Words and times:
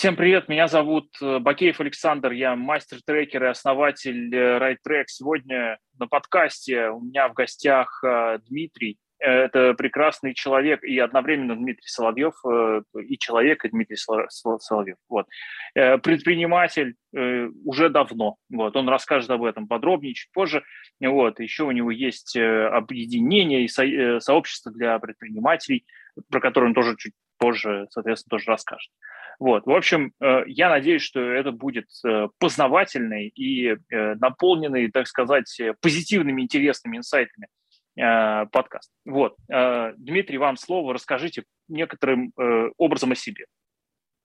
Всем 0.00 0.16
привет, 0.16 0.48
меня 0.48 0.66
зовут 0.66 1.10
э, 1.20 1.40
Бакеев 1.40 1.78
Александр, 1.78 2.32
я 2.32 2.56
мастер-трекер 2.56 3.44
и 3.44 3.48
основатель 3.48 4.34
э, 4.34 4.56
RideTrack. 4.58 5.04
Сегодня 5.08 5.76
на 5.98 6.06
подкасте 6.06 6.88
у 6.88 7.00
меня 7.00 7.28
в 7.28 7.34
гостях 7.34 8.02
э, 8.02 8.38
Дмитрий. 8.48 8.96
Это 9.18 9.74
прекрасный 9.74 10.32
человек 10.32 10.84
и 10.84 10.98
одновременно 10.98 11.54
Дмитрий 11.54 11.86
Соловьев, 11.86 12.32
и 12.98 13.18
человек, 13.18 13.66
и 13.66 13.68
Дмитрий 13.68 13.98
Соловьев. 13.98 14.96
Вот. 15.10 15.26
Предприниматель 15.74 16.94
уже 17.12 17.90
давно. 17.90 18.36
Вот. 18.48 18.74
Он 18.76 18.88
расскажет 18.88 19.28
об 19.28 19.44
этом 19.44 19.68
подробнее 19.68 20.14
чуть 20.14 20.32
позже. 20.32 20.62
Вот. 21.00 21.38
Еще 21.38 21.64
у 21.64 21.70
него 21.70 21.90
есть 21.90 22.34
объединение 22.34 23.66
и 23.66 24.20
сообщество 24.20 24.72
для 24.72 24.98
предпринимателей, 24.98 25.84
про 26.30 26.40
которое 26.40 26.68
он 26.68 26.74
тоже 26.74 26.96
чуть 26.96 27.12
позже, 27.40 27.86
соответственно, 27.90 28.30
тоже 28.38 28.44
расскажет. 28.46 28.90
Вот, 29.40 29.64
в 29.64 29.70
общем, 29.70 30.12
э, 30.20 30.42
я 30.46 30.68
надеюсь, 30.68 31.00
что 31.00 31.18
это 31.18 31.50
будет 31.50 31.86
э, 32.06 32.28
познавательный 32.38 33.28
и 33.28 33.68
э, 33.68 34.14
наполненный, 34.16 34.90
так 34.90 35.08
сказать, 35.08 35.58
позитивными, 35.80 36.42
интересными 36.42 36.98
инсайтами 36.98 37.48
подкаст. 38.52 38.90
Вот, 39.04 39.34
Дмитрий, 39.48 40.38
вам 40.38 40.56
слово, 40.56 40.94
расскажите 40.94 41.42
некоторым 41.68 42.32
образом 42.78 43.12
о 43.12 43.14
себе. 43.14 43.44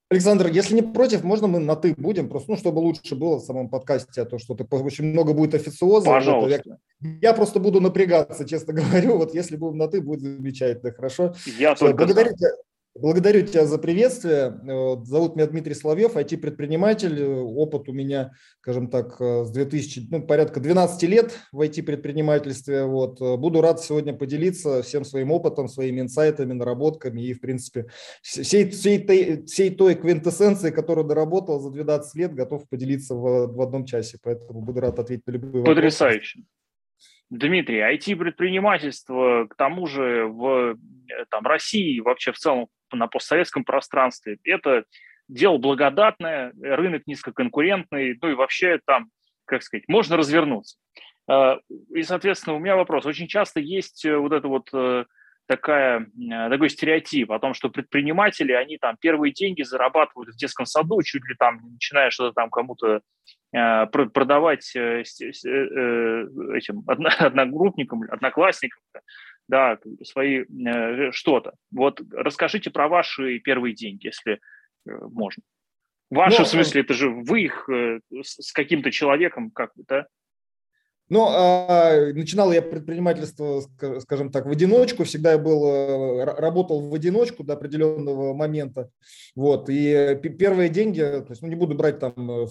Александр, 0.08 0.46
если 0.46 0.76
не 0.76 0.82
против, 0.82 1.24
можно 1.24 1.48
мы 1.48 1.58
на 1.58 1.74
«ты» 1.74 1.92
будем, 1.98 2.28
просто, 2.28 2.52
ну, 2.52 2.56
чтобы 2.56 2.78
лучше 2.78 3.16
было 3.16 3.36
в 3.36 3.40
самом 3.40 3.68
подкасте, 3.68 4.22
а 4.22 4.24
то 4.24 4.38
что-то 4.38 4.64
очень 4.76 5.06
много 5.06 5.34
будет 5.34 5.54
официоза. 5.54 6.06
Пожалуйста. 6.06 6.78
Я, 7.00 7.10
я 7.20 7.34
просто 7.34 7.58
буду 7.58 7.80
напрягаться, 7.80 8.48
честно 8.48 8.72
говорю, 8.72 9.18
вот 9.18 9.34
если 9.34 9.56
будем 9.56 9.78
на 9.78 9.88
«ты», 9.88 10.00
будет 10.00 10.20
замечательно, 10.20 10.92
хорошо? 10.92 11.34
Я 11.58 11.74
Все, 11.74 11.86
только 11.86 12.04
благодарю 12.04 12.34
тебя, 12.34 12.50
Благодарю 12.98 13.42
тебя 13.42 13.66
за 13.66 13.78
приветствие. 13.78 14.58
Зовут 15.04 15.36
меня 15.36 15.46
Дмитрий 15.46 15.74
Соловьев, 15.74 16.16
IT-предприниматель. 16.16 17.22
Опыт 17.24 17.88
у 17.88 17.92
меня, 17.92 18.32
скажем 18.60 18.88
так, 18.88 19.20
с 19.20 19.50
2000, 19.50 20.08
ну, 20.10 20.26
порядка 20.26 20.60
12 20.60 21.02
лет 21.04 21.38
в 21.52 21.60
IT-предпринимательстве. 21.60 22.84
Вот. 22.84 23.20
Буду 23.20 23.60
рад 23.60 23.80
сегодня 23.80 24.14
поделиться 24.14 24.82
всем 24.82 25.04
своим 25.04 25.30
опытом, 25.30 25.68
своими 25.68 26.00
инсайтами, 26.00 26.52
наработками 26.52 27.20
и, 27.20 27.34
в 27.34 27.40
принципе, 27.40 27.86
всей, 28.22 28.70
всей, 28.70 28.98
той, 28.98 29.44
всей 29.46 29.70
той 29.70 29.94
квинтэссенцией, 29.94 30.72
которую 30.72 31.06
доработал 31.06 31.60
за 31.60 31.70
12 31.70 32.14
лет, 32.14 32.34
готов 32.34 32.68
поделиться 32.68 33.14
в, 33.14 33.48
в 33.48 33.60
одном 33.60 33.84
часе. 33.84 34.18
Поэтому 34.22 34.60
буду 34.60 34.80
рад 34.80 34.98
ответить 34.98 35.26
на 35.26 35.32
любые 35.32 35.60
вопросы. 35.60 35.74
Потрясающе. 35.74 36.40
Дмитрий, 37.30 37.80
IT-предпринимательство, 37.80 39.46
к 39.46 39.56
тому 39.56 39.86
же 39.86 40.26
в 40.26 40.76
там, 41.30 41.44
России, 41.44 42.00
вообще 42.00 42.32
в 42.32 42.38
целом 42.38 42.68
на 42.92 43.08
постсоветском 43.08 43.64
пространстве. 43.64 44.38
Это 44.44 44.84
дело 45.28 45.58
благодатное, 45.58 46.52
рынок 46.60 47.02
низкоконкурентный, 47.06 48.16
ну 48.20 48.30
и 48.30 48.34
вообще 48.34 48.78
там, 48.84 49.10
как 49.44 49.62
сказать, 49.62 49.88
можно 49.88 50.16
развернуться. 50.16 50.76
А, 51.28 51.58
и, 51.92 52.02
соответственно, 52.02 52.56
у 52.56 52.60
меня 52.60 52.76
вопрос. 52.76 53.06
Очень 53.06 53.26
часто 53.26 53.60
есть 53.60 54.04
э, 54.04 54.16
вот 54.16 54.32
это 54.32 54.46
вот 54.46 54.68
э, 54.72 55.04
такая, 55.46 56.00
э, 56.00 56.50
такой 56.50 56.68
стереотип 56.68 57.32
о 57.32 57.38
том, 57.38 57.54
что 57.54 57.70
предприниматели, 57.70 58.52
они 58.52 58.78
там 58.78 58.96
первые 59.00 59.32
деньги 59.32 59.62
зарабатывают 59.62 60.34
в 60.34 60.36
детском 60.36 60.66
саду, 60.66 61.02
чуть 61.02 61.26
ли 61.28 61.34
там 61.38 61.60
начиная 61.72 62.10
что-то 62.10 62.34
там 62.34 62.50
кому-то 62.50 63.00
продавать 63.52 64.76
этим 64.76 66.82
одногруппникам, 66.86 68.02
одноклассникам, 68.10 68.82
да, 69.48 69.78
свои 70.02 70.44
э, 70.44 71.12
что-то. 71.12 71.54
Вот 71.70 72.00
расскажите 72.12 72.70
про 72.70 72.88
ваши 72.88 73.38
первые 73.38 73.74
деньги, 73.74 74.06
если 74.06 74.34
э, 74.34 74.38
можно. 74.84 75.42
Ваши, 76.10 76.38
ну, 76.38 76.44
в 76.44 76.48
смысле, 76.48 76.82
это 76.82 76.94
же 76.94 77.10
вы 77.10 77.42
их 77.42 77.68
э, 77.68 78.00
с 78.22 78.52
каким-то 78.52 78.90
человеком 78.90 79.50
как 79.50 79.72
да? 79.88 80.06
Ну, 81.08 81.26
а, 81.28 82.12
начинал 82.14 82.52
я 82.52 82.60
предпринимательство, 82.60 83.62
скажем 84.00 84.32
так, 84.32 84.46
в 84.46 84.50
одиночку. 84.50 85.04
Всегда 85.04 85.32
я 85.32 85.38
был, 85.38 85.64
э, 85.66 86.24
работал 86.24 86.80
в 86.80 86.92
одиночку 86.92 87.44
до 87.44 87.52
определенного 87.52 88.34
момента. 88.34 88.90
Вот. 89.36 89.68
И 89.70 90.18
первые 90.38 90.68
деньги, 90.68 91.00
то 91.00 91.26
есть, 91.30 91.42
ну, 91.42 91.48
не 91.48 91.54
буду 91.54 91.76
брать 91.76 92.00
там 92.00 92.14
э, 92.16 92.46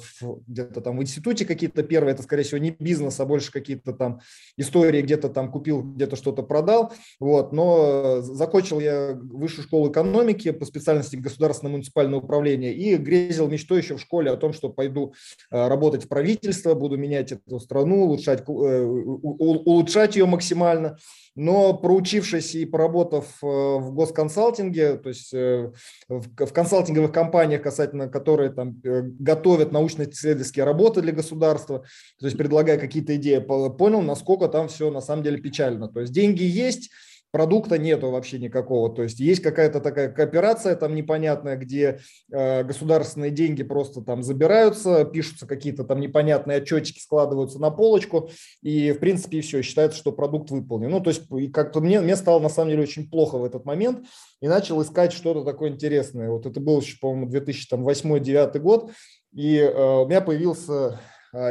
где-то 0.47 0.79
там 0.79 0.97
в 0.97 1.01
институте 1.01 1.45
какие-то 1.45 1.83
первые, 1.83 2.13
это, 2.13 2.23
скорее 2.23 2.43
всего, 2.43 2.59
не 2.59 2.71
бизнес, 2.71 3.19
а 3.19 3.25
больше 3.25 3.51
какие-то 3.51 3.91
там 3.91 4.21
истории, 4.55 5.01
где-то 5.01 5.27
там 5.27 5.51
купил, 5.51 5.81
где-то 5.81 6.15
что-то 6.15 6.41
продал. 6.41 6.93
Вот. 7.19 7.51
Но 7.51 8.21
закончил 8.21 8.79
я 8.79 9.19
высшую 9.21 9.65
школу 9.65 9.91
экономики 9.91 10.51
по 10.51 10.63
специальности 10.63 11.17
государственное 11.17 11.73
муниципальное 11.73 12.19
управление 12.19 12.73
и 12.73 12.95
грезил 12.95 13.49
мечтой 13.49 13.79
еще 13.79 13.97
в 13.97 14.01
школе 14.01 14.31
о 14.31 14.37
том, 14.37 14.53
что 14.53 14.69
пойду 14.69 15.13
э, 15.51 15.67
работать 15.67 16.05
в 16.05 16.07
правительство, 16.07 16.73
буду 16.73 16.95
менять 16.95 17.33
эту 17.33 17.59
страну, 17.59 18.03
улучшать 18.05 18.44
Э, 18.47 18.83
улучшать 18.83 20.15
ее 20.15 20.25
максимально. 20.25 20.97
Но 21.35 21.73
проучившись 21.73 22.55
и 22.55 22.65
поработав 22.65 23.25
э, 23.43 23.45
в 23.45 23.93
госконсалтинге, 23.93 24.95
то 24.97 25.09
есть 25.09 25.33
э, 25.33 25.71
в 26.07 26.53
консалтинговых 26.53 27.11
компаниях, 27.11 27.61
касательно 27.61 28.07
которые 28.07 28.51
там 28.51 28.81
готовят 28.83 29.71
научно-исследовательские 29.71 30.63
работы 30.63 31.01
для 31.01 31.11
государства, 31.11 31.83
то 32.19 32.25
есть 32.25 32.37
предлагая 32.37 32.77
какие-то 32.77 33.15
идеи, 33.17 33.39
понял, 33.39 34.01
насколько 34.01 34.47
там 34.47 34.69
все 34.69 34.89
на 34.91 35.01
самом 35.01 35.23
деле 35.23 35.37
печально. 35.37 35.89
То 35.89 35.99
есть 35.99 36.13
деньги 36.13 36.43
есть, 36.43 36.89
продукта 37.35 37.77
нету 37.77 38.11
вообще 38.11 38.39
никакого. 38.39 38.95
То 38.95 39.03
есть 39.03 39.19
есть 39.19 39.41
какая-то 39.41 39.81
такая 39.81 40.09
кооперация 40.09 40.73
там 40.77 40.95
непонятная, 40.95 41.57
где 41.57 41.99
э, 42.31 42.63
государственные 42.63 43.29
деньги 43.29 43.61
просто 43.61 43.99
там 43.99 44.23
забираются, 44.23 45.03
пишутся 45.03 45.45
какие-то 45.45 45.83
там 45.83 45.99
непонятные 45.99 46.59
отчетики, 46.59 46.97
складываются 46.97 47.59
на 47.59 47.71
полочку, 47.71 48.29
и 48.61 48.93
в 48.93 48.99
принципе 48.99 49.41
все, 49.41 49.61
считается, 49.63 49.97
что 49.97 50.13
продукт 50.13 50.49
выполнен. 50.49 50.89
Ну, 50.89 51.01
то 51.01 51.09
есть 51.09 51.23
как-то 51.51 51.81
мне, 51.81 51.99
мне 51.99 52.15
стало 52.15 52.39
на 52.39 52.47
самом 52.47 52.69
деле 52.69 52.83
очень 52.83 53.09
плохо 53.09 53.37
в 53.37 53.43
этот 53.43 53.65
момент, 53.65 54.05
и 54.39 54.47
начал 54.47 54.81
искать 54.81 55.11
что-то 55.11 55.43
такое 55.43 55.71
интересное. 55.71 56.29
Вот 56.29 56.45
это 56.45 56.61
был 56.61 56.79
еще, 56.79 56.97
по-моему, 57.01 57.29
2008-2009 57.29 58.59
год, 58.59 58.91
и 59.33 59.57
э, 59.57 59.73
у 59.73 60.05
меня 60.05 60.21
появился 60.21 61.01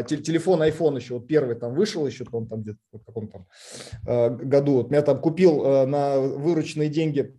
телефон 0.05 0.63
iPhone 0.63 0.97
еще, 0.97 1.15
вот 1.15 1.27
первый 1.27 1.57
там 1.57 1.75
вышел 1.75 2.07
еще, 2.07 2.25
он 2.33 2.47
там 2.47 2.63
где-то 2.63 2.79
в 2.93 3.05
каком-то 3.05 3.47
а, 4.07 4.31
году. 4.31 4.75
Вот 4.75 4.91
меня 4.91 5.03
там 5.03 5.21
купил 5.21 5.63
а, 5.65 5.87
на 5.87 6.21
вырученные 6.21 6.89
деньги 6.89 7.35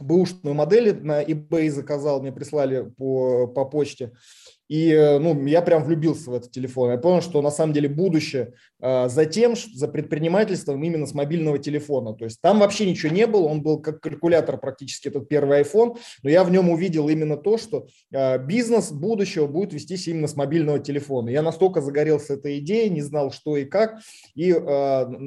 бэушную 0.00 0.54
модель 0.54 1.02
на 1.02 1.22
eBay 1.22 1.70
заказал, 1.70 2.20
мне 2.20 2.32
прислали 2.32 2.90
по, 2.96 3.46
по 3.46 3.64
почте. 3.64 4.12
И 4.68 4.90
э, 4.90 5.18
ну, 5.18 5.46
я 5.46 5.62
прям 5.62 5.82
влюбился 5.82 6.30
в 6.30 6.34
этот 6.34 6.50
телефон. 6.50 6.90
Я 6.90 6.98
понял, 6.98 7.22
что 7.22 7.40
на 7.40 7.50
самом 7.50 7.72
деле 7.72 7.88
будущее 7.88 8.52
э, 8.80 9.08
за 9.08 9.26
тем, 9.26 9.54
за 9.56 9.88
предпринимательством 9.88 10.82
именно 10.82 11.06
с 11.06 11.14
мобильного 11.14 11.58
телефона. 11.58 12.14
То 12.14 12.24
есть 12.24 12.40
там 12.40 12.60
вообще 12.60 12.88
ничего 12.88 13.12
не 13.12 13.26
было, 13.26 13.42
он 13.42 13.62
был 13.62 13.80
как 13.80 14.00
калькулятор 14.00 14.58
практически, 14.58 15.08
этот 15.08 15.28
первый 15.28 15.60
iPhone, 15.62 15.96
но 16.22 16.30
я 16.30 16.44
в 16.44 16.50
нем 16.50 16.70
увидел 16.70 17.08
именно 17.08 17.36
то, 17.36 17.58
что 17.58 17.86
э, 18.12 18.38
бизнес 18.38 18.90
будущего 18.90 19.46
будет 19.46 19.72
вестись 19.72 20.08
именно 20.08 20.28
с 20.28 20.36
мобильного 20.36 20.78
телефона. 20.78 21.28
Я 21.28 21.42
настолько 21.42 21.80
загорелся 21.80 22.34
этой 22.34 22.58
идеей, 22.58 22.90
не 22.90 23.02
знал, 23.02 23.30
что 23.30 23.56
и 23.56 23.64
как, 23.64 23.98
и 24.34 24.52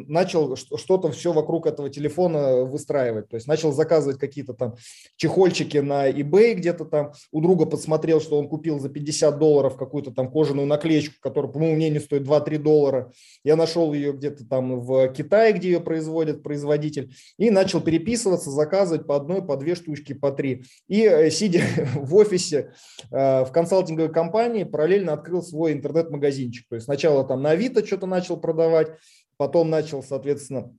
начал 0.08 0.56
что-то 0.56 1.12
все 1.12 1.32
вокруг 1.32 1.68
этого 1.68 1.90
телефона 1.90 2.64
выстраивать. 2.64 3.30
То 3.30 3.36
есть 3.36 3.48
начал 3.48 3.72
заказывать 3.72 4.20
какие-то 4.20 4.54
там 4.54 4.76
чехольчики 5.16 5.78
на 5.78 6.10
eBay 6.10 6.54
где-то 6.54 6.86
там, 6.86 7.14
у 7.32 7.42
друга 7.42 7.66
подсмотрел, 7.66 8.22
что 8.22 8.38
он 8.38 8.48
купил 8.48 8.80
за 8.80 8.90
50 8.90 9.12
50 9.12 9.40
долларов 9.40 9.78
какую-то 9.78 10.12
там 10.12 10.32
кожаную 10.32 10.68
наклеечку, 10.68 11.16
которая, 11.20 11.52
по 11.52 11.60
моему 11.60 11.76
мнению, 11.76 12.02
стоит 12.02 12.24
2-3 12.24 12.58
доллара. 12.58 13.12
Я 13.44 13.56
нашел 13.56 13.94
ее 13.94 14.13
где-то 14.13 14.46
там 14.46 14.81
в 14.81 15.07
Китае, 15.13 15.53
где 15.53 15.72
ее 15.72 15.79
производит 15.79 16.44
производитель, 16.44 17.13
и 17.38 17.50
начал 17.50 17.81
переписываться, 17.81 18.52
заказывать 18.52 19.07
по 19.07 19.16
одной, 19.16 19.44
по 19.44 19.57
две 19.57 19.75
штучки, 19.75 20.13
по 20.13 20.31
три. 20.31 20.63
И 20.88 21.03
э, 21.03 21.29
сидя 21.31 21.62
в 21.96 22.16
офисе 22.16 22.74
э, 23.12 23.44
в 23.44 23.52
консалтинговой 23.52 24.12
компании, 24.12 24.64
параллельно 24.64 25.14
открыл 25.14 25.41
свой 25.41 25.73
интернет-магазинчик. 25.73 26.67
То 26.70 26.76
есть 26.76 26.85
сначала 26.85 27.23
там 27.23 27.41
на 27.41 27.52
Авито 27.52 27.85
что-то 27.85 28.05
начал 28.05 28.38
продавать, 28.38 28.90
потом 29.38 29.70
начал, 29.70 30.03
соответственно, 30.03 30.76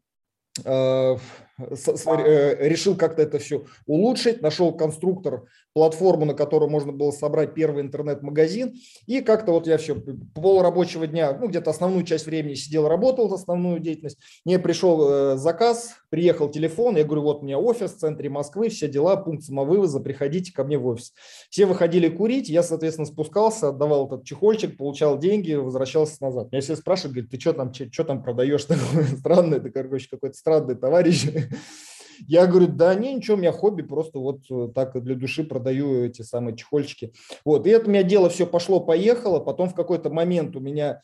э, 0.64 1.16
решил 1.70 2.96
как-то 2.96 3.22
это 3.22 3.38
все 3.38 3.64
улучшить, 3.86 4.42
нашел 4.42 4.72
конструктор 4.76 5.44
платформу, 5.72 6.24
на 6.24 6.34
которой 6.34 6.68
можно 6.68 6.92
было 6.92 7.10
собрать 7.10 7.54
первый 7.54 7.82
интернет-магазин. 7.82 8.74
И 9.06 9.20
как-то 9.20 9.52
вот 9.52 9.66
я 9.66 9.78
все 9.78 9.96
полурабочего 10.34 11.06
дня, 11.06 11.36
ну 11.38 11.48
где-то 11.48 11.70
основную 11.70 12.04
часть 12.04 12.26
времени 12.26 12.54
сидел, 12.54 12.88
работал, 12.88 13.32
основную 13.32 13.80
деятельность. 13.80 14.18
Мне 14.44 14.58
пришел 14.58 15.08
э, 15.08 15.36
заказ, 15.36 15.96
приехал 16.10 16.50
телефон, 16.50 16.96
я 16.96 17.04
говорю, 17.04 17.22
вот 17.22 17.42
у 17.42 17.44
меня 17.44 17.58
офис 17.58 17.92
в 17.92 17.98
центре 17.98 18.28
Москвы, 18.28 18.68
все 18.68 18.88
дела, 18.88 19.16
пункт 19.16 19.44
самовывоза, 19.44 20.00
приходите 20.00 20.52
ко 20.52 20.64
мне 20.64 20.78
в 20.78 20.86
офис. 20.86 21.12
Все 21.48 21.64
выходили 21.64 22.08
курить, 22.08 22.48
я, 22.48 22.62
соответственно, 22.62 23.06
спускался, 23.06 23.68
отдавал 23.68 24.06
этот 24.06 24.24
чехольчик, 24.24 24.76
получал 24.76 25.18
деньги, 25.18 25.54
возвращался 25.54 26.16
назад. 26.20 26.52
Меня 26.52 26.60
все 26.60 26.76
спрашивают, 26.76 27.14
говорят, 27.14 27.30
ты 27.30 27.40
что 27.40 27.52
там, 27.54 27.72
что 27.72 28.04
там 28.04 28.22
продаешь? 28.22 28.66
Странный, 29.18 29.60
ты, 29.60 29.70
короче, 29.70 30.08
какой-то 30.10 30.36
странный 30.36 30.74
товарищ. 30.74 31.26
Я 32.26 32.46
говорю, 32.46 32.68
да 32.68 32.94
не, 32.94 33.14
ничего, 33.14 33.36
у 33.36 33.40
меня 33.40 33.52
хобби, 33.52 33.82
просто 33.82 34.18
вот 34.18 34.42
э, 34.50 34.68
так 34.74 35.00
для 35.02 35.14
души 35.14 35.44
продаю 35.44 36.04
эти 36.04 36.22
самые 36.22 36.56
чехольчики. 36.56 37.12
Вот, 37.44 37.66
и 37.66 37.70
это 37.70 37.86
у 37.86 37.90
меня 37.90 38.02
дело 38.02 38.28
все 38.28 38.46
пошло-поехало, 38.46 39.40
потом 39.40 39.68
в 39.68 39.74
какой-то 39.74 40.10
момент 40.10 40.54
у 40.56 40.60
меня 40.60 41.00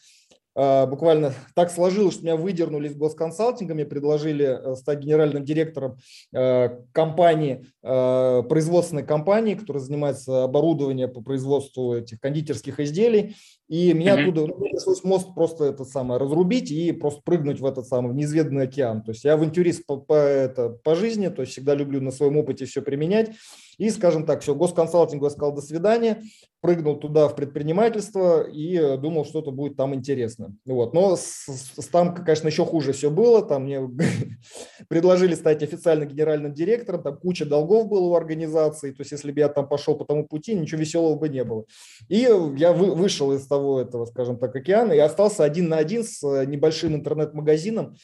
буквально 0.87 1.35
так 1.55 1.71
сложилось, 1.71 2.15
что 2.15 2.25
меня 2.25 2.37
выдернули 2.37 2.89
из 2.89 2.97
госконсалтинга, 2.97 3.75
мне 3.75 3.85
предложили 3.85 4.45
э, 4.47 4.75
стать 4.75 4.99
генеральным 4.99 5.45
директором 5.45 5.99
э, 6.35 6.81
компании, 6.93 7.67
э, 7.83 8.43
производственной 8.49 9.05
компании, 9.05 9.55
которая 9.55 9.83
занимается 9.83 10.45
оборудованием 10.45 11.13
по 11.13 11.21
производству 11.21 11.95
этих 11.95 12.19
кондитерских 12.19 12.81
изделий. 12.81 13.37
И 13.69 13.93
меня 13.93 14.17
mm-hmm. 14.17 14.23
оттуда 14.23 14.47
ну, 14.47 14.55
пришлось 14.55 15.05
мост 15.05 15.35
просто 15.35 15.67
это 15.67 15.85
самое 15.85 16.19
разрубить 16.19 16.71
и 16.71 16.91
просто 16.93 17.21
прыгнуть 17.23 17.61
в 17.61 17.67
этот 17.67 17.87
самый 17.87 18.13
в 18.13 18.17
неизведанный 18.17 18.65
океан. 18.65 19.03
То 19.03 19.13
есть 19.13 19.25
я 19.25 19.35
авантюрист 19.35 19.87
по, 19.87 19.99
по, 19.99 20.15
это, 20.15 20.71
по 20.71 20.95
жизни, 20.95 21.29
то 21.29 21.43
есть 21.43 21.53
всегда 21.53 21.75
люблю 21.75 22.01
на 22.01 22.11
своем 22.11 22.37
опыте 22.37 22.65
все 22.65 22.83
применять. 22.83 23.31
И, 23.79 23.91
скажем 23.91 24.27
так, 24.27 24.43
все, 24.43 24.55
госконсалтингу 24.55 25.27
я 25.27 25.31
сказал 25.31 25.55
до 25.55 25.63
свидания, 25.63 26.23
прыгнул 26.61 26.97
туда 26.97 27.29
в 27.29 27.37
предпринимательство 27.37 28.43
и 28.43 28.77
э, 28.77 28.97
думал, 28.97 29.25
что 29.25 29.41
это 29.41 29.53
будет 29.53 29.77
там 29.77 29.95
интересно. 29.95 30.55
Вот. 30.67 30.93
Но 30.93 31.15
с, 31.17 31.47
с, 31.47 31.87
там, 31.87 32.15
конечно, 32.15 32.49
еще 32.49 32.65
хуже 32.65 32.93
все 32.93 33.11
было. 33.11 33.43
Там 33.43 33.65
мне 33.65 33.89
предложили 34.89 35.35
стать 35.35 35.63
официально 35.63 36.05
генеральным 36.05 36.53
директором, 36.53 37.03
там 37.03 37.17
куча 37.17 37.45
долгов 37.45 37.89
было 37.89 38.09
у 38.09 38.15
организации. 38.15 38.91
То 38.91 39.03
есть 39.03 39.13
если 39.13 39.31
бы 39.31 39.39
я 39.39 39.49
там 39.49 39.69
пошел 39.69 39.97
по 39.97 40.05
тому 40.05 40.27
пути, 40.27 40.55
ничего 40.55 40.81
веселого 40.81 41.17
бы 41.17 41.29
не 41.29 41.45
было. 41.45 41.65
И 42.09 42.29
я 42.57 42.73
вы, 42.73 42.95
вышел 42.95 43.33
из 43.33 43.47
того 43.47 43.81
этого, 43.81 44.07
скажем 44.07 44.39
так, 44.39 44.55
океана 44.57 44.93
и 44.93 44.99
остался 44.99 45.45
один 45.45 45.69
на 45.69 45.77
один 45.77 46.03
с 46.03 46.25
э, 46.25 46.45
небольшим 46.47 46.97
интернет-магазином, 46.97 47.95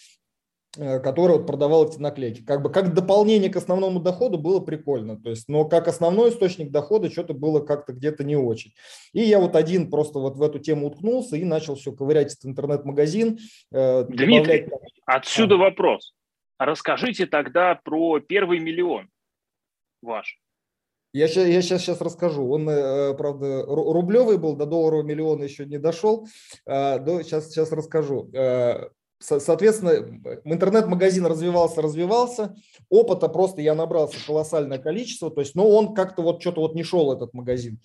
который 0.76 1.38
вот 1.38 1.46
продавал 1.46 1.88
эти 1.88 1.98
наклейки. 1.98 2.42
Как 2.42 2.62
бы 2.62 2.70
как 2.70 2.94
дополнение 2.94 3.50
к 3.50 3.56
основному 3.56 4.00
доходу 4.00 4.38
было 4.38 4.60
прикольно, 4.60 5.20
то 5.20 5.30
есть, 5.30 5.48
но 5.48 5.64
как 5.64 5.88
основной 5.88 6.30
источник 6.30 6.70
дохода 6.70 7.10
что-то 7.10 7.34
было 7.34 7.60
как-то 7.60 7.92
где-то 7.92 8.24
не 8.24 8.36
очень. 8.36 8.72
И 9.12 9.20
я 9.20 9.38
вот 9.38 9.56
один 9.56 9.90
просто 9.90 10.18
вот 10.18 10.36
в 10.36 10.42
эту 10.42 10.58
тему 10.58 10.88
уткнулся 10.88 11.36
и 11.36 11.44
начал 11.44 11.76
все 11.76 11.92
ковырять 11.92 12.32
этот 12.32 12.46
интернет-магазин. 12.46 13.38
Э, 13.72 14.04
Дмитрий, 14.04 14.64
добавлять... 14.64 14.92
отсюда 15.06 15.54
а. 15.54 15.58
вопрос. 15.58 16.14
Расскажите 16.58 17.26
тогда 17.26 17.80
про 17.84 18.20
первый 18.20 18.58
миллион 18.58 19.08
ваш. 20.02 20.38
Я 21.12 21.28
сейчас, 21.28 21.46
я 21.46 21.62
сейчас, 21.62 21.82
сейчас 21.82 22.00
расскажу. 22.00 22.50
Он, 22.50 22.68
э, 22.68 23.14
правда, 23.14 23.64
рублевый 23.66 24.38
был, 24.38 24.56
до 24.56 24.66
долларового 24.66 25.04
миллиона 25.04 25.44
еще 25.44 25.64
не 25.64 25.78
дошел. 25.78 26.26
Сейчас, 26.66 27.50
сейчас 27.50 27.70
расскажу. 27.70 28.30
Соответственно, 29.24 29.90
интернет-магазин 30.44 31.24
развивался, 31.24 31.80
развивался. 31.80 32.54
Опыта 32.90 33.28
просто 33.28 33.62
я 33.62 33.74
набрался 33.74 34.18
колоссальное 34.26 34.78
количество. 34.78 35.30
То 35.30 35.40
есть, 35.40 35.54
но 35.54 35.68
он 35.68 35.94
как-то 35.94 36.22
вот 36.22 36.42
что-то 36.42 36.60
вот 36.60 36.74
не 36.74 36.82
шел 36.82 37.10
этот 37.10 37.32
магазин. 37.32 37.80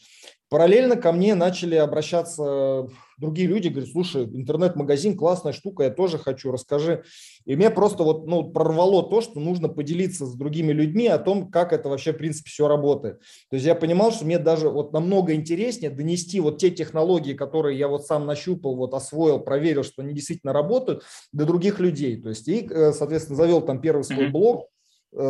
Параллельно 0.50 0.96
ко 0.96 1.12
мне 1.12 1.36
начали 1.36 1.76
обращаться 1.76 2.88
другие 3.20 3.48
люди, 3.48 3.68
говорят, 3.68 3.92
слушай, 3.92 4.24
интернет-магазин 4.24 5.16
классная 5.16 5.54
штука, 5.54 5.84
я 5.84 5.90
тоже 5.92 6.18
хочу, 6.18 6.52
расскажи. 6.52 7.04
И 7.46 7.56
меня 7.56 7.70
просто 7.70 8.04
вот 8.04 8.26
ну, 8.26 8.50
прорвало 8.50 9.08
то, 9.08 9.22
что 9.22 9.40
нужно 9.40 9.70
поделиться 9.70 10.26
с 10.26 10.34
другими 10.34 10.72
людьми 10.72 11.08
о 11.08 11.20
том, 11.20 11.52
как 11.52 11.74
это 11.74 11.90
вообще 11.90 12.14
в 12.14 12.18
принципе 12.18 12.50
все 12.50 12.68
работает. 12.68 13.20
То 13.50 13.56
есть 13.56 13.66
я 13.66 13.76
понимал, 13.76 14.12
что 14.12 14.26
мне 14.26 14.40
даже 14.40 14.70
вот 14.70 14.92
намного 14.94 15.34
интереснее 15.34 15.92
донести 15.92 16.40
вот 16.40 16.58
те 16.60 16.72
технологии, 16.72 17.34
которые 17.34 17.78
я 17.78 17.88
вот 17.88 18.06
сам 18.06 18.26
нащупал, 18.26 18.76
вот 18.76 18.94
освоил, 18.94 19.40
проверил, 19.40 19.84
что 19.84 20.02
они 20.02 20.14
действительно 20.14 20.54
работают, 20.54 21.04
до 21.32 21.46
других 21.46 21.80
людей. 21.80 22.22
То 22.22 22.30
есть 22.30 22.48
и, 22.48 22.68
э, 22.68 22.94
соответственно, 22.94 23.38
завел 23.38 23.62
там 23.62 23.82
первый 23.82 24.04
свой 24.04 24.30
блог, 24.30 24.70
Э, 24.70 24.79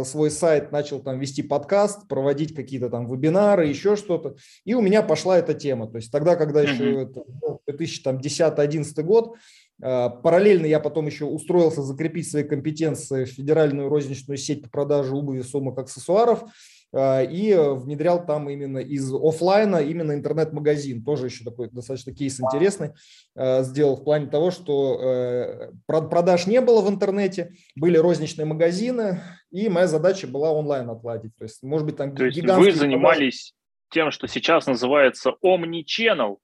свой 0.04 0.30
сайт, 0.32 0.72
начал 0.72 1.00
там 1.00 1.20
вести 1.20 1.42
подкаст, 1.42 2.08
проводить 2.08 2.54
какие-то 2.54 2.90
там 2.90 3.08
вебинары, 3.08 3.68
еще 3.68 3.96
что-то. 3.96 4.36
И 4.66 4.74
у 4.74 4.82
меня 4.82 5.02
пошла 5.02 5.38
эта 5.38 5.54
тема. 5.54 5.88
То 5.88 5.98
есть 5.98 6.12
тогда, 6.12 6.36
когда 6.36 6.62
еще 6.62 7.04
это, 7.04 7.24
2010-2011 7.70 8.94
ну, 8.98 9.04
год, 9.04 9.36
э, 9.82 10.10
Параллельно 10.24 10.66
я 10.66 10.80
потом 10.80 11.06
еще 11.08 11.26
устроился 11.26 11.82
закрепить 11.82 12.30
свои 12.30 12.44
компетенции 12.44 13.26
в 13.26 13.30
федеральную 13.30 13.90
розничную 13.90 14.38
сеть 14.38 14.64
по 14.64 14.70
продаже 14.70 15.16
обуви, 15.16 15.42
сумок, 15.42 15.78
аксессуаров. 15.78 16.44
А, 16.92 17.22
и 17.22 17.56
внедрял 17.56 18.26
там 18.26 18.50
именно 18.50 18.80
из 18.80 19.14
офлайна 19.14 19.78
именно 19.78 20.14
интернет-магазин. 20.14 21.04
Тоже 21.04 21.26
еще 21.26 21.44
такой 21.44 21.70
достаточно 21.70 22.14
кейс 22.14 22.40
интересный 22.40 22.92
а, 23.36 23.62
сделал 23.64 23.96
в 23.96 24.04
плане 24.04 24.28
того, 24.28 24.50
что 24.50 25.00
э, 25.02 25.72
продаж 25.86 26.48
не 26.48 26.62
было 26.62 26.82
в 26.82 26.90
интернете, 26.90 27.54
были 27.76 27.98
розничные 27.98 28.46
магазины, 28.46 29.22
и 29.52 29.70
моя 29.70 29.88
задача 29.88 30.28
была 30.28 30.52
онлайн 30.52 30.90
отладить. 30.90 31.36
То 31.38 31.44
есть, 31.44 31.62
может 31.62 31.86
быть, 31.86 31.98
там 31.98 32.16
То 32.16 32.26
есть 32.26 32.42
вы 32.42 32.72
занимались 32.72 33.54
продажи. 33.90 34.06
тем, 34.06 34.12
что 34.12 34.28
сейчас 34.28 34.66
называется 34.66 35.34
omni-channel? 35.44 36.38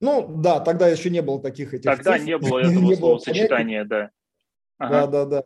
Ну, 0.00 0.26
да, 0.36 0.60
тогда 0.60 0.88
еще 0.88 1.10
не 1.10 1.22
было 1.22 1.40
таких 1.40 1.72
этих 1.72 1.84
Тогда 1.84 2.18
цифр, 2.18 2.26
не 2.26 2.36
было 2.36 2.58
этого 2.60 2.84
не 2.84 2.96
словосочетания, 2.96 3.84
да. 3.84 4.10
Ага. 4.78 5.06
Да, 5.06 5.06
да, 5.06 5.24
да. 5.26 5.44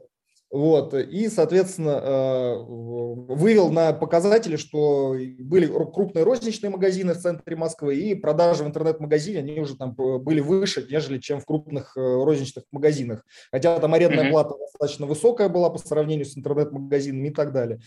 Вот, 0.56 0.94
и, 0.94 1.28
соответственно, 1.28 2.00
э, 2.02 2.56
вывел 2.66 3.70
на 3.70 3.92
показатели, 3.92 4.56
что 4.56 5.14
были 5.38 5.66
крупные 5.66 6.24
розничные 6.24 6.70
магазины 6.70 7.12
в 7.12 7.18
центре 7.18 7.56
Москвы, 7.56 7.96
и 7.96 8.14
продажи 8.14 8.64
в 8.64 8.66
интернет-магазине, 8.66 9.40
они 9.40 9.60
уже 9.60 9.76
там 9.76 9.92
были 9.92 10.40
выше, 10.40 10.86
нежели 10.90 11.18
чем 11.18 11.40
в 11.40 11.44
крупных 11.44 11.94
э, 11.94 12.00
розничных 12.00 12.64
магазинах. 12.72 13.22
Хотя 13.52 13.78
там 13.78 13.92
арендная 13.92 14.28
mm-hmm. 14.28 14.30
плата 14.30 14.54
достаточно 14.58 15.04
высокая 15.04 15.50
была 15.50 15.68
по 15.68 15.76
сравнению 15.76 16.24
с 16.24 16.38
интернет-магазинами 16.38 17.28
и 17.28 17.32
так 17.32 17.52
далее. 17.52 17.80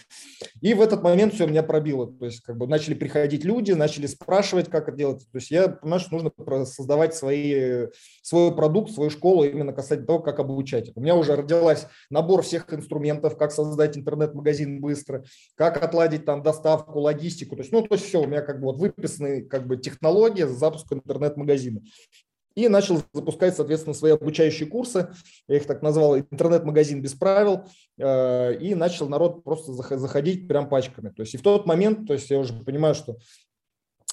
И 0.62 0.76
в 0.76 0.82
этот 0.82 1.02
момент 1.02 1.34
все 1.34 1.48
меня 1.48 1.64
пробило. 1.64 2.06
То 2.20 2.26
есть 2.26 2.42
как 2.42 2.56
бы 2.56 2.68
начали 2.68 2.94
приходить 2.94 3.44
люди, 3.46 3.72
начали 3.72 4.06
спрашивать, 4.06 4.70
как 4.70 4.90
это 4.90 4.98
делать. 4.98 5.28
То 5.32 5.38
есть 5.40 5.50
я 5.50 5.70
понимаю, 5.70 6.02
что 6.02 6.14
нужно 6.14 6.66
создавать 6.66 7.16
свои, 7.16 7.88
свой 8.22 8.56
продукт, 8.56 8.92
свою 8.92 9.10
школу 9.10 9.44
именно 9.44 9.74
касательно 9.74 10.06
того, 10.06 10.20
как 10.20 10.38
обучать. 10.38 10.92
У 10.94 11.02
меня 11.02 11.16
уже 11.16 11.36
родилась 11.36 11.88
набор 12.12 12.44
всех 12.44 12.59
инструментов, 12.72 13.38
как 13.38 13.52
создать 13.52 13.98
интернет-магазин 13.98 14.82
быстро, 14.82 15.24
как 15.56 15.82
отладить 15.84 16.26
там 16.26 16.44
доставку, 16.44 17.00
логистику. 17.00 17.56
То 17.56 17.62
есть, 17.62 17.72
ну, 17.72 17.82
то 17.82 17.96
есть 17.96 18.06
все, 18.06 18.22
у 18.22 18.28
меня 18.28 18.42
как 18.42 18.60
бы 18.60 18.66
вот 18.66 18.78
выписаны 18.78 19.44
как 19.44 19.68
бы 19.68 19.78
технологии 19.78 20.44
запуска 20.44 20.96
интернет-магазина. 20.96 21.82
И 22.56 22.68
начал 22.68 23.02
запускать, 23.14 23.56
соответственно, 23.56 23.94
свои 23.94 24.12
обучающие 24.12 24.68
курсы. 24.68 25.10
Я 25.48 25.58
их 25.58 25.66
так 25.66 25.82
назвал 25.82 26.18
интернет-магазин 26.18 27.02
без 27.02 27.14
правил. 27.14 27.64
Э, 27.98 28.54
и 28.56 28.76
начал 28.76 29.08
народ 29.08 29.44
просто 29.44 29.72
заходить 29.72 30.48
прям 30.48 30.68
пачками. 30.68 31.10
То 31.10 31.22
есть 31.22 31.36
и 31.36 31.38
в 31.38 31.42
тот 31.42 31.66
момент, 31.66 32.08
то 32.08 32.14
есть 32.14 32.30
я 32.30 32.40
уже 32.40 32.54
понимаю, 32.54 32.96
что 32.96 33.18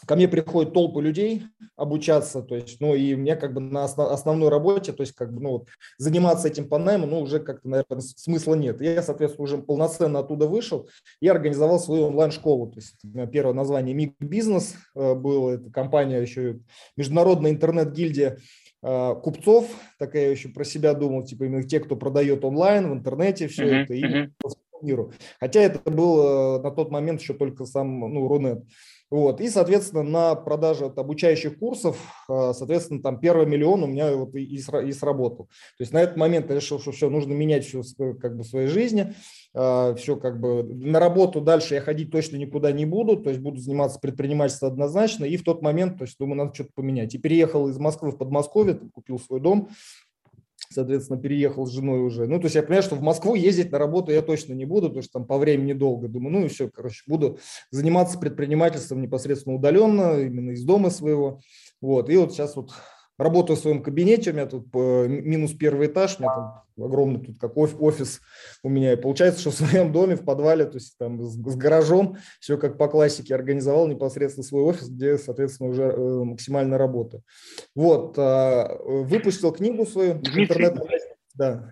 ко 0.04 0.16
мне 0.16 0.28
приходят 0.28 0.72
толпы 0.72 1.00
людей 1.00 1.44
обучаться, 1.76 2.42
то 2.42 2.54
есть, 2.54 2.80
ну, 2.80 2.94
и 2.94 3.14
мне 3.14 3.36
как 3.36 3.54
бы 3.54 3.60
на 3.60 3.84
основ, 3.84 4.10
основной 4.10 4.48
работе, 4.48 4.92
то 4.92 5.02
есть, 5.02 5.14
как 5.14 5.32
бы, 5.32 5.40
ну, 5.40 5.66
заниматься 5.98 6.48
этим 6.48 6.68
по 6.68 6.78
найму, 6.78 7.06
ну, 7.06 7.20
уже 7.20 7.40
как-то, 7.40 7.68
наверное, 7.68 8.00
смысла 8.00 8.54
нет. 8.54 8.80
Я, 8.80 9.02
соответственно, 9.02 9.44
уже 9.44 9.58
полноценно 9.58 10.18
оттуда 10.20 10.46
вышел 10.46 10.88
и 11.20 11.28
организовал 11.28 11.80
свою 11.80 12.06
онлайн-школу. 12.06 12.72
То 12.72 12.80
есть, 12.80 12.96
первое 13.32 13.54
название 13.54 13.94
МИГ 13.94 14.14
Бизнес 14.20 14.74
э, 14.94 15.14
было, 15.14 15.52
это 15.52 15.70
компания 15.70 16.20
еще, 16.20 16.60
международная 16.96 17.50
интернет-гильдия 17.50 18.38
э, 18.82 19.14
купцов, 19.22 19.68
такая 19.98 20.30
еще 20.30 20.48
про 20.50 20.64
себя 20.64 20.94
думал, 20.94 21.24
типа 21.24 21.44
именно 21.44 21.62
те, 21.62 21.80
кто 21.80 21.96
продает 21.96 22.44
онлайн 22.44 22.90
в 22.90 22.94
интернете, 22.94 23.48
все 23.48 23.64
uh-huh, 23.64 23.82
это, 23.84 23.94
и 23.94 24.02
uh-huh. 24.02 24.30
миру. 24.82 25.12
Хотя 25.40 25.60
это 25.60 25.90
был 25.90 26.58
э, 26.58 26.62
на 26.62 26.70
тот 26.70 26.90
момент 26.90 27.20
еще 27.20 27.34
только 27.34 27.64
сам, 27.66 28.00
ну, 28.00 28.28
Рунет. 28.28 28.64
Вот. 29.08 29.40
И, 29.40 29.48
соответственно, 29.48 30.02
на 30.02 30.34
продаже 30.34 30.86
от 30.86 30.98
обучающих 30.98 31.58
курсов, 31.58 31.96
а, 32.28 32.52
соответственно, 32.52 33.00
там 33.00 33.20
первый 33.20 33.46
миллион 33.46 33.84
у 33.84 33.86
меня 33.86 34.14
вот 34.16 34.34
и, 34.34 34.58
сработал. 34.92 35.46
То 35.78 35.82
есть 35.82 35.92
на 35.92 36.02
этот 36.02 36.16
момент 36.16 36.50
я 36.50 36.56
решил, 36.56 36.80
что 36.80 36.90
все, 36.90 37.08
нужно 37.08 37.32
менять 37.32 37.64
все 37.64 37.82
как 38.20 38.36
бы 38.36 38.42
в 38.42 38.46
своей 38.46 38.66
жизни. 38.66 39.14
А, 39.54 39.94
все 39.94 40.16
как 40.16 40.40
бы 40.40 40.64
на 40.64 40.98
работу 40.98 41.40
дальше 41.40 41.74
я 41.74 41.80
ходить 41.80 42.10
точно 42.10 42.36
никуда 42.36 42.72
не 42.72 42.84
буду, 42.84 43.16
то 43.16 43.30
есть 43.30 43.40
буду 43.40 43.60
заниматься 43.60 44.00
предпринимательством 44.00 44.72
однозначно. 44.72 45.24
И 45.24 45.36
в 45.36 45.44
тот 45.44 45.62
момент, 45.62 45.98
то 45.98 46.04
есть 46.04 46.18
думаю, 46.18 46.38
надо 46.38 46.54
что-то 46.54 46.70
поменять. 46.74 47.14
И 47.14 47.18
переехал 47.18 47.68
из 47.68 47.78
Москвы 47.78 48.10
в 48.10 48.18
Подмосковье, 48.18 48.80
купил 48.92 49.20
свой 49.20 49.40
дом, 49.40 49.68
соответственно, 50.70 51.20
переехал 51.20 51.66
с 51.66 51.72
женой 51.72 52.00
уже. 52.00 52.26
Ну, 52.26 52.38
то 52.38 52.46
есть 52.46 52.56
я 52.56 52.62
понимаю, 52.62 52.82
что 52.82 52.96
в 52.96 53.02
Москву 53.02 53.34
ездить 53.34 53.72
на 53.72 53.78
работу 53.78 54.12
я 54.12 54.22
точно 54.22 54.52
не 54.54 54.64
буду, 54.64 54.88
потому 54.88 55.02
что 55.02 55.12
там 55.14 55.26
по 55.26 55.38
времени 55.38 55.72
долго. 55.72 56.08
Думаю, 56.08 56.32
ну 56.32 56.44
и 56.44 56.48
все, 56.48 56.68
короче, 56.68 57.02
буду 57.06 57.38
заниматься 57.70 58.18
предпринимательством 58.18 59.00
непосредственно 59.00 59.56
удаленно, 59.56 60.20
именно 60.20 60.50
из 60.50 60.64
дома 60.64 60.90
своего. 60.90 61.40
Вот, 61.80 62.08
и 62.10 62.16
вот 62.16 62.32
сейчас 62.32 62.56
вот 62.56 62.72
Работаю 63.18 63.56
в 63.56 63.60
своем 63.60 63.82
кабинете, 63.82 64.30
у 64.30 64.34
меня 64.34 64.46
тут 64.46 64.72
минус 64.74 65.52
первый 65.52 65.86
этаж, 65.86 66.16
у 66.18 66.22
меня 66.22 66.34
там 66.34 66.66
огромный 66.84 67.20
тут 67.20 67.38
как 67.38 67.56
офис 67.56 68.20
у 68.62 68.68
меня. 68.68 68.92
И 68.92 68.96
получается, 68.96 69.40
что 69.40 69.50
в 69.50 69.54
своем 69.54 69.92
доме, 69.92 70.16
в 70.16 70.24
подвале, 70.24 70.66
то 70.66 70.74
есть 70.74 70.96
там 70.98 71.22
с, 71.22 71.34
с 71.34 71.56
гаражом, 71.56 72.16
все 72.40 72.58
как 72.58 72.76
по 72.78 72.88
классике 72.88 73.34
организовал 73.34 73.86
непосредственно 73.88 74.44
свой 74.44 74.62
офис, 74.62 74.88
где, 74.88 75.18
соответственно, 75.18 75.70
уже 75.70 75.84
э, 75.84 76.24
максимально 76.24 76.78
работаю. 76.78 77.22
Вот, 77.74 78.18
э, 78.18 78.78
выпустил 78.84 79.52
книгу 79.52 79.86
свою, 79.86 80.14
интернет 80.14 80.78
Да. 81.34 81.70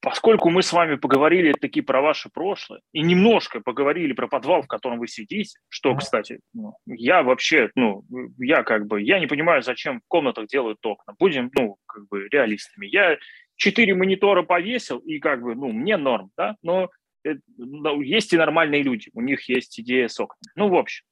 Поскольку 0.00 0.50
мы 0.50 0.62
с 0.62 0.72
вами 0.72 0.94
поговорили 0.96 1.52
таки 1.52 1.80
про 1.80 2.00
ваше 2.00 2.28
прошлое 2.28 2.80
и 2.92 3.00
немножко 3.00 3.60
поговорили 3.60 4.12
про 4.12 4.28
подвал, 4.28 4.62
в 4.62 4.68
котором 4.68 4.98
вы 4.98 5.08
сидите, 5.08 5.58
что, 5.68 5.94
кстати, 5.96 6.40
ну, 6.54 6.74
я 6.86 7.22
вообще, 7.22 7.70
ну, 7.74 8.04
я 8.38 8.62
как 8.62 8.86
бы, 8.86 9.02
я 9.02 9.18
не 9.18 9.26
понимаю, 9.26 9.62
зачем 9.62 10.00
в 10.00 10.08
комнатах 10.08 10.46
делают 10.46 10.78
окна. 10.84 11.14
Будем, 11.18 11.50
ну, 11.54 11.76
как 11.86 12.06
бы 12.08 12.28
реалистами. 12.28 12.86
Я 12.86 13.18
четыре 13.56 13.94
монитора 13.94 14.42
повесил, 14.42 14.98
и 14.98 15.18
как 15.18 15.42
бы, 15.42 15.54
ну, 15.54 15.72
мне 15.72 15.96
норм, 15.96 16.30
да, 16.36 16.56
но 16.62 16.90
э, 17.24 17.34
есть 18.02 18.32
и 18.32 18.36
нормальные 18.36 18.82
люди, 18.82 19.10
у 19.14 19.20
них 19.20 19.48
есть 19.48 19.80
идея 19.80 20.08
с 20.08 20.20
окнами. 20.20 20.52
Ну, 20.54 20.68
в 20.68 20.76
общем, 20.76 21.04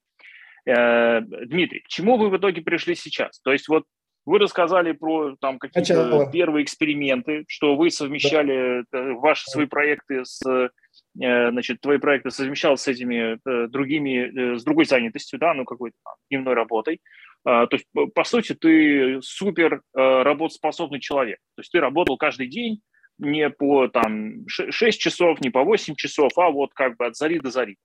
э, 0.65 1.21
Дмитрий, 1.23 1.81
к 1.81 1.89
чему 1.89 2.17
вы 2.17 2.31
в 2.31 2.37
итоге 2.37 2.63
пришли 2.63 2.95
сейчас? 2.95 3.41
То 3.41 3.53
есть 3.53 3.69
вот 3.69 3.85
вы 4.27 4.41
рассказали 4.41 4.93
про 4.93 5.37
там 5.41 5.59
какие-то 5.59 6.29
первые 6.33 6.65
эксперименты, 6.65 7.45
что 7.49 7.77
вы 7.77 7.91
совмещали 7.91 8.85
да. 8.93 8.99
Э, 8.99 9.13
ваши 9.15 9.49
свои 9.49 9.67
проекты 9.67 10.25
с 10.25 10.45
э, 10.45 10.69
значит, 11.15 11.81
твои 11.81 11.99
проекты 11.99 12.31
совмещал 12.33 12.77
с 12.77 12.89
этими 12.89 13.39
э, 13.49 13.69
другими, 13.69 14.57
с 14.59 14.65
другой 14.65 14.85
занятостью, 14.85 15.39
да, 15.39 15.55
ну, 15.55 15.65
какой-то 15.65 15.97
там, 16.05 16.15
дневной 16.29 16.55
работой. 16.55 17.01
А, 17.45 17.69
то 17.69 17.77
есть, 17.77 17.87
по 18.15 18.25
сути, 18.25 18.55
ты 18.55 19.21
супер 19.23 19.83
работоспособный 19.95 20.99
человек. 20.99 21.39
То 21.55 21.61
есть 21.61 21.71
ты 21.71 21.79
работал 21.79 22.17
каждый 22.19 22.49
день 22.49 22.81
не 23.19 23.49
по 23.49 23.87
там 23.87 24.47
6 24.49 25.01
часов, 25.01 25.41
не 25.41 25.51
по 25.51 25.63
8 25.63 25.95
часов, 25.95 26.33
а 26.37 26.51
вот 26.51 26.75
как 26.75 26.97
бы 26.97 27.07
от 27.07 27.17
зари 27.17 27.39
до 27.39 27.51
зари. 27.51 27.77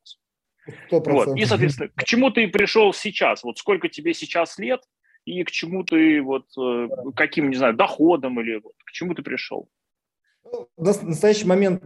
100%. 0.91 1.11
Вот. 1.11 1.37
И, 1.37 1.45
соответственно, 1.45 1.89
к 1.95 2.03
чему 2.03 2.31
ты 2.31 2.47
пришел 2.47 2.91
сейчас? 2.93 3.43
Вот 3.43 3.59
сколько 3.59 3.87
тебе 3.87 4.15
сейчас 4.15 4.57
лет? 4.57 4.81
И 5.25 5.43
к 5.43 5.51
чему 5.51 5.83
ты, 5.83 6.21
вот, 6.21 6.47
э, 6.57 6.87
каким, 7.15 7.49
не 7.49 7.55
знаю, 7.55 7.75
доходом 7.75 8.39
или 8.39 8.55
вот, 8.55 8.73
к 8.85 8.91
чему 8.91 9.13
ты 9.13 9.21
пришел? 9.21 9.69
Ну, 10.51 10.67
в 10.75 11.03
настоящий 11.03 11.45
момент 11.45 11.83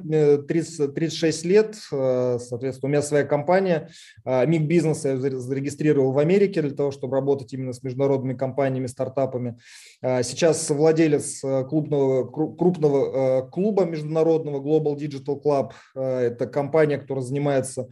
30, 0.47 0.93
36 0.93 1.45
лет, 1.45 1.75
э, 1.91 2.37
соответственно, 2.39 2.87
у 2.87 2.91
меня 2.91 3.01
своя 3.01 3.23
компания. 3.23 3.89
А, 4.23 4.45
Миг 4.45 4.63
бизнеса 4.63 5.09
я 5.09 5.17
зарегистрировал 5.17 6.13
в 6.13 6.17
Америке 6.17 6.61
для 6.61 6.73
того, 6.73 6.91
чтобы 6.91 7.15
работать 7.15 7.53
именно 7.53 7.73
с 7.73 7.83
международными 7.83 8.35
компаниями, 8.35 8.87
стартапами. 8.87 9.57
Сейчас 10.01 10.69
владелец 10.69 11.43
э, 11.43 11.65
клубного, 11.65 12.25
крупного 12.25 13.41
клуба 13.49 13.85
международного 13.85 14.59
Global 14.59 14.95
Digital 14.97 15.41
Club. 15.41 15.71
Это 15.95 16.47
компания, 16.47 16.97
которая 16.97 17.23
занимается 17.23 17.87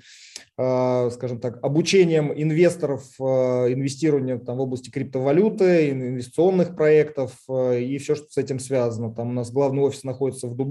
скажем 0.56 1.40
так, 1.40 1.58
обучением 1.64 2.32
инвесторов, 2.32 3.04
инвестированием 3.20 4.40
там, 4.40 4.58
в 4.58 4.62
области 4.62 4.92
криптовалюты, 4.92 5.90
инвестиционных 5.90 6.76
проектов 6.76 7.36
и 7.50 7.98
все, 7.98 8.14
что 8.14 8.28
с 8.30 8.38
этим 8.38 8.60
связано. 8.60 9.12
Там 9.16 9.30
у 9.30 9.34
нас 9.34 9.52
главный 9.52 9.82
офис 9.82 10.04
находится 10.04 10.48
в 10.48 10.56
Дубае, 10.56 10.63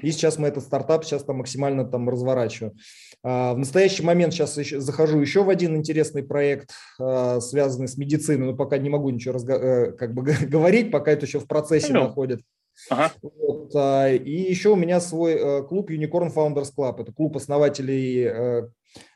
и 0.00 0.10
сейчас 0.10 0.38
мы 0.38 0.48
этот 0.48 0.64
стартап 0.64 1.04
сейчас 1.04 1.24
там 1.24 1.38
максимально 1.38 1.84
там 1.84 2.08
разворачиваем. 2.08 2.74
В 3.22 3.56
настоящий 3.56 4.02
момент 4.02 4.32
сейчас 4.32 4.56
еще, 4.56 4.80
захожу 4.80 5.20
еще 5.20 5.44
в 5.44 5.50
один 5.50 5.76
интересный 5.76 6.22
проект, 6.22 6.70
связанный 6.96 7.88
с 7.88 7.98
медициной, 7.98 8.46
но 8.46 8.56
пока 8.56 8.78
не 8.78 8.88
могу 8.88 9.10
ничего 9.10 9.34
разго- 9.34 9.60
э, 9.60 9.92
как 9.92 10.14
бы 10.14 10.22
говорить, 10.48 10.90
пока 10.90 11.12
это 11.12 11.26
еще 11.26 11.38
в 11.38 11.46
процессе 11.46 11.92
ну, 11.92 12.04
находится. 12.04 12.44
Ага. 12.88 13.12
Вот, 13.22 13.74
и 13.74 14.46
еще 14.48 14.70
у 14.70 14.76
меня 14.76 15.00
свой 15.00 15.34
э, 15.34 15.62
клуб 15.64 15.90
Unicorn 15.90 16.32
Founders 16.34 16.70
Club. 16.76 17.00
Это 17.00 17.12
клуб 17.12 17.36
основателей 17.36 18.24
э, 18.24 18.68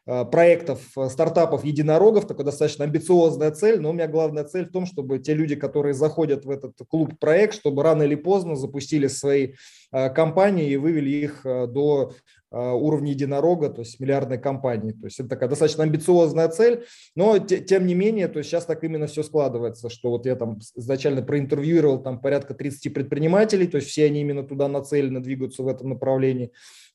Э, 0.07 0.27
проектов, 0.27 0.81
стартапов, 1.09 1.65
единорогов, 1.65 2.27
такая 2.27 2.45
достаточно 2.45 2.85
амбициозная 2.85 3.51
цель, 3.53 3.81
но 3.81 3.91
у 3.91 3.93
меня 3.95 4.07
главная 4.07 4.45
цель 4.45 4.67
в 4.67 4.71
том, 4.73 4.85
чтобы 4.85 5.19
те 5.19 5.33
люди, 5.33 5.57
которые 5.57 5.95
заходят 5.95 6.45
в 6.45 6.51
этот 6.51 6.75
клуб-проект, 6.89 7.55
чтобы 7.55 7.83
рано 7.83 8.03
или 8.03 8.15
поздно 8.15 8.55
запустили 8.55 9.07
свои 9.07 9.55
компании 9.91 10.71
и 10.71 10.77
вывели 10.77 11.09
их 11.09 11.41
до 11.45 12.13
уровня 12.55 13.13
единорога, 13.13 13.69
то 13.69 13.81
есть 13.81 13.99
миллиардной 14.01 14.39
компании. 14.39 14.93
То 14.93 15.07
есть 15.07 15.21
это 15.21 15.31
такая 15.31 15.49
достаточно 15.49 15.85
амбициозная 15.85 16.49
цель, 16.49 16.85
но 17.15 17.39
тем 17.39 17.87
не 17.87 17.95
менее, 17.95 18.29
то 18.29 18.39
есть 18.39 18.51
сейчас 18.51 18.65
так 18.65 18.85
именно 18.85 19.07
все 19.07 19.23
складывается, 19.23 19.91
что 19.91 20.11
вот 20.11 20.27
я 20.27 20.37
там 20.37 20.59
изначально 20.77 21.23
проинтервьюировал 21.23 22.03
там 22.03 22.21
порядка 22.21 22.55
30 22.55 22.95
предпринимателей, 22.95 23.67
то 23.67 23.77
есть 23.77 23.89
все 23.89 24.07
они 24.07 24.21
именно 24.21 24.43
туда 24.43 24.69
нацелены, 24.69 25.21
двигаются 25.21 25.63
в 25.63 25.69
этом 25.69 25.91
направлении. 25.91 26.53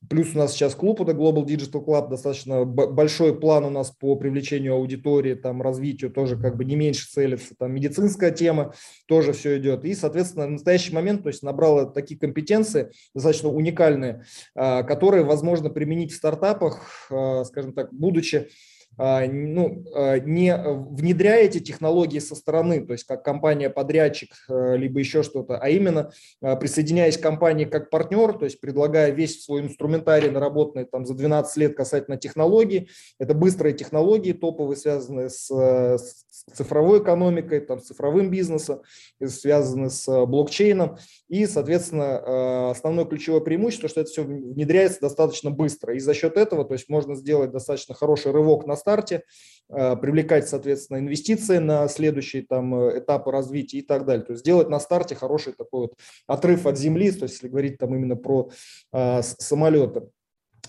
Плюс 0.10 0.34
у 0.34 0.38
нас 0.38 0.54
сейчас 0.54 0.76
клуб, 0.76 1.02
это 1.02 1.12
Global 1.12 1.46
Digital 1.46 1.84
Club, 1.86 2.10
достаточно 2.10 2.64
большой 2.64 3.38
план 3.38 3.66
у 3.66 3.70
нас 3.70 3.92
по 3.92 4.16
привлечению 4.16 4.76
аудитории, 4.76 5.34
там, 5.34 5.62
развитию 5.62 6.10
тоже 6.10 6.38
как 6.38 6.56
бы 6.56 6.64
не 6.64 6.78
меньше 6.78 7.06
целится, 7.10 7.54
там, 7.58 7.74
медицинская 7.74 8.32
тема 8.32 8.74
тоже 9.08 9.34
все 9.34 9.58
идет. 9.58 9.84
И, 9.84 9.94
соответственно, 9.94 10.48
в 10.48 10.52
настоящий 10.52 10.94
момент, 10.94 11.24
то 11.24 11.30
есть 11.30 11.44
набрала 11.44 11.86
такие 11.86 12.18
компетенции, 12.18 12.92
достаточно 13.14 13.50
уникальные, 13.50 14.24
а, 14.56 14.84
которые 14.84 15.26
возможно 15.26 15.49
применить 15.70 16.12
в 16.12 16.16
стартапах, 16.16 17.08
а, 17.10 17.44
скажем 17.46 17.74
так, 17.74 17.94
будучи 17.94 18.50
а, 18.98 19.26
ну, 19.26 19.86
а, 19.96 20.20
не 20.20 20.56
внедряя 20.56 21.46
эти 21.46 21.60
технологии 21.60 22.20
со 22.20 22.36
стороны, 22.36 22.86
то 22.86 22.94
есть 22.94 23.06
как 23.06 23.24
компания-подрядчик, 23.24 24.34
либо 24.50 25.00
еще 25.00 25.24
что-то, 25.24 25.58
а 25.58 25.70
именно 25.70 26.12
присоединяясь 26.42 27.18
к 27.18 27.22
компании 27.22 27.66
как 27.66 27.90
партнер, 27.90 28.34
то 28.34 28.46
есть 28.46 28.60
предлагая 28.60 29.12
весь 29.12 29.44
свой 29.44 29.62
инструментарий, 29.62 30.30
наработанный 30.30 30.86
там 30.86 31.06
за 31.06 31.14
12 31.14 31.58
лет 31.58 31.78
касательно 31.78 32.18
технологий. 32.18 32.90
Это 33.20 33.34
быстрые 33.34 33.74
технологии, 33.74 34.34
топовые, 34.34 34.76
связанные 34.76 35.30
с, 35.30 35.50
с 35.50 36.26
цифровой 36.54 37.00
экономикой, 37.00 37.62
там, 37.62 37.80
с 37.80 37.86
цифровым 37.86 38.30
бизнесом, 38.30 38.82
связанные 39.26 39.90
с 39.90 40.26
блокчейном. 40.26 40.98
И, 41.30 41.46
соответственно, 41.46 42.70
основное 42.72 43.06
ключевое 43.06 43.42
преимущество, 43.42 43.90
что 43.90 44.02
это 44.02 44.10
все 44.10 44.24
внедряется 44.24 45.02
достаточно 45.02 45.52
быстро. 45.52 45.96
И 45.96 46.00
за 46.00 46.14
счет 46.14 46.38
этого 46.38 46.66
то 46.66 46.74
есть 46.74 46.90
можно 46.90 47.16
сделать 47.16 47.52
достаточно 47.52 47.96
хороший 47.96 48.32
рывок 48.32 48.66
на 48.66 48.76
старт 48.76 49.00
старте, 49.00 49.24
э, 49.70 49.96
привлекать, 49.98 50.48
соответственно, 50.50 50.98
инвестиции 50.98 51.58
на 51.58 51.88
следующие 51.88 52.44
там 52.44 52.74
э, 52.76 53.00
этапы 53.00 53.32
развития 53.32 53.80
и 53.80 53.82
так 53.82 54.06
далее. 54.06 54.26
То 54.26 54.34
есть 54.34 54.42
сделать 54.42 54.70
на 54.70 54.80
старте 54.80 55.16
хороший 55.16 55.54
такой 55.54 55.82
вот 55.82 55.94
отрыв 56.28 56.66
от 56.66 56.78
земли, 56.78 57.12
то 57.12 57.24
есть 57.24 57.36
если 57.36 57.48
говорить 57.48 57.78
там 57.78 57.96
именно 57.96 58.16
про 58.16 58.50
самолеты. 58.92 60.10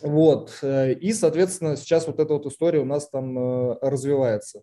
Вот, 0.02 0.58
э, 0.62 0.92
и, 0.94 1.12
соответственно, 1.12 1.76
сейчас 1.76 2.06
вот 2.06 2.20
эта 2.20 2.34
вот 2.34 2.46
история 2.46 2.80
у 2.80 2.84
нас 2.84 3.08
там 3.08 3.78
развивается. 3.80 4.62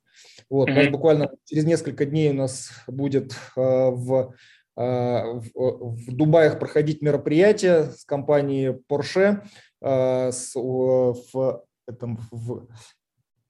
Вот, 0.49 0.69
у 0.69 0.73
нас 0.73 0.87
буквально 0.89 1.31
через 1.45 1.65
несколько 1.65 2.05
дней 2.05 2.31
у 2.31 2.35
нас 2.35 2.69
будет 2.87 3.33
в 3.55 4.33
в, 4.75 5.49
в 5.55 6.15
Дубаях 6.15 6.59
проходить 6.59 7.01
мероприятие 7.01 7.85
с 7.85 8.05
компанией 8.05 8.77
Porsche 8.87 9.41
с, 9.81 10.51
в, 10.53 11.63
этом, 11.87 12.19
в 12.29 12.67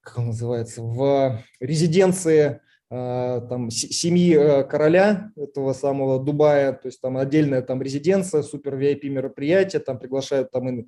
как 0.08 0.20
он 0.20 0.27
называется, 0.27 0.82
в 0.82 1.44
резиденции 1.60 2.62
э, 2.89 3.41
там, 3.50 3.70
семьи 3.70 4.38
э, 4.38 4.63
короля 4.63 5.32
этого 5.36 5.74
самого 5.74 6.24
Дубая, 6.24 6.72
то 6.72 6.88
есть 6.88 7.01
там 7.01 7.17
отдельная 7.17 7.62
там 7.62 7.82
резиденция, 7.82 8.41
супер 8.41 8.75
VIP 8.75 9.10
мероприятие, 9.10 9.82
там 9.82 10.00
приглашают 10.00 10.50
там 10.51 10.67
э, 10.70 10.86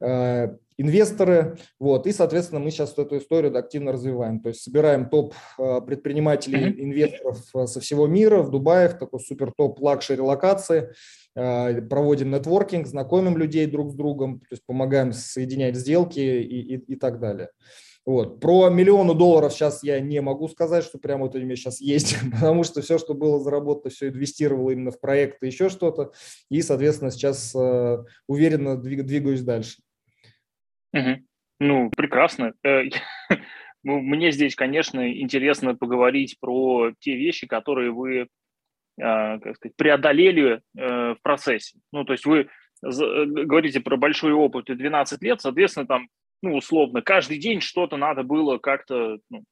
инвесторы, 0.00 1.58
вот, 1.80 2.06
и, 2.06 2.12
соответственно, 2.12 2.60
мы 2.60 2.70
сейчас 2.70 2.96
эту 2.96 3.18
историю 3.18 3.56
активно 3.58 3.92
развиваем, 3.92 4.40
то 4.40 4.48
есть 4.48 4.62
собираем 4.62 5.08
топ 5.08 5.34
предпринимателей, 5.56 6.82
инвесторов 6.82 7.38
со 7.68 7.80
всего 7.80 8.06
мира 8.06 8.42
в 8.42 8.50
Дубае, 8.50 8.88
в 8.88 8.98
такой 8.98 9.20
супер 9.20 9.52
топ 9.56 9.80
luxury 9.80 10.20
локации, 10.20 10.92
проводим 11.34 12.30
нетворкинг, 12.30 12.86
знакомим 12.86 13.36
людей 13.36 13.66
друг 13.66 13.90
с 13.90 13.94
другом, 13.94 14.40
то 14.40 14.52
есть 14.52 14.62
помогаем 14.66 15.12
соединять 15.12 15.76
сделки 15.76 16.20
и, 16.20 16.76
и, 16.76 16.76
и 16.76 16.96
так 16.96 17.18
далее. 17.18 17.50
Вот. 18.08 18.40
Про 18.40 18.70
миллионы 18.70 19.12
долларов 19.12 19.52
сейчас 19.52 19.82
я 19.82 20.00
не 20.00 20.22
могу 20.22 20.48
сказать, 20.48 20.82
что 20.82 20.96
прямо 20.96 21.24
вот 21.24 21.34
у 21.34 21.40
меня 21.40 21.56
сейчас 21.56 21.78
есть, 21.78 22.16
потому 22.32 22.64
что 22.64 22.80
все, 22.80 22.96
что 22.96 23.12
было 23.12 23.38
заработано, 23.38 23.90
все 23.90 24.08
инвестировало 24.08 24.70
именно 24.70 24.90
в 24.90 24.98
проекты, 24.98 25.44
еще 25.44 25.68
что-то. 25.68 26.12
И, 26.48 26.62
соответственно, 26.62 27.10
сейчас 27.10 27.54
э, 27.54 27.98
уверенно 28.26 28.78
двиг, 28.78 29.04
двигаюсь 29.04 29.42
дальше. 29.42 29.82
Угу. 30.92 31.24
Ну, 31.60 31.90
прекрасно. 31.90 32.54
Э, 32.64 32.82
ну, 33.84 34.00
мне 34.00 34.30
здесь, 34.30 34.54
конечно, 34.54 35.12
интересно 35.20 35.74
поговорить 35.74 36.36
про 36.40 36.92
те 37.00 37.16
вещи, 37.16 37.46
которые 37.46 37.90
вы, 37.90 38.20
э, 38.20 38.26
как 38.96 39.56
сказать, 39.56 39.76
преодолели 39.76 40.60
э, 40.76 41.14
в 41.14 41.18
процессе. 41.22 41.78
Ну, 41.92 42.04
то 42.04 42.12
есть 42.12 42.24
вы 42.24 42.48
говорите 42.80 43.80
про 43.80 43.96
большой 43.96 44.32
опыт 44.32 44.70
и 44.70 44.74
12 44.74 45.20
лет, 45.22 45.40
соответственно, 45.40 45.86
там 45.86 46.08
ну, 46.42 46.54
условно, 46.54 47.02
каждый 47.02 47.38
день 47.38 47.60
что-то 47.60 47.96
надо 47.96 48.22
было 48.22 48.58
как-то 48.58 49.18
ну, 49.30 49.42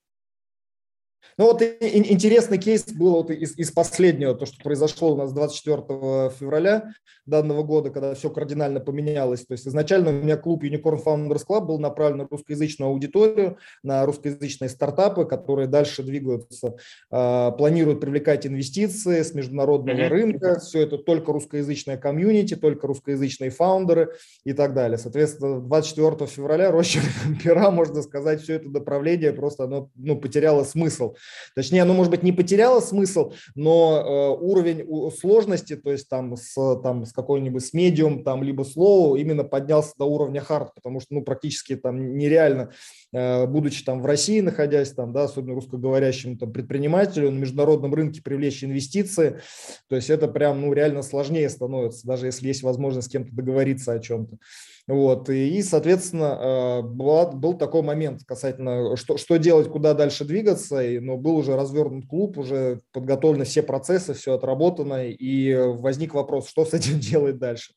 Ну 1.38 1.46
вот 1.46 1.62
интересный 1.62 2.58
кейс 2.58 2.84
был 2.92 3.12
вот 3.12 3.30
из, 3.30 3.56
из 3.58 3.70
последнего, 3.70 4.34
то, 4.34 4.46
что 4.46 4.56
произошло 4.62 5.12
у 5.12 5.16
нас 5.16 5.32
24 5.32 6.30
февраля 6.38 6.92
данного 7.26 7.62
года, 7.62 7.90
когда 7.90 8.14
все 8.14 8.30
кардинально 8.30 8.80
поменялось. 8.80 9.44
То 9.44 9.52
есть 9.52 9.66
изначально 9.66 10.10
у 10.10 10.12
меня 10.12 10.36
клуб 10.36 10.62
Unicorn 10.62 11.02
Founders 11.04 11.44
Club 11.46 11.66
был 11.66 11.78
направлен 11.78 12.18
на 12.18 12.26
русскоязычную 12.30 12.88
аудиторию, 12.88 13.58
на 13.82 14.06
русскоязычные 14.06 14.68
стартапы, 14.68 15.24
которые 15.24 15.66
дальше 15.66 16.02
двигаются, 16.02 16.76
э, 17.10 17.52
планируют 17.58 18.00
привлекать 18.00 18.46
инвестиции 18.46 19.22
с 19.22 19.34
международного 19.34 19.96
mm-hmm. 19.96 20.08
рынка. 20.08 20.60
Все 20.60 20.82
это 20.82 20.98
только 20.98 21.32
русскоязычная 21.32 21.96
комьюнити, 21.96 22.54
только 22.54 22.86
русскоязычные 22.86 23.50
фаундеры 23.50 24.14
и 24.44 24.52
так 24.52 24.74
далее. 24.74 24.98
Соответственно, 24.98 25.60
24 25.60 26.26
февраля 26.26 26.70
роща 26.70 27.00
пера, 27.42 27.70
можно 27.70 28.02
сказать, 28.02 28.40
все 28.40 28.54
это 28.54 28.70
направление 28.70 29.32
просто 29.32 29.64
оно 29.64 29.90
ну, 29.96 30.16
потеряло 30.16 30.64
смысл. 30.64 31.15
Точнее, 31.54 31.82
оно, 31.82 31.94
может 31.94 32.10
быть, 32.10 32.22
не 32.22 32.32
потеряло 32.32 32.80
смысл, 32.80 33.32
но 33.54 34.36
э, 34.38 34.44
уровень 34.44 35.10
сложности, 35.12 35.76
то 35.76 35.90
есть 35.90 36.08
там 36.08 36.36
с, 36.36 36.54
там, 36.82 37.04
с 37.04 37.12
какой-нибудь 37.12 37.64
с 37.64 37.72
медиум, 37.72 38.24
там, 38.24 38.42
либо 38.42 38.62
слоу, 38.62 39.16
именно 39.16 39.44
поднялся 39.44 39.92
до 39.98 40.04
уровня 40.04 40.40
хард, 40.40 40.74
потому 40.74 41.00
что, 41.00 41.14
ну, 41.14 41.22
практически 41.22 41.76
там 41.76 42.16
нереально, 42.16 42.72
э, 43.12 43.46
будучи 43.46 43.84
там 43.84 44.02
в 44.02 44.06
России, 44.06 44.40
находясь 44.40 44.92
там, 44.92 45.12
да, 45.12 45.24
особенно 45.24 45.54
русскоговорящим 45.54 46.38
там 46.38 46.52
предпринимателю, 46.52 47.30
на 47.30 47.38
международном 47.38 47.94
рынке 47.94 48.22
привлечь 48.22 48.64
инвестиции, 48.64 49.40
то 49.88 49.96
есть 49.96 50.10
это 50.10 50.28
прям, 50.28 50.60
ну, 50.60 50.72
реально 50.72 51.02
сложнее 51.02 51.48
становится, 51.48 52.06
даже 52.06 52.26
если 52.26 52.48
есть 52.48 52.62
возможность 52.62 53.08
с 53.08 53.10
кем-то 53.10 53.34
договориться 53.34 53.92
о 53.92 53.98
чем-то. 53.98 54.38
Вот, 54.86 55.28
и, 55.30 55.60
соответственно, 55.62 56.38
э, 56.40 56.82
был, 56.82 57.54
такой 57.54 57.82
момент 57.82 58.22
касательно, 58.24 58.96
что, 58.96 59.16
что 59.16 59.36
делать, 59.36 59.68
куда 59.68 59.94
дальше 59.94 60.24
двигаться, 60.24 60.80
но 61.00 61.16
был 61.16 61.36
уже 61.36 61.56
развернут 61.56 62.06
клуб, 62.06 62.38
уже 62.38 62.82
подготовлены 62.92 63.44
все 63.44 63.64
процессы, 63.64 64.14
все 64.14 64.34
отработано, 64.34 65.08
и 65.08 65.54
возник 65.54 66.14
вопрос, 66.14 66.48
что 66.48 66.64
с 66.64 66.72
этим 66.72 67.00
делать 67.00 67.38
дальше. 67.38 67.74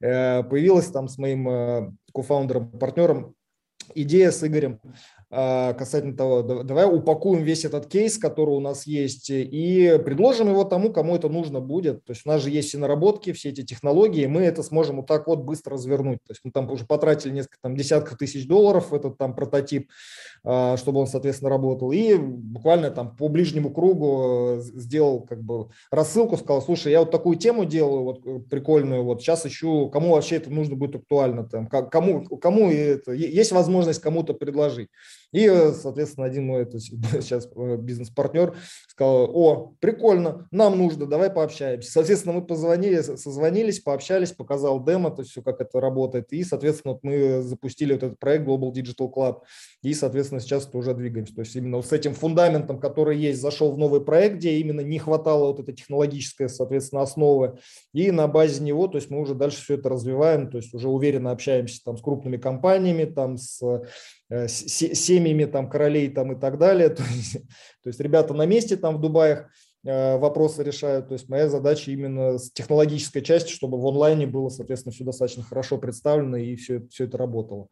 Э, 0.00 0.42
появилась 0.44 0.86
там 0.86 1.08
с 1.08 1.18
моим 1.18 1.46
э, 1.48 1.90
кофаундером, 2.14 2.70
партнером 2.70 3.34
идея 3.94 4.30
с 4.30 4.42
Игорем 4.46 4.80
касательно 5.28 6.16
того, 6.16 6.42
давай 6.42 6.86
упакуем 6.86 7.42
весь 7.42 7.64
этот 7.64 7.86
кейс, 7.86 8.16
который 8.16 8.54
у 8.54 8.60
нас 8.60 8.86
есть, 8.86 9.26
и 9.30 10.00
предложим 10.04 10.48
его 10.48 10.64
тому, 10.64 10.92
кому 10.92 11.16
это 11.16 11.28
нужно 11.28 11.60
будет. 11.60 12.04
То 12.04 12.12
есть 12.12 12.22
у 12.24 12.28
нас 12.28 12.42
же 12.42 12.50
есть 12.50 12.68
все 12.68 12.78
наработки, 12.78 13.32
все 13.32 13.48
эти 13.48 13.62
технологии, 13.62 14.26
мы 14.26 14.42
это 14.42 14.62
сможем 14.62 14.96
вот 14.96 15.06
так 15.06 15.26
вот 15.26 15.40
быстро 15.40 15.74
развернуть. 15.74 16.18
То 16.26 16.32
есть 16.32 16.42
мы 16.44 16.50
там 16.50 16.70
уже 16.70 16.86
потратили 16.86 17.32
несколько 17.32 17.58
там, 17.60 17.76
десятков 17.76 18.18
тысяч 18.18 18.46
долларов 18.46 18.90
в 18.90 18.94
этот 18.94 19.18
там 19.18 19.34
прототип, 19.34 19.90
а, 20.44 20.76
чтобы 20.76 21.00
он, 21.00 21.06
соответственно, 21.06 21.50
работал. 21.50 21.92
И 21.92 22.14
буквально 22.14 22.90
там 22.90 23.16
по 23.16 23.28
ближнему 23.28 23.70
кругу 23.70 24.58
э, 24.58 24.60
сделал 24.60 25.20
как 25.20 25.42
бы 25.42 25.68
рассылку, 25.90 26.36
сказал, 26.36 26.62
слушай, 26.62 26.92
я 26.92 27.00
вот 27.00 27.10
такую 27.10 27.36
тему 27.36 27.64
делаю, 27.64 28.04
вот 28.04 28.26
э, 28.26 28.38
прикольную, 28.50 29.04
вот 29.04 29.22
сейчас 29.22 29.44
ищу, 29.46 29.88
кому 29.90 30.12
вообще 30.12 30.36
это 30.36 30.50
нужно 30.50 30.76
будет 30.76 30.96
актуально, 30.96 31.44
там, 31.44 31.66
кому, 31.66 32.24
кому 32.24 32.70
это, 32.70 33.12
есть 33.12 33.52
возможность 33.52 34.00
кому-то 34.00 34.34
предложить. 34.34 34.88
И, 35.36 35.46
соответственно, 35.74 36.26
один 36.26 36.46
мой 36.46 36.62
это, 36.62 36.80
сейчас 36.80 37.46
э, 37.54 37.76
бизнес-партнер 37.76 38.56
сказал, 38.88 39.30
о, 39.34 39.74
прикольно, 39.80 40.48
нам 40.50 40.78
нужно, 40.78 41.04
давай 41.04 41.28
пообщаемся. 41.28 41.90
Соответственно, 41.90 42.36
мы 42.36 42.46
позвонили, 42.46 43.02
созвонились, 43.02 43.80
пообщались, 43.80 44.32
показал 44.32 44.82
демо, 44.82 45.10
то 45.10 45.20
есть 45.20 45.32
все, 45.32 45.42
как 45.42 45.60
это 45.60 45.78
работает. 45.78 46.32
И, 46.32 46.42
соответственно, 46.42 46.94
вот 46.94 47.04
мы 47.04 47.42
запустили 47.42 47.92
вот 47.92 48.02
этот 48.02 48.18
проект 48.18 48.46
Global 48.46 48.72
Digital 48.72 49.12
Club. 49.14 49.40
И, 49.82 49.92
соответственно, 49.92 50.40
сейчас 50.40 50.70
уже 50.72 50.94
двигаемся. 50.94 51.34
То 51.34 51.42
есть 51.42 51.54
именно 51.54 51.82
с 51.82 51.92
этим 51.92 52.14
фундаментом, 52.14 52.80
который 52.80 53.18
есть, 53.18 53.42
зашел 53.42 53.72
в 53.72 53.76
новый 53.76 54.00
проект, 54.00 54.36
где 54.36 54.56
именно 54.56 54.80
не 54.80 54.98
хватало 54.98 55.48
вот 55.48 55.60
этой 55.60 55.74
технологической, 55.74 56.48
соответственно, 56.48 57.02
основы. 57.02 57.58
И 57.92 58.10
на 58.10 58.26
базе 58.26 58.62
него, 58.62 58.88
то 58.88 58.96
есть 58.96 59.10
мы 59.10 59.20
уже 59.20 59.34
дальше 59.34 59.62
все 59.62 59.74
это 59.74 59.90
развиваем, 59.90 60.50
то 60.50 60.56
есть 60.56 60.72
уже 60.72 60.88
уверенно 60.88 61.30
общаемся 61.30 61.82
там 61.84 61.98
с 61.98 62.00
крупными 62.00 62.38
компаниями, 62.38 63.04
там 63.04 63.36
с 63.36 63.60
семьями 64.48 65.44
там 65.44 65.68
королей 65.68 66.08
там 66.08 66.32
и 66.32 66.40
так 66.40 66.58
далее. 66.58 66.88
То 66.96 67.02
есть, 67.02 67.32
то 67.82 67.88
есть 67.88 68.00
ребята 68.00 68.34
на 68.34 68.46
месте 68.46 68.76
там 68.76 68.96
в 68.96 69.00
Дубаях 69.00 69.50
э, 69.84 70.18
вопросы 70.18 70.62
решают. 70.62 71.08
То 71.08 71.14
есть 71.14 71.28
моя 71.28 71.48
задача 71.48 71.90
именно 71.90 72.38
с 72.38 72.50
технологической 72.50 73.22
части, 73.22 73.52
чтобы 73.52 73.80
в 73.80 73.86
онлайне 73.86 74.26
было, 74.26 74.48
соответственно, 74.48 74.92
все 74.92 75.04
достаточно 75.04 75.42
хорошо 75.42 75.78
представлено 75.78 76.36
и 76.36 76.56
все, 76.56 76.86
все 76.88 77.04
это 77.04 77.18
работало. 77.18 77.68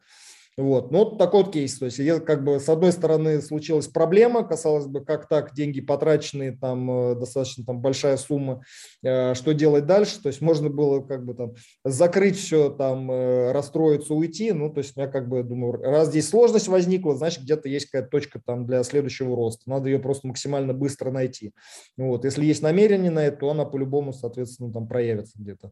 Вот. 0.57 0.89
Ну, 0.89 0.99
вот 0.99 1.17
такой 1.17 1.43
вот 1.43 1.51
кейс. 1.51 1.77
То 1.77 1.85
есть, 1.85 1.99
как 2.25 2.45
бы, 2.45 2.61
с 2.61 2.69
одной 2.69 2.93
стороны, 2.93 3.41
случилась 3.41 3.87
проблема, 3.87 4.47
касалось 4.47 4.87
бы, 4.87 5.03
как 5.03 5.27
так, 5.27 5.53
деньги 5.53 5.81
потраченные, 5.81 6.53
там, 6.53 6.89
э, 7.11 7.15
достаточно 7.15 7.65
там 7.65 7.81
большая 7.81 8.15
сумма, 8.15 8.63
э, 9.03 9.33
что 9.33 9.53
делать 9.53 9.85
дальше. 9.85 10.21
То 10.21 10.27
есть, 10.27 10.39
можно 10.39 10.69
было, 10.69 11.01
как 11.01 11.25
бы, 11.25 11.33
там, 11.33 11.55
закрыть 11.83 12.37
все, 12.37 12.69
там, 12.69 13.11
э, 13.11 13.51
расстроиться, 13.51 14.13
уйти. 14.13 14.53
Ну, 14.53 14.71
то 14.71 14.77
есть, 14.77 14.93
я, 14.95 15.07
как 15.07 15.27
бы, 15.27 15.43
думаю, 15.43 15.73
раз 15.73 16.07
здесь 16.07 16.29
сложность 16.29 16.69
возникла, 16.69 17.17
значит, 17.17 17.43
где-то 17.43 17.67
есть 17.67 17.87
какая-то 17.87 18.09
точка, 18.09 18.41
там, 18.43 18.65
для 18.65 18.81
следующего 18.83 19.35
роста. 19.35 19.69
Надо 19.69 19.89
ее 19.89 19.99
просто 19.99 20.27
максимально 20.27 20.73
быстро 20.73 21.11
найти. 21.11 21.53
Вот. 21.97 22.23
Если 22.23 22.45
есть 22.45 22.61
намерение 22.61 23.11
на 23.11 23.25
это, 23.25 23.39
то 23.39 23.49
она 23.49 23.65
по-любому, 23.65 24.13
соответственно, 24.13 24.71
там, 24.71 24.87
проявится 24.87 25.33
где-то. 25.37 25.71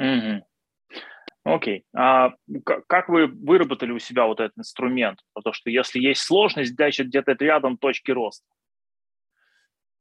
Mm-hmm. 0.00 0.40
Окей. 1.46 1.84
А 1.94 2.32
как 2.88 3.08
вы 3.08 3.28
выработали 3.28 3.92
у 3.92 4.00
себя 4.00 4.26
вот 4.26 4.40
этот 4.40 4.58
инструмент? 4.58 5.20
Потому 5.32 5.54
что 5.54 5.70
если 5.70 6.00
есть 6.00 6.22
сложность, 6.22 6.74
значит 6.74 7.06
где-то 7.06 7.36
рядом 7.38 7.78
точки 7.78 8.10
роста. 8.10 8.44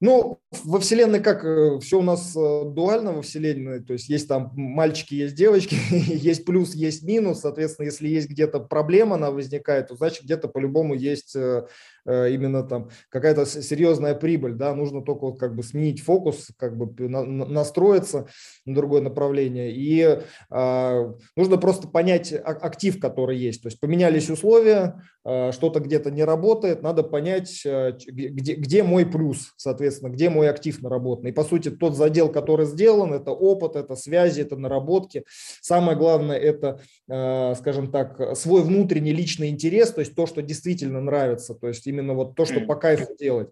Ну, 0.01 0.39
во 0.63 0.79
Вселенной 0.79 1.21
как, 1.21 1.45
э, 1.45 1.79
все 1.79 1.99
у 1.99 2.01
нас 2.01 2.35
э, 2.35 2.63
дуально 2.65 3.13
во 3.13 3.21
Вселенной, 3.21 3.81
то 3.81 3.93
есть 3.93 4.09
есть 4.09 4.27
там 4.27 4.51
мальчики, 4.55 5.13
есть 5.13 5.35
девочки, 5.35 5.77
есть 5.91 6.45
плюс, 6.45 6.73
есть 6.73 7.03
минус, 7.03 7.41
соответственно, 7.41 7.85
если 7.85 8.07
есть 8.07 8.29
где-то 8.29 8.59
проблема, 8.59 9.15
она 9.15 9.31
возникает, 9.31 9.87
то 9.87 9.95
значит 9.95 10.23
где-то 10.23 10.47
по-любому 10.49 10.95
есть 10.95 11.35
э, 11.35 11.67
именно 12.05 12.63
там 12.63 12.89
какая-то 13.09 13.45
серьезная 13.45 14.15
прибыль, 14.15 14.53
да, 14.53 14.73
нужно 14.75 15.01
только 15.01 15.25
вот 15.25 15.39
как 15.39 15.55
бы 15.55 15.63
сменить 15.63 16.01
фокус, 16.01 16.49
как 16.57 16.77
бы 16.77 17.07
настроиться 17.07 18.27
на 18.65 18.75
другое 18.75 19.01
направление, 19.01 19.71
и 19.71 20.19
э, 20.51 21.13
нужно 21.35 21.57
просто 21.57 21.87
понять 21.87 22.33
актив, 22.33 22.99
который 22.99 23.37
есть, 23.37 23.61
то 23.61 23.67
есть 23.67 23.79
поменялись 23.79 24.29
условия, 24.29 25.01
э, 25.23 25.51
что-то 25.51 25.79
где-то 25.79 26.11
не 26.11 26.23
работает, 26.23 26.81
надо 26.81 27.03
понять, 27.03 27.61
э, 27.65 27.93
где, 28.07 28.53
где 28.53 28.83
мой 28.83 29.05
плюс, 29.05 29.53
соответственно, 29.57 30.09
где 30.09 30.29
мой 30.29 30.49
актив 30.49 30.81
наработан, 30.81 31.27
и 31.27 31.31
по 31.31 31.43
сути 31.43 31.69
тот 31.69 31.95
задел, 31.95 32.31
который 32.31 32.65
сделан, 32.65 33.13
это 33.13 33.31
опыт, 33.31 33.75
это 33.75 33.95
связи, 33.95 34.41
это 34.41 34.55
наработки, 34.57 35.25
самое 35.61 35.97
главное 35.97 36.37
это, 36.37 36.81
э, 37.09 37.55
скажем 37.55 37.91
так, 37.91 38.35
свой 38.35 38.63
внутренний 38.63 39.13
личный 39.13 39.49
интерес, 39.49 39.91
то 39.91 40.01
есть 40.01 40.15
то, 40.15 40.25
что 40.25 40.41
действительно 40.41 41.01
нравится, 41.01 41.53
то 41.53 41.67
есть 41.67 41.87
именно 41.95 42.13
вот 42.13 42.35
то, 42.35 42.45
что 42.45 42.59
по 42.61 42.75
кайфу 42.75 43.15
делать. 43.17 43.49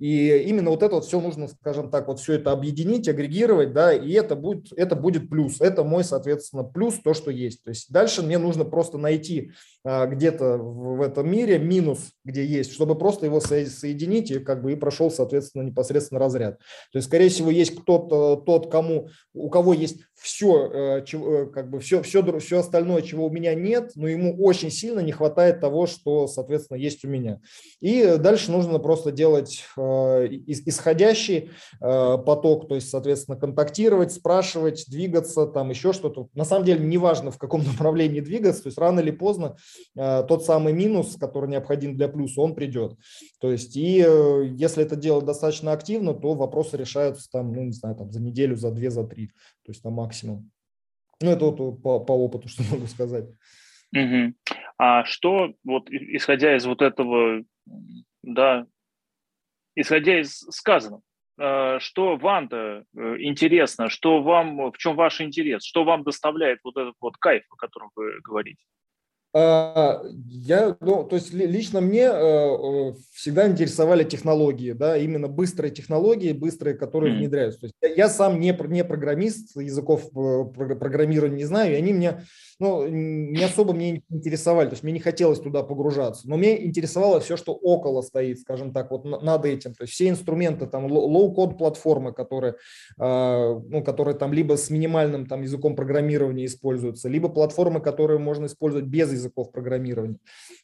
И 0.00 0.38
именно 0.48 0.70
вот 0.70 0.82
это 0.82 0.96
вот 0.96 1.04
все 1.04 1.20
нужно, 1.20 1.46
скажем 1.46 1.88
так, 1.88 2.08
вот 2.08 2.18
все 2.18 2.34
это 2.34 2.50
объединить, 2.50 3.08
агрегировать, 3.08 3.72
да, 3.72 3.92
и 3.92 4.10
это 4.12 4.34
будет, 4.34 4.72
это 4.76 4.96
будет 4.96 5.30
плюс. 5.30 5.60
Это 5.60 5.84
мой, 5.84 6.02
соответственно, 6.02 6.64
плюс, 6.64 6.94
то, 7.02 7.14
что 7.14 7.30
есть. 7.30 7.62
То 7.62 7.70
есть 7.70 7.92
дальше 7.92 8.22
мне 8.22 8.38
нужно 8.38 8.64
просто 8.64 8.98
найти 8.98 9.52
а, 9.84 10.06
где-то 10.06 10.56
в, 10.58 11.00
этом 11.00 11.30
мире 11.30 11.60
минус, 11.60 12.10
где 12.24 12.44
есть, 12.44 12.72
чтобы 12.72 12.98
просто 12.98 13.26
его 13.26 13.38
со- 13.38 13.66
соединить 13.66 14.32
и 14.32 14.40
как 14.40 14.62
бы 14.62 14.72
и 14.72 14.76
прошел, 14.76 15.12
соответственно, 15.12 15.62
непосредственно 15.62 16.18
разряд. 16.18 16.58
То 16.92 16.98
есть, 16.98 17.06
скорее 17.06 17.28
всего, 17.28 17.50
есть 17.50 17.80
кто-то, 17.80 18.36
тот, 18.36 18.70
кому, 18.72 19.08
у 19.32 19.48
кого 19.48 19.74
есть 19.74 20.00
все, 20.24 20.70
э, 20.72 21.04
э, 21.12 21.46
как 21.52 21.68
бы 21.68 21.80
все, 21.80 22.02
все, 22.02 22.38
все 22.38 22.58
остальное, 22.58 23.02
чего 23.02 23.26
у 23.26 23.30
меня 23.30 23.54
нет, 23.54 23.92
но 23.94 24.08
ему 24.08 24.34
очень 24.42 24.70
сильно 24.70 25.00
не 25.00 25.12
хватает 25.12 25.60
того, 25.60 25.86
что, 25.86 26.26
соответственно, 26.26 26.78
есть 26.78 27.04
у 27.04 27.08
меня. 27.08 27.40
И 27.80 28.16
дальше 28.18 28.50
нужно 28.50 28.78
просто 28.78 29.12
делать 29.12 29.64
э, 29.76 30.28
исходящий 30.46 31.50
поток, 31.78 32.68
то 32.68 32.74
есть, 32.74 32.88
соответственно, 32.88 33.36
контактировать, 33.36 34.12
спрашивать, 34.12 34.86
двигаться, 34.88 35.44
там 35.46 35.68
еще 35.68 35.92
что-то. 35.92 36.28
На 36.34 36.46
самом 36.46 36.64
деле, 36.64 36.82
неважно, 36.82 37.30
в 37.30 37.36
каком 37.36 37.62
направлении 37.66 38.20
двигаться, 38.20 38.62
то 38.62 38.68
есть 38.68 38.78
рано 38.78 39.00
или 39.00 39.10
поздно 39.10 39.56
тот 39.94 40.44
самый 40.44 40.72
минус, 40.72 41.16
который 41.20 41.50
необходим 41.50 41.96
для 41.96 42.08
плюса, 42.08 42.40
он 42.40 42.54
придет. 42.54 42.94
То 43.40 43.52
есть, 43.52 43.76
и 43.76 43.96
если 44.56 44.82
это 44.82 44.96
делать 44.96 45.26
достаточно 45.26 45.72
активно, 45.72 46.14
то 46.14 46.32
вопросы 46.32 46.78
решаются 46.78 47.28
там, 47.30 47.52
ну, 47.52 47.64
не 47.64 47.72
знаю, 47.72 47.96
там 47.96 48.10
за 48.10 48.22
неделю, 48.22 48.56
за 48.56 48.70
две, 48.70 48.90
за 48.90 49.04
три 49.04 49.30
то 49.64 49.72
есть 49.72 49.82
там 49.82 49.94
максимум. 49.94 50.13
Ну, 50.22 51.30
это 51.30 51.44
вот 51.46 51.82
по, 51.82 52.00
по 52.00 52.12
опыту, 52.12 52.48
что 52.48 52.62
могу 52.70 52.86
сказать. 52.86 53.26
Угу. 53.94 54.34
А 54.78 55.04
что, 55.04 55.54
вот 55.64 55.88
исходя 55.90 56.56
из 56.56 56.66
вот 56.66 56.82
этого, 56.82 57.44
да, 58.22 58.66
исходя 59.76 60.20
из 60.20 60.38
сказанного, 60.50 61.02
э, 61.38 61.78
что 61.78 62.16
вам-то 62.16 62.84
э, 62.96 63.16
интересно, 63.20 63.88
что 63.88 64.22
вам, 64.22 64.72
в 64.72 64.78
чем 64.78 64.96
ваш 64.96 65.20
интерес, 65.20 65.64
что 65.64 65.84
вам 65.84 66.02
доставляет 66.02 66.58
вот 66.64 66.76
этот 66.76 66.94
вот 67.00 67.16
кайф, 67.18 67.44
о 67.50 67.56
котором 67.56 67.90
вы 67.94 68.20
говорите? 68.20 68.62
А, 69.36 70.00
я, 70.28 70.76
ну, 70.80 71.02
то 71.02 71.16
есть 71.16 71.32
лично 71.32 71.80
мне 71.80 72.02
э, 72.02 72.12
э, 72.12 72.94
всегда 73.12 73.48
интересовали 73.48 74.04
технологии, 74.04 74.70
да, 74.70 74.96
именно 74.96 75.26
быстрые 75.26 75.72
технологии, 75.72 76.30
быстрые, 76.30 76.76
которые 76.76 77.16
внедряются. 77.16 77.58
То 77.58 77.66
есть 77.66 77.98
я 77.98 78.08
сам 78.08 78.38
не, 78.38 78.56
не 78.68 78.84
программист, 78.84 79.56
языков 79.56 80.06
э, 80.14 80.44
программирования 80.54 81.38
не 81.38 81.44
знаю, 81.46 81.72
и 81.72 81.76
они 81.76 81.92
мне 81.92 82.20
ну, 82.60 82.86
не 82.86 83.42
особо 83.42 83.72
мне 83.72 84.02
интересовали, 84.10 84.68
то 84.68 84.74
есть 84.74 84.82
мне 84.82 84.92
не 84.92 85.00
хотелось 85.00 85.40
туда 85.40 85.62
погружаться, 85.62 86.28
но 86.28 86.36
мне 86.36 86.64
интересовало 86.64 87.20
все, 87.20 87.36
что 87.36 87.52
около 87.52 88.02
стоит, 88.02 88.40
скажем 88.40 88.72
так, 88.72 88.90
вот 88.90 89.04
над 89.04 89.44
этим, 89.44 89.74
то 89.74 89.82
есть 89.82 89.94
все 89.94 90.08
инструменты, 90.08 90.66
там, 90.66 90.86
low-code 90.86 91.56
платформы, 91.56 92.12
которые, 92.12 92.54
а, 92.98 93.58
ну, 93.58 93.82
которые 93.82 94.14
там 94.14 94.32
либо 94.32 94.56
с 94.56 94.70
минимальным 94.70 95.26
там 95.26 95.42
языком 95.42 95.74
программирования 95.74 96.46
используются, 96.46 97.08
либо 97.08 97.28
платформы, 97.28 97.80
которые 97.80 98.18
можно 98.18 98.46
использовать 98.46 98.86
без 98.86 99.12
языков 99.24 99.50
программирования. 99.52 100.18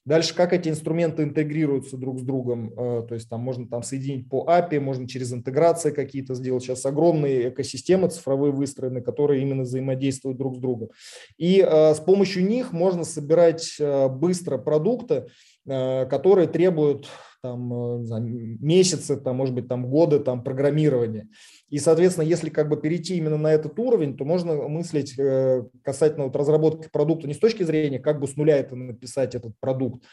Дальше, 0.05 0.35
как 0.35 0.53
эти 0.53 0.69
инструменты 0.69 1.23
интегрируются 1.23 1.97
друг 1.97 2.19
с 2.19 2.23
другом, 2.23 2.73
а, 2.77 3.03
то 3.03 3.15
есть 3.15 3.29
там 3.29 3.41
можно 3.41 3.67
там 3.67 3.83
соединить 3.83 4.29
по 4.29 4.47
API, 4.47 4.81
можно 4.81 5.09
через 5.09 5.33
интеграции 5.33 5.91
какие-то 5.91 6.35
сделать. 6.35 6.63
Сейчас 6.63 6.85
огромные 6.85 7.49
экосистемы 7.49 8.09
цифровые 8.09 8.53
выстроены, 8.53 9.01
которые 9.01 9.43
именно 9.43 9.63
взаимодействуют 9.63 10.37
друг 10.37 10.57
с 10.57 10.59
другом. 10.59 10.91
И 11.39 11.65
Э, 11.71 11.95
с 11.95 12.01
помощью 12.01 12.45
них 12.45 12.73
можно 12.73 13.05
собирать 13.05 13.77
э, 13.79 14.09
быстро 14.09 14.59
продукты, 14.59 15.27
э, 15.67 16.07
которые 16.07 16.49
требуют 16.49 17.09
там, 17.43 18.05
знаю, 18.05 18.59
месяцы, 18.61 19.17
там, 19.17 19.37
может 19.37 19.55
быть, 19.55 19.67
там, 19.67 19.89
годы 19.89 20.21
там, 20.21 20.45
программирования. 20.45 21.29
И, 21.71 21.79
соответственно, 21.79 22.27
если 22.27 22.51
как 22.51 22.69
бы 22.69 22.77
перейти 22.77 23.17
именно 23.17 23.39
на 23.39 23.53
этот 23.53 23.79
уровень, 23.79 24.17
то 24.17 24.25
можно 24.25 24.55
мыслить 24.69 25.15
касательно 25.83 26.25
вот 26.25 26.37
разработки 26.37 26.89
продукта 26.91 27.27
не 27.27 27.35
с 27.35 27.39
точки 27.39 27.63
зрения, 27.63 27.99
как 27.99 28.21
бы 28.21 28.29
с 28.29 28.37
нуля 28.37 28.57
это 28.59 28.77
написать, 28.77 29.35
этот 29.35 29.53
продукт, 29.61 30.05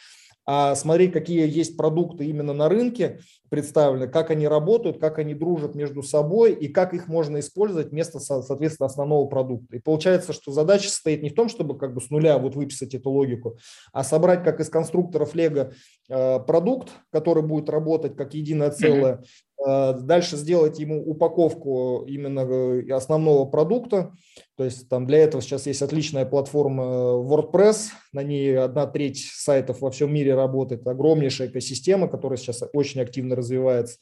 а 0.49 0.75
смотреть, 0.75 1.11
какие 1.11 1.45
есть 1.45 1.75
продукты 1.75 2.25
именно 2.25 2.53
на 2.53 2.69
рынке 2.69 3.19
представлены, 3.49 4.07
как 4.07 4.31
они 4.31 4.47
работают, 4.47 4.97
как 4.97 5.19
они 5.19 5.33
дружат 5.33 5.75
между 5.75 6.01
собой 6.03 6.53
и 6.53 6.69
как 6.69 6.93
их 6.93 7.09
можно 7.09 7.39
использовать 7.41 7.91
вместо, 7.91 8.19
соответственно, 8.19 8.87
основного 8.87 9.27
продукта. 9.27 9.75
И 9.75 9.79
получается, 9.79 10.31
что 10.31 10.53
задача 10.53 10.87
состоит 10.87 11.21
не 11.21 11.31
в 11.31 11.35
том, 11.35 11.49
чтобы 11.49 11.77
как 11.77 11.93
бы 11.93 11.99
с 11.99 12.09
нуля 12.09 12.37
вот 12.37 12.55
выписать 12.55 12.95
эту 12.95 13.09
логику, 13.09 13.57
а 13.91 14.05
собрать 14.05 14.45
как 14.45 14.61
из 14.61 14.69
конструкторов 14.69 15.35
Lego 15.35 15.73
э, 16.07 16.39
продукт, 16.39 16.91
который 17.11 17.43
будет 17.43 17.69
работать 17.69 18.15
как 18.15 18.33
единое 18.33 18.71
целое, 18.71 19.23
Э, 19.56 19.56
дальше 19.67 20.37
сделать 20.37 20.79
ему 20.79 21.03
упаковку 21.03 22.05
именно 22.07 22.41
э, 22.41 22.91
основного 22.91 23.45
продукта. 23.45 24.13
То 24.55 24.63
есть 24.63 24.87
там 24.87 25.05
для 25.05 25.19
этого 25.19 25.41
сейчас 25.41 25.67
есть 25.67 25.81
отличная 25.81 26.25
платформа 26.25 26.83
WordPress. 26.83 27.89
На 28.13 28.23
ней 28.23 28.57
одна 28.57 28.87
треть 28.87 29.25
сайтов 29.31 29.81
во 29.81 29.91
всем 29.91 30.13
мире 30.13 30.35
работает. 30.35 30.87
Огромнейшая 30.87 31.49
экосистема, 31.49 32.07
которая 32.07 32.37
сейчас 32.37 32.63
очень 32.73 33.01
активно 33.01 33.35
развивается. 33.35 33.97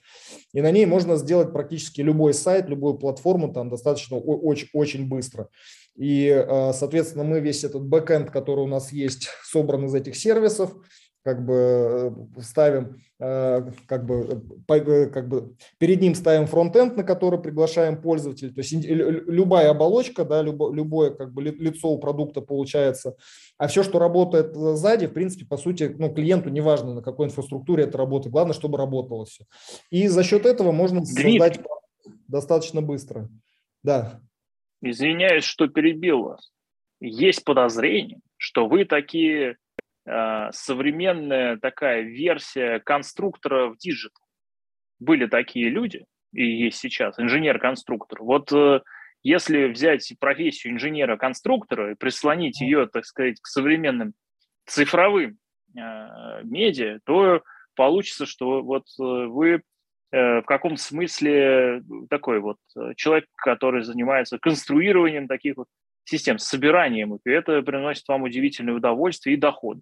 И 0.53 0.61
на 0.61 0.71
ней 0.71 0.85
можно 0.85 1.15
сделать 1.15 1.51
практически 1.51 2.01
любой 2.01 2.33
сайт, 2.33 2.69
любую 2.69 2.95
платформу 2.95 3.51
там 3.51 3.69
достаточно 3.69 4.17
очень, 4.17 4.67
очень 4.73 5.07
быстро. 5.07 5.49
И, 5.95 6.27
э, 6.27 6.73
соответственно, 6.73 7.23
мы 7.23 7.39
весь 7.39 7.63
этот 7.63 7.83
бэкэнд, 7.87 8.29
который 8.29 8.65
у 8.65 8.67
нас 8.67 8.91
есть, 8.91 9.29
собран 9.43 9.85
из 9.85 9.95
этих 9.95 10.15
сервисов, 10.15 10.75
как 11.25 11.43
бы 11.43 12.13
э, 12.37 12.41
ставим, 12.41 13.01
э, 13.19 13.71
как 13.87 14.05
бы, 14.05 14.43
э, 14.67 15.05
как 15.07 15.27
бы 15.27 15.55
перед 15.79 15.99
ним 15.99 16.13
ставим 16.13 16.45
фронтенд, 16.45 16.95
на 16.95 17.03
который 17.03 17.41
приглашаем 17.41 17.99
пользователя. 17.99 18.51
То 18.53 18.61
есть 18.61 18.71
любая 18.71 19.71
оболочка, 19.71 20.23
да, 20.23 20.43
любое 20.43 21.09
как 21.09 21.33
бы 21.33 21.41
лицо 21.41 21.89
у 21.89 21.97
продукта 21.97 22.41
получается. 22.41 23.15
А 23.57 23.65
все, 23.67 23.81
что 23.81 23.97
работает 23.97 24.55
сзади, 24.55 25.07
в 25.07 25.13
принципе, 25.13 25.47
по 25.47 25.57
сути, 25.57 25.95
ну, 25.97 26.13
клиенту 26.13 26.49
неважно, 26.49 26.93
на 26.93 27.01
какой 27.01 27.25
инфраструктуре 27.25 27.85
это 27.85 27.97
работает, 27.97 28.31
главное, 28.31 28.53
чтобы 28.53 28.77
работало 28.77 29.25
все. 29.25 29.45
И 29.89 30.07
за 30.07 30.23
счет 30.23 30.45
этого 30.45 30.71
можно 30.71 31.01
Дмитрий. 31.01 31.39
создать 31.39 31.59
достаточно 32.27 32.83
быстро. 32.83 33.29
Да. 33.81 34.21
Извиняюсь, 34.83 35.43
что 35.43 35.67
перебил 35.67 36.21
вас. 36.21 36.51
Есть 37.01 37.43
подозрение, 37.43 38.19
что 38.37 38.67
вы 38.67 38.85
такие 38.85 39.57
современная 40.05 41.57
такая 41.57 42.01
версия 42.01 42.79
конструктора 42.79 43.69
в 43.69 43.77
digital. 43.77 44.23
Были 44.99 45.25
такие 45.25 45.69
люди, 45.69 46.05
и 46.31 46.45
есть 46.45 46.77
сейчас, 46.77 47.19
инженер-конструктор. 47.19 48.21
Вот 48.21 48.51
э, 48.53 48.81
если 49.23 49.67
взять 49.67 50.13
профессию 50.19 50.73
инженера-конструктора 50.73 51.91
и 51.91 51.95
прислонить 51.95 52.61
ее, 52.61 52.87
так 52.87 53.05
сказать, 53.05 53.39
к 53.41 53.47
современным 53.47 54.13
цифровым 54.65 55.37
э, 55.75 56.43
медиа, 56.43 56.99
то 57.03 57.41
получится, 57.75 58.25
что 58.25 58.61
вот 58.61 58.85
вы 58.97 59.61
в 60.11 60.43
каком 60.43 60.77
смысле 60.77 61.83
такой 62.09 62.39
вот 62.39 62.57
человек, 62.95 63.25
который 63.35 63.83
занимается 63.83 64.37
конструированием 64.39 65.27
таких 65.27 65.57
вот 65.57 65.67
систем, 66.05 66.37
собиранием 66.37 67.15
их, 67.15 67.21
и 67.25 67.31
это 67.31 67.61
приносит 67.63 68.07
вам 68.07 68.23
удивительное 68.23 68.75
удовольствие 68.75 69.35
и 69.35 69.39
доход. 69.39 69.79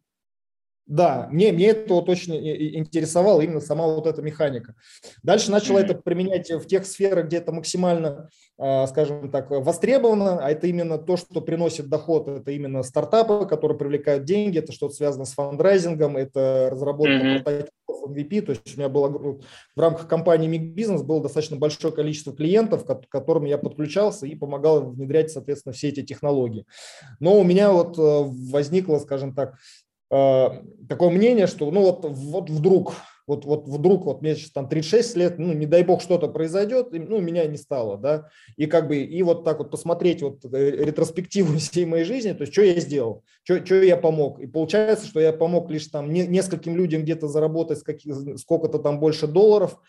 Да, 0.85 1.29
мне, 1.31 1.53
мне 1.53 1.67
это 1.67 1.93
вот 1.93 2.09
очень 2.09 2.35
интересовало, 2.35 3.39
именно 3.41 3.61
сама 3.61 3.87
вот 3.87 4.05
эта 4.05 4.21
механика. 4.21 4.75
Дальше 5.23 5.49
начала 5.49 5.79
это 5.79 5.95
применять 5.95 6.51
в 6.51 6.65
тех 6.65 6.85
сферах, 6.85 7.27
где 7.27 7.37
это 7.37 7.53
максимально, 7.53 8.29
а, 8.57 8.85
скажем 8.87 9.31
так, 9.31 9.49
востребовано, 9.49 10.39
а 10.43 10.51
это 10.51 10.67
именно 10.67 10.97
то, 10.97 11.15
что 11.15 11.39
приносит 11.39 11.87
доход, 11.87 12.27
это 12.27 12.51
именно 12.51 12.83
стартапы, 12.83 13.45
которые 13.45 13.77
привлекают 13.77 14.25
деньги, 14.25 14.59
это 14.59 14.73
что-то 14.73 14.93
связано 14.93 15.23
с 15.23 15.33
фандрайзингом, 15.33 16.17
это 16.17 16.67
разработка 16.69 17.13
mm-hmm. 17.13 17.43
прототипов 17.43 17.73
MVP, 18.09 18.41
то 18.41 18.51
есть 18.51 18.75
у 18.75 18.79
меня 18.79 18.89
было 18.89 19.07
в 19.75 19.79
рамках 19.79 20.09
компании 20.09 20.47
Миг 20.47 20.73
Бизнес 20.73 21.01
было 21.01 21.21
достаточно 21.21 21.55
большое 21.55 21.93
количество 21.93 22.33
клиентов, 22.33 22.85
к 22.85 23.07
которым 23.09 23.45
я 23.45 23.57
подключался 23.57 24.27
и 24.27 24.35
помогал 24.35 24.91
внедрять, 24.91 25.31
соответственно, 25.31 25.73
все 25.73 25.89
эти 25.89 26.03
технологии. 26.03 26.65
Но 27.21 27.39
у 27.39 27.43
меня 27.43 27.71
вот 27.71 27.97
э, 27.97 28.01
возникло, 28.51 28.99
скажем 28.99 29.33
так, 29.33 29.55
такое 30.87 31.09
мнение, 31.09 31.47
что 31.47 31.71
ну 31.71 31.81
вот, 31.81 32.05
вот 32.05 32.49
вдруг, 32.49 32.93
вот, 33.25 33.45
вот 33.45 33.67
вдруг, 33.67 34.05
вот 34.05 34.21
мне 34.21 34.35
сейчас 34.35 34.51
там 34.51 34.69
36 34.69 35.15
лет, 35.17 35.39
ну 35.39 35.53
не 35.53 35.65
дай 35.65 35.83
бог 35.83 36.01
что-то 36.01 36.27
произойдет, 36.27 36.89
ну 36.91 37.19
меня 37.19 37.45
не 37.45 37.57
стало, 37.57 37.97
да, 37.97 38.29
и 38.55 38.67
как 38.67 38.87
бы, 38.87 38.97
и 38.97 39.23
вот 39.23 39.43
так 39.43 39.57
вот 39.57 39.71
посмотреть 39.71 40.21
вот 40.21 40.45
э, 40.45 40.71
ретроспективу 40.85 41.57
всей 41.57 41.85
моей 41.85 42.03
жизни, 42.03 42.33
то 42.33 42.41
есть 42.41 42.53
что 42.53 42.61
я 42.61 42.79
сделал, 42.79 43.23
что, 43.43 43.65
что 43.65 43.81
я 43.81 43.97
помог, 43.97 44.39
и 44.39 44.45
получается, 44.45 45.07
что 45.07 45.19
я 45.19 45.33
помог 45.33 45.71
лишь 45.71 45.87
там 45.87 46.11
не, 46.11 46.27
нескольким 46.27 46.75
людям 46.75 47.03
где-то 47.03 47.27
заработать 47.27 47.79
сколько-то 47.79 48.79
там 48.79 48.99
больше 48.99 49.27
долларов, 49.27 49.79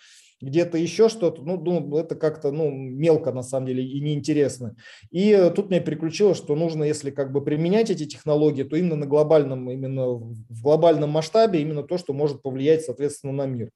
где-то 0.44 0.78
еще 0.78 1.08
что-то, 1.08 1.42
ну, 1.42 1.60
ну, 1.60 1.96
это 1.96 2.14
как-то, 2.14 2.52
ну, 2.52 2.70
мелко 2.70 3.32
на 3.32 3.42
самом 3.42 3.66
деле 3.66 3.84
и 3.84 4.00
неинтересно. 4.00 4.76
И 5.10 5.50
тут 5.54 5.70
меня 5.70 5.80
переключило, 5.80 6.34
что 6.34 6.54
нужно, 6.54 6.84
если 6.84 7.10
как 7.10 7.32
бы 7.32 7.42
применять 7.42 7.90
эти 7.90 8.06
технологии, 8.06 8.62
то 8.62 8.76
именно 8.76 8.96
на 8.96 9.06
глобальном, 9.06 9.70
именно 9.70 10.08
в 10.08 10.62
глобальном 10.62 11.10
масштабе, 11.10 11.60
именно 11.60 11.82
то, 11.82 11.98
что 11.98 12.12
может 12.12 12.42
повлиять, 12.42 12.84
соответственно, 12.84 13.32
на 13.32 13.46
мир. 13.46 13.70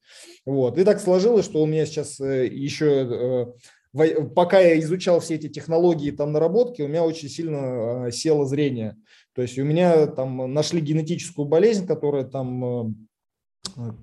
Вот. 0.44 0.78
И 0.78 0.85
так 0.85 1.00
сложилось, 1.00 1.44
что 1.44 1.62
у 1.62 1.66
меня 1.66 1.87
сейчас 1.87 2.20
э, 2.20 2.46
еще 2.46 3.54
э, 3.94 4.26
пока 4.35 4.61
я 4.61 4.78
изучал 4.81 5.20
все 5.20 5.37
эти 5.37 5.48
технологии, 5.48 6.11
там 6.11 6.33
наработки, 6.33 6.83
у 6.83 6.88
меня 6.88 7.04
очень 7.04 7.28
сильно 7.28 8.07
э, 8.07 8.11
село 8.11 8.44
зрение. 8.44 8.96
То 9.35 9.42
есть 9.42 9.59
у 9.59 9.64
меня 9.64 10.07
там 10.07 10.52
нашли 10.52 10.81
генетическую 10.81 11.46
болезнь, 11.46 11.87
которая 11.87 12.24
там 12.24 12.96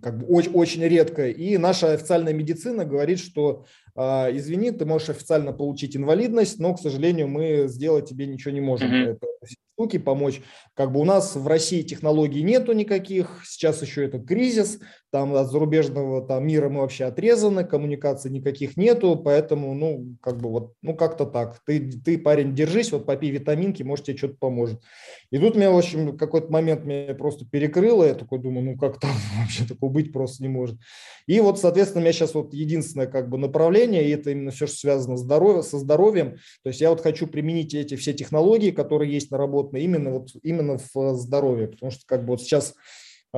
как 0.01 0.19
бы 0.19 0.25
очень, 0.27 0.51
очень 0.51 0.83
редко. 0.83 1.29
И 1.29 1.57
наша 1.57 1.91
официальная 1.91 2.33
медицина 2.33 2.85
говорит, 2.85 3.19
что 3.19 3.65
извини, 3.97 4.71
ты 4.71 4.85
можешь 4.85 5.09
официально 5.09 5.53
получить 5.53 5.95
инвалидность, 5.95 6.59
но, 6.59 6.73
к 6.73 6.79
сожалению, 6.79 7.27
мы 7.27 7.67
сделать 7.67 8.09
тебе 8.09 8.27
ничего 8.27 8.53
не 8.53 8.61
можем. 8.61 8.91
Mm-hmm. 8.91 9.11
Это 9.11 9.27
штуки 9.75 9.97
помочь. 9.97 10.41
Как 10.73 10.91
бы 10.91 11.01
у 11.01 11.05
нас 11.05 11.35
в 11.35 11.47
России 11.47 11.81
технологий 11.81 12.43
нету 12.43 12.71
никаких, 12.73 13.41
сейчас 13.45 13.81
еще 13.81 14.05
это 14.05 14.19
кризис, 14.19 14.79
там 15.11 15.33
от 15.33 15.49
зарубежного 15.49 16.25
там, 16.25 16.45
мира 16.45 16.69
мы 16.69 16.81
вообще 16.81 17.05
отрезаны, 17.05 17.63
коммуникаций 17.63 18.31
никаких 18.31 18.75
нету, 18.75 19.15
поэтому, 19.15 19.73
ну, 19.73 20.15
как 20.21 20.37
бы 20.41 20.49
вот, 20.49 20.73
ну, 20.81 20.95
как-то 20.95 21.25
так. 21.25 21.59
Ты, 21.65 21.91
ты, 21.91 22.17
парень, 22.17 22.53
держись, 22.53 22.91
вот 22.91 23.05
попей 23.05 23.31
витаминки, 23.31 23.83
может, 23.83 24.05
тебе 24.05 24.17
что-то 24.17 24.35
поможет. 24.39 24.81
И 25.31 25.37
тут 25.37 25.55
меня, 25.55 25.71
в 25.71 25.77
общем, 25.77 26.17
какой-то 26.17 26.51
момент 26.51 26.83
меня 26.83 27.13
просто 27.13 27.45
перекрыло, 27.45 28.03
я 28.03 28.13
такой 28.13 28.39
думаю, 28.39 28.65
ну, 28.65 28.77
как 28.77 28.99
там 28.99 29.11
вообще 29.39 29.65
такого 29.65 29.91
быть 29.91 30.11
просто 30.11 30.43
не 30.43 30.49
может. 30.49 30.77
И 31.27 31.39
вот, 31.39 31.59
соответственно, 31.59 32.01
у 32.01 32.03
меня 32.03 32.13
сейчас 32.13 32.33
вот 32.33 32.53
единственное 32.53 33.07
как 33.07 33.29
бы 33.29 33.37
направление, 33.37 33.84
и 33.93 34.09
это 34.09 34.31
именно 34.31 34.51
все, 34.51 34.67
что 34.67 34.77
связано 34.77 35.17
со 35.61 35.79
здоровьем. 35.79 36.37
То 36.63 36.69
есть 36.69 36.81
я 36.81 36.89
вот 36.89 37.01
хочу 37.01 37.27
применить 37.27 37.73
эти 37.73 37.95
все 37.95 38.13
технологии, 38.13 38.71
которые 38.71 39.11
есть 39.11 39.31
наработаны 39.31 39.79
именно 39.81 40.11
вот 40.11 40.29
именно 40.43 40.77
в 40.77 41.13
здоровье, 41.15 41.67
потому 41.67 41.91
что 41.91 42.01
как 42.05 42.21
бы 42.21 42.31
вот 42.31 42.41
сейчас 42.41 42.73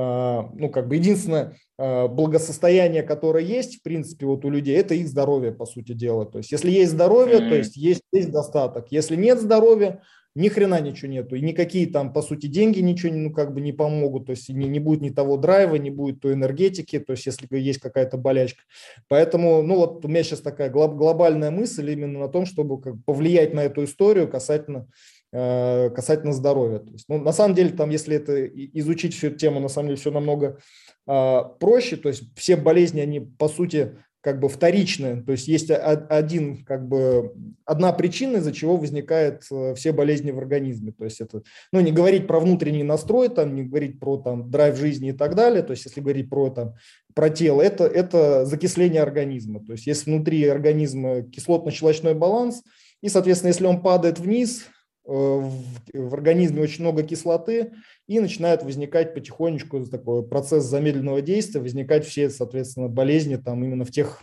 а, 0.00 0.48
ну, 0.54 0.70
как 0.70 0.86
бы 0.86 0.94
единственное 0.94 1.56
а, 1.76 2.06
благосостояние, 2.06 3.02
которое 3.02 3.42
есть, 3.42 3.80
в 3.80 3.82
принципе, 3.82 4.26
вот 4.26 4.44
у 4.44 4.50
людей, 4.50 4.76
это 4.76 4.94
их 4.94 5.08
здоровье, 5.08 5.50
по 5.50 5.66
сути 5.66 5.92
дела. 5.92 6.24
То 6.24 6.38
есть, 6.38 6.52
если 6.52 6.70
есть 6.70 6.92
здоровье, 6.92 7.38
mm-hmm. 7.38 7.48
то 7.48 7.54
есть 7.56 7.76
есть, 7.76 8.02
есть 8.12 8.30
достаток. 8.30 8.92
Если 8.92 9.16
нет 9.16 9.40
здоровья, 9.40 10.00
ни 10.34 10.48
хрена 10.48 10.80
ничего 10.80 11.10
нету. 11.10 11.36
И 11.36 11.40
никакие 11.40 11.86
там, 11.86 12.12
по 12.12 12.22
сути, 12.22 12.46
деньги 12.46 12.80
ничего 12.80 13.12
ну, 13.14 13.32
как 13.32 13.52
бы 13.52 13.60
не 13.60 13.72
помогут. 13.72 14.26
То 14.26 14.30
есть 14.30 14.48
не, 14.48 14.68
не 14.68 14.78
будет 14.78 15.00
ни 15.00 15.10
того 15.10 15.36
драйва, 15.36 15.76
не 15.76 15.90
будет 15.90 16.20
той 16.20 16.34
энергетики, 16.34 16.98
то 16.98 17.12
есть 17.12 17.26
если 17.26 17.46
есть 17.58 17.80
какая-то 17.80 18.18
болячка. 18.18 18.62
Поэтому, 19.08 19.62
ну 19.62 19.76
вот 19.76 20.04
у 20.04 20.08
меня 20.08 20.22
сейчас 20.22 20.40
такая 20.40 20.70
глобальная 20.70 21.50
мысль 21.50 21.90
именно 21.90 22.20
на 22.20 22.28
том, 22.28 22.46
чтобы 22.46 22.80
как, 22.80 22.94
повлиять 23.04 23.54
на 23.54 23.60
эту 23.60 23.84
историю 23.84 24.28
касательно 24.28 24.86
э, 25.32 25.90
касательно 25.90 26.32
здоровья. 26.32 26.78
То 26.78 26.92
есть, 26.92 27.06
ну, 27.08 27.18
на 27.18 27.32
самом 27.32 27.54
деле, 27.54 27.70
там, 27.70 27.90
если 27.90 28.16
это 28.16 28.46
изучить 28.46 29.14
всю 29.14 29.28
эту 29.28 29.38
тему, 29.38 29.60
на 29.60 29.68
самом 29.68 29.88
деле 29.88 30.00
все 30.00 30.10
намного 30.10 30.58
э, 31.06 31.38
проще. 31.58 31.96
То 31.96 32.08
есть 32.08 32.24
все 32.36 32.56
болезни, 32.56 33.00
они 33.00 33.20
по 33.20 33.48
сути 33.48 33.96
как 34.28 34.40
бы 34.40 34.50
вторичное, 34.50 35.22
то 35.22 35.32
есть 35.32 35.48
есть 35.48 35.70
один, 35.70 36.62
как 36.66 36.86
бы, 36.86 37.32
одна 37.64 37.94
причина, 37.94 38.36
из-за 38.36 38.52
чего 38.52 38.76
возникают 38.76 39.42
э, 39.50 39.74
все 39.74 39.90
болезни 39.90 40.32
в 40.32 40.38
организме. 40.38 40.92
То 40.92 41.04
есть 41.04 41.22
это, 41.22 41.44
ну, 41.72 41.80
не 41.80 41.92
говорить 41.92 42.26
про 42.26 42.38
внутренний 42.38 42.82
настрой, 42.82 43.30
там, 43.30 43.54
не 43.54 43.62
говорить 43.62 43.98
про 43.98 44.18
там, 44.18 44.50
драйв 44.50 44.76
жизни 44.76 45.08
и 45.08 45.12
так 45.12 45.34
далее, 45.34 45.62
то 45.62 45.70
есть 45.70 45.86
если 45.86 46.02
говорить 46.02 46.28
про, 46.28 46.50
там, 46.50 46.74
про 47.14 47.30
тело, 47.30 47.62
это, 47.62 47.84
это 47.84 48.44
закисление 48.44 49.00
организма. 49.00 49.64
То 49.64 49.72
есть 49.72 49.86
если 49.86 50.10
внутри 50.10 50.46
организма 50.46 51.22
кислотно-щелочной 51.22 52.12
баланс, 52.12 52.62
и, 53.00 53.08
соответственно, 53.08 53.48
если 53.48 53.64
он 53.64 53.80
падает 53.80 54.18
вниз, 54.18 54.66
в, 55.08 55.52
в 55.94 56.14
организме 56.14 56.60
очень 56.60 56.84
много 56.84 57.02
кислоты, 57.02 57.72
и 58.06 58.20
начинает 58.20 58.62
возникать 58.62 59.14
потихонечку 59.14 59.84
такой 59.86 60.26
процесс 60.26 60.64
замедленного 60.64 61.22
действия, 61.22 61.60
возникать 61.60 62.06
все, 62.06 62.30
соответственно, 62.30 62.88
болезни 62.88 63.36
там 63.36 63.64
именно 63.64 63.84
в 63.84 63.90
тех 63.90 64.22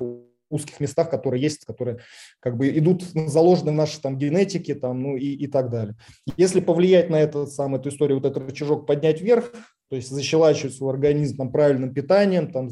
узких 0.50 0.80
местах, 0.80 1.10
которые 1.10 1.42
есть, 1.42 1.66
которые 1.66 2.00
как 2.40 2.56
бы 2.56 2.70
идут 2.70 3.04
заложены 3.04 3.72
в 3.72 3.76
нашей 3.76 4.00
там 4.00 4.18
генетике 4.18 4.76
там, 4.76 5.02
ну 5.02 5.18
и, 5.18 5.26
и 5.26 5.48
так 5.48 5.72
далее. 5.72 5.96
Если 6.38 6.60
повлиять 6.60 7.10
на 7.10 7.20
этот 7.20 7.52
сам, 7.52 7.76
эту 7.76 7.90
историю, 7.90 8.20
вот 8.20 8.30
этот 8.30 8.48
рычажок 8.48 8.86
поднять 8.86 9.22
вверх, 9.22 9.52
то 9.90 9.96
есть 9.96 10.10
защелачивать 10.10 10.76
свой 10.76 10.94
организм 10.94 11.38
там, 11.38 11.52
правильным 11.52 11.94
питанием, 11.94 12.52
там, 12.52 12.70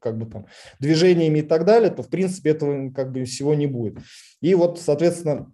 как 0.00 0.18
бы, 0.18 0.26
там, 0.26 0.46
движениями 0.80 1.38
и 1.38 1.42
так 1.42 1.64
далее, 1.64 1.90
то 1.90 2.02
в 2.02 2.08
принципе 2.08 2.50
этого 2.50 2.90
как 2.90 3.12
бы 3.12 3.24
всего 3.24 3.54
не 3.54 3.66
будет. 3.66 3.98
И 4.40 4.54
вот, 4.54 4.80
соответственно, 4.80 5.52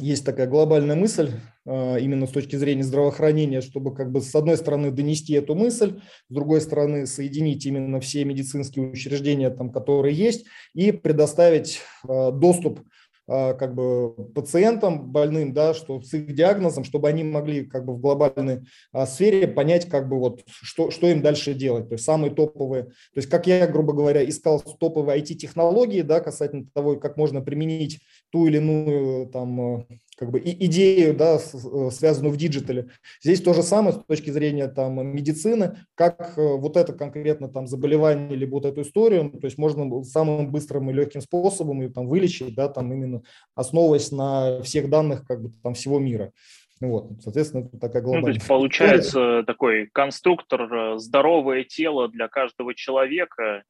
есть 0.00 0.24
такая 0.24 0.46
глобальная 0.46 0.96
мысль 0.96 1.32
а, 1.66 1.96
именно 1.96 2.26
с 2.26 2.30
точки 2.30 2.56
зрения 2.56 2.82
здравоохранения, 2.82 3.60
чтобы 3.60 3.94
как 3.94 4.10
бы 4.10 4.20
с 4.20 4.34
одной 4.34 4.56
стороны 4.56 4.90
донести 4.90 5.34
эту 5.34 5.54
мысль, 5.54 6.00
с 6.28 6.34
другой 6.34 6.60
стороны 6.60 7.06
соединить 7.06 7.64
именно 7.66 8.00
все 8.00 8.24
медицинские 8.24 8.90
учреждения, 8.90 9.50
там, 9.50 9.70
которые 9.70 10.14
есть, 10.14 10.46
и 10.74 10.92
предоставить 10.92 11.80
а, 12.06 12.30
доступ 12.30 12.80
как 13.28 13.74
бы 13.74 14.14
пациентам 14.34 15.12
больным, 15.12 15.52
да, 15.52 15.74
что 15.74 16.00
с 16.00 16.14
их 16.14 16.34
диагнозом, 16.34 16.84
чтобы 16.84 17.08
они 17.08 17.24
могли 17.24 17.66
как 17.66 17.84
бы 17.84 17.94
в 17.94 18.00
глобальной 18.00 18.62
а, 18.90 19.06
сфере 19.06 19.46
понять, 19.46 19.86
как 19.86 20.08
бы 20.08 20.18
вот 20.18 20.42
что, 20.46 20.90
что 20.90 21.06
им 21.08 21.20
дальше 21.20 21.52
делать. 21.52 21.88
То 21.88 21.94
есть 21.94 22.04
самые 22.04 22.34
топовые, 22.34 22.84
то 22.84 23.16
есть 23.16 23.28
как 23.28 23.46
я, 23.46 23.66
грубо 23.66 23.92
говоря, 23.92 24.26
искал 24.26 24.60
топовые 24.60 25.20
IT-технологии, 25.20 26.00
да, 26.00 26.20
касательно 26.20 26.66
того, 26.72 26.96
как 26.96 27.18
можно 27.18 27.42
применить 27.42 28.00
ту 28.30 28.46
или 28.46 28.56
иную 28.56 29.26
там 29.26 29.86
как 30.18 30.30
бы 30.30 30.40
идею, 30.44 31.14
да, 31.14 31.36
э, 31.36 31.90
связанную 31.90 32.32
в 32.32 32.36
digital 32.36 32.76
е. 32.76 32.88
Здесь 33.22 33.40
то 33.40 33.54
же 33.54 33.62
самое 33.62 33.94
с 33.94 34.04
точки 34.04 34.30
зрения 34.30 34.66
там 34.66 35.06
медицины, 35.06 35.76
как 35.94 36.36
э, 36.36 36.56
вот 36.56 36.76
это 36.76 36.92
конкретно 36.92 37.48
там 37.48 37.66
заболевание 37.66 38.32
или 38.32 38.44
вот 38.44 38.64
эту 38.64 38.82
историю, 38.82 39.30
то 39.30 39.46
есть 39.46 39.58
можно 39.58 40.02
самым 40.02 40.50
быстрым 40.50 40.90
и 40.90 40.92
легким 40.92 41.20
способом 41.20 41.80
ее 41.80 41.90
там 41.90 42.08
вылечить, 42.08 42.54
да, 42.54 42.68
там 42.68 42.92
именно 42.92 43.22
основываясь 43.54 44.10
на 44.10 44.60
всех 44.62 44.90
данных 44.90 45.24
как 45.26 45.42
бы 45.42 45.52
там 45.62 45.74
всего 45.74 45.98
мира. 45.98 46.32
Вот, 46.80 47.10
соответственно, 47.22 47.66
это 47.66 47.78
такая 47.78 48.02
глобальная. 48.02 48.20
Ну, 48.20 48.32
то 48.32 48.38
есть 48.38 48.46
получается 48.46 49.42
такой 49.46 49.88
конструктор 49.92 50.72
э, 50.72 50.98
здоровое 50.98 51.64
тело 51.64 52.08
для 52.08 52.28
каждого 52.28 52.74
человека, 52.74 53.62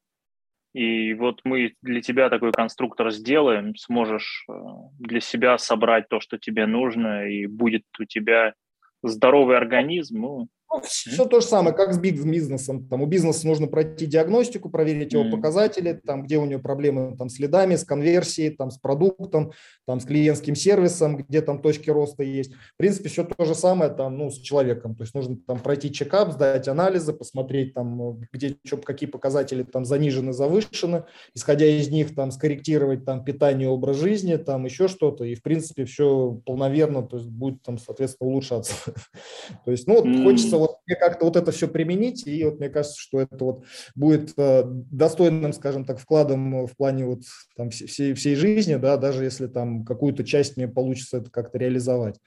и 0.78 1.12
вот 1.14 1.40
мы 1.42 1.74
для 1.82 2.00
тебя 2.00 2.30
такой 2.30 2.52
конструктор 2.52 3.10
сделаем, 3.10 3.74
сможешь 3.74 4.44
э, 4.48 4.52
для 5.00 5.18
себя 5.18 5.58
собрать 5.58 6.08
то, 6.08 6.20
что 6.20 6.38
тебе 6.38 6.66
нужно, 6.66 7.28
и 7.28 7.46
будет 7.46 7.82
у 7.98 8.04
тебя 8.04 8.54
здоровый 9.02 9.56
организм. 9.56 10.20
Ну, 10.20 10.48
все 10.84 11.24
то 11.24 11.40
же 11.40 11.46
самое, 11.46 11.74
как 11.74 11.92
с 11.94 11.98
бизнесом. 11.98 12.86
Там 12.88 13.02
у 13.02 13.06
бизнеса 13.06 13.46
нужно 13.46 13.66
пройти 13.66 14.06
диагностику, 14.06 14.68
проверить 14.68 15.12
его 15.12 15.30
показатели, 15.30 15.98
там, 16.04 16.24
где 16.24 16.38
у 16.38 16.44
него 16.44 16.60
проблемы 16.60 17.16
там, 17.16 17.28
с 17.28 17.36
следами, 17.36 17.76
с 17.76 17.84
конверсией, 17.84 18.50
там, 18.50 18.70
с 18.70 18.78
продуктом, 18.78 19.52
там, 19.86 20.00
с 20.00 20.04
клиентским 20.04 20.54
сервисом, 20.54 21.16
где 21.16 21.40
там 21.40 21.62
точки 21.62 21.88
роста 21.90 22.22
есть. 22.22 22.52
В 22.52 22.76
принципе, 22.76 23.08
все 23.08 23.24
то 23.24 23.44
же 23.44 23.54
самое 23.54 23.90
там, 23.90 24.18
ну, 24.18 24.30
с 24.30 24.38
человеком. 24.38 24.94
То 24.94 25.04
есть 25.04 25.14
нужно 25.14 25.38
там 25.46 25.58
пройти 25.58 25.90
чекап, 25.90 26.32
сдать 26.32 26.68
анализы, 26.68 27.12
посмотреть, 27.12 27.72
там, 27.74 28.20
где 28.32 28.56
что, 28.64 28.76
какие 28.76 29.08
показатели 29.08 29.62
там 29.62 29.84
занижены, 29.84 30.32
завышены, 30.32 31.04
исходя 31.34 31.66
из 31.66 31.88
них 31.88 32.14
там, 32.14 32.30
скорректировать 32.30 33.04
там, 33.04 33.24
питание, 33.24 33.68
образ 33.68 33.96
жизни, 33.96 34.36
там, 34.36 34.66
еще 34.66 34.88
что-то. 34.88 35.24
И, 35.24 35.34
в 35.34 35.42
принципе, 35.42 35.86
все 35.86 36.40
полноверно, 36.44 37.02
то 37.02 37.16
есть 37.16 37.28
будет 37.28 37.62
там, 37.62 37.78
соответственно, 37.78 38.30
улучшаться. 38.30 38.74
То 39.64 39.70
есть, 39.70 39.86
ну, 39.86 40.02
хочется 40.24 40.57
вот 40.58 40.78
мне 40.86 40.96
как-то 40.96 41.24
вот 41.24 41.36
это 41.36 41.52
все 41.52 41.68
применить, 41.68 42.26
и 42.26 42.44
вот 42.44 42.58
мне 42.58 42.68
кажется, 42.68 42.98
что 42.98 43.20
это 43.20 43.44
вот 43.44 43.64
будет 43.94 44.32
э, 44.36 44.62
достойным, 44.66 45.52
скажем 45.52 45.84
так, 45.84 45.98
вкладом 45.98 46.66
в 46.66 46.76
плане 46.76 47.06
вот 47.06 47.22
там 47.56 47.70
всей, 47.70 48.14
всей 48.14 48.34
жизни, 48.34 48.76
да, 48.76 48.96
даже 48.96 49.24
если 49.24 49.46
там 49.46 49.84
какую-то 49.84 50.24
часть 50.24 50.56
мне 50.56 50.68
получится 50.68 51.18
это 51.18 51.30
как-то 51.30 51.58
реализовать. 51.58 52.20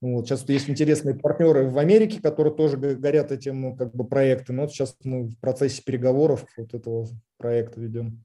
Ну 0.00 0.14
вот, 0.14 0.28
сейчас 0.28 0.48
есть 0.48 0.70
интересные 0.70 1.16
партнеры 1.16 1.68
в 1.68 1.76
Америке, 1.76 2.22
которые 2.22 2.54
тоже 2.54 2.76
горят 2.76 3.32
этим 3.32 3.60
ну, 3.60 3.76
как 3.76 3.94
бы 3.94 4.06
проектом. 4.06 4.58
Вот 4.58 4.70
сейчас 4.70 4.96
мы 5.02 5.24
в 5.24 5.40
процессе 5.40 5.82
переговоров 5.82 6.44
вот 6.56 6.72
этого 6.72 7.06
проекта 7.36 7.80
ведем. 7.80 8.24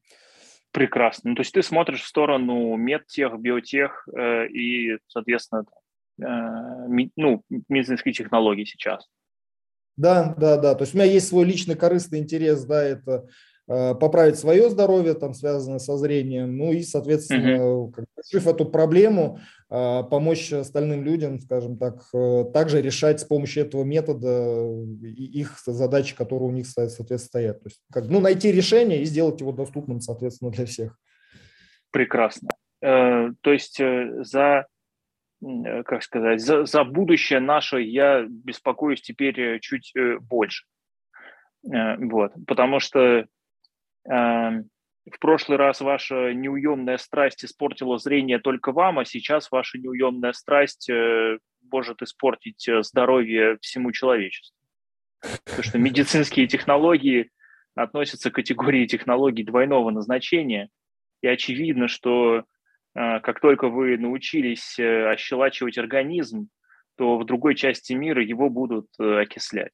Прекрасно. 0.71 1.31
Ну, 1.31 1.35
то 1.35 1.41
есть 1.41 1.53
ты 1.53 1.63
смотришь 1.63 2.01
в 2.01 2.07
сторону 2.07 2.75
медтех, 2.75 3.39
биотех 3.39 4.07
э, 4.15 4.47
и, 4.47 4.97
соответственно, 5.07 5.65
э, 6.19 6.25
ми, 6.87 7.11
ну, 7.15 7.43
медицинские 7.69 8.13
технологии 8.13 8.65
сейчас. 8.65 9.07
Да, 9.95 10.33
да, 10.37 10.57
да. 10.57 10.75
То 10.75 10.83
есть 10.83 10.93
у 10.93 10.97
меня 10.97 11.05
есть 11.05 11.27
свой 11.27 11.45
личный 11.45 11.75
корыстный 11.75 12.19
интерес, 12.19 12.63
да, 12.65 12.83
это 12.83 13.27
э, 13.67 13.93
поправить 13.95 14.39
свое 14.39 14.69
здоровье, 14.69 15.13
там, 15.13 15.33
связанное 15.33 15.79
со 15.79 15.97
зрением, 15.97 16.57
ну 16.57 16.71
и, 16.71 16.81
соответственно, 16.81 17.57
mm-hmm. 17.57 17.91
как, 17.91 18.05
решив 18.17 18.47
эту 18.47 18.65
проблему, 18.65 19.39
э, 19.69 20.03
помочь 20.09 20.51
остальным 20.51 21.03
людям, 21.03 21.39
скажем 21.39 21.77
так, 21.77 22.01
э, 22.13 22.45
также 22.53 22.81
решать 22.81 23.19
с 23.19 23.23
помощью 23.23 23.65
этого 23.65 23.83
метода 23.83 24.67
их 25.03 25.59
задачи, 25.65 26.15
которые 26.15 26.49
у 26.49 26.53
них, 26.53 26.67
соответственно, 26.67 27.19
стоят. 27.19 27.61
То 27.61 27.69
есть, 27.69 27.81
как, 27.91 28.07
ну, 28.07 28.19
найти 28.19 28.51
решение 28.51 29.03
и 29.03 29.05
сделать 29.05 29.39
его 29.41 29.51
доступным, 29.51 30.01
соответственно, 30.01 30.49
для 30.49 30.65
всех. 30.65 30.97
Прекрасно. 31.91 32.49
То 32.81 33.33
есть 33.45 33.77
за 33.77 34.65
как 35.85 36.03
сказать, 36.03 36.41
за, 36.41 36.65
за 36.65 36.83
будущее 36.83 37.39
наше 37.39 37.81
я 37.81 38.25
беспокоюсь 38.27 39.01
теперь 39.01 39.39
э, 39.39 39.59
чуть 39.59 39.91
э, 39.95 40.17
больше. 40.19 40.65
Вот, 41.65 42.33
потому 42.45 42.81
что 42.81 43.25
эм, 44.09 44.69
в 45.09 45.19
прошлый 45.21 45.57
раз 45.57 45.79
ваша 45.79 46.33
неуемная 46.33 46.97
страсть 46.97 47.45
испортила 47.45 47.97
зрение 47.97 48.37
только 48.37 48.73
вам, 48.73 48.99
а 48.99 49.05
сейчас 49.05 49.49
ваша 49.49 49.77
неуемная 49.77 50.33
страсть 50.33 50.89
может 51.71 52.01
испортить 52.01 52.69
здоровье 52.81 53.57
всему 53.61 53.93
человечеству. 53.93 54.57
Потому 55.45 55.63
что 55.63 55.79
медицинские 55.79 56.47
технологии 56.47 57.31
относятся 57.75 58.29
к 58.29 58.35
категории 58.35 58.85
технологий 58.85 59.45
двойного 59.45 59.89
назначения, 59.89 60.67
и 61.21 61.27
очевидно, 61.27 61.87
что 61.87 62.43
как 62.95 63.39
только 63.39 63.69
вы 63.69 63.97
научились 63.97 64.77
э, 64.77 65.09
ощелачивать 65.09 65.77
организм, 65.77 66.49
то 66.95 67.17
в 67.17 67.25
другой 67.25 67.55
части 67.55 67.93
мира 67.93 68.23
его 68.23 68.49
будут 68.49 68.87
э, 68.99 69.21
окислять. 69.21 69.73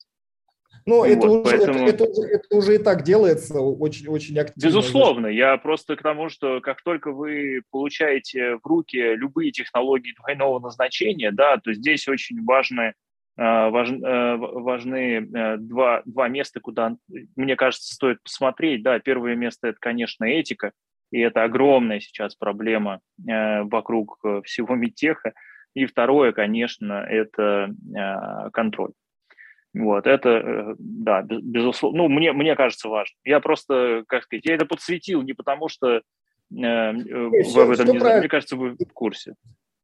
Ну, 0.86 0.98
вот, 0.98 1.08
это, 1.08 1.28
уже, 1.28 1.44
поэтому... 1.44 1.80
это, 1.86 2.04
это, 2.06 2.22
это 2.28 2.56
уже 2.56 2.76
и 2.76 2.78
так 2.78 3.04
делается 3.04 3.60
очень, 3.60 4.08
очень 4.08 4.40
активно. 4.40 4.68
Безусловно, 4.68 5.28
я 5.28 5.58
просто 5.58 5.98
к 5.98 6.02
тому, 6.02 6.30
что 6.30 6.62
как 6.62 6.82
только 6.82 7.12
вы 7.12 7.62
получаете 7.72 8.58
в 8.64 8.66
руки 8.66 8.98
любые 8.98 9.52
технологии 9.52 10.16
двойного 10.18 10.60
назначения, 10.60 11.32
да, 11.32 11.58
то 11.58 11.74
здесь 11.74 12.08
очень 12.08 12.46
важны, 12.46 12.94
важ, 13.36 13.90
э, 13.92 14.36
важны 14.38 15.58
два, 15.58 16.04
два 16.06 16.30
места, 16.30 16.62
куда, 16.62 16.96
мне 17.36 17.58
кажется, 17.58 17.94
стоит 17.94 18.24
посмотреть. 18.24 18.82
Да, 18.82 19.00
первое 19.00 19.36
место– 19.36 19.68
это, 19.70 19.78
конечно, 19.82 20.24
этика, 20.24 20.72
и 21.12 21.20
это 21.20 21.44
огромная 21.44 22.00
сейчас 22.00 22.36
проблема 22.36 23.00
э, 23.28 23.64
вокруг 23.64 24.20
э, 24.24 24.42
всего 24.44 24.76
медтеха. 24.76 25.34
И 25.74 25.86
второе, 25.86 26.32
конечно, 26.32 27.06
это 27.08 27.74
э, 27.96 28.50
контроль. 28.52 28.92
Вот, 29.74 30.08
это, 30.08 30.76
да, 30.80 31.22
безусловно, 31.22 32.00
ну, 32.00 32.10
мне, 32.10 32.34
мне 32.34 32.56
кажется 32.56 32.90
важно. 32.90 33.16
Я 33.24 33.40
просто, 33.40 34.04
как 34.08 34.24
сказать, 34.24 34.46
я 34.46 34.56
это 34.56 34.66
подсветил 34.66 35.22
не 35.22 35.34
потому, 35.34 35.70
что 35.70 35.98
э, 35.98 36.02
вы 36.50 37.62
об 37.62 37.70
этом 37.70 37.88
не 37.90 38.00
знаете, 38.00 38.20
мне 38.20 38.30
кажется, 38.30 38.56
вы 38.56 38.72
в 38.72 38.94
курсе. 38.94 39.36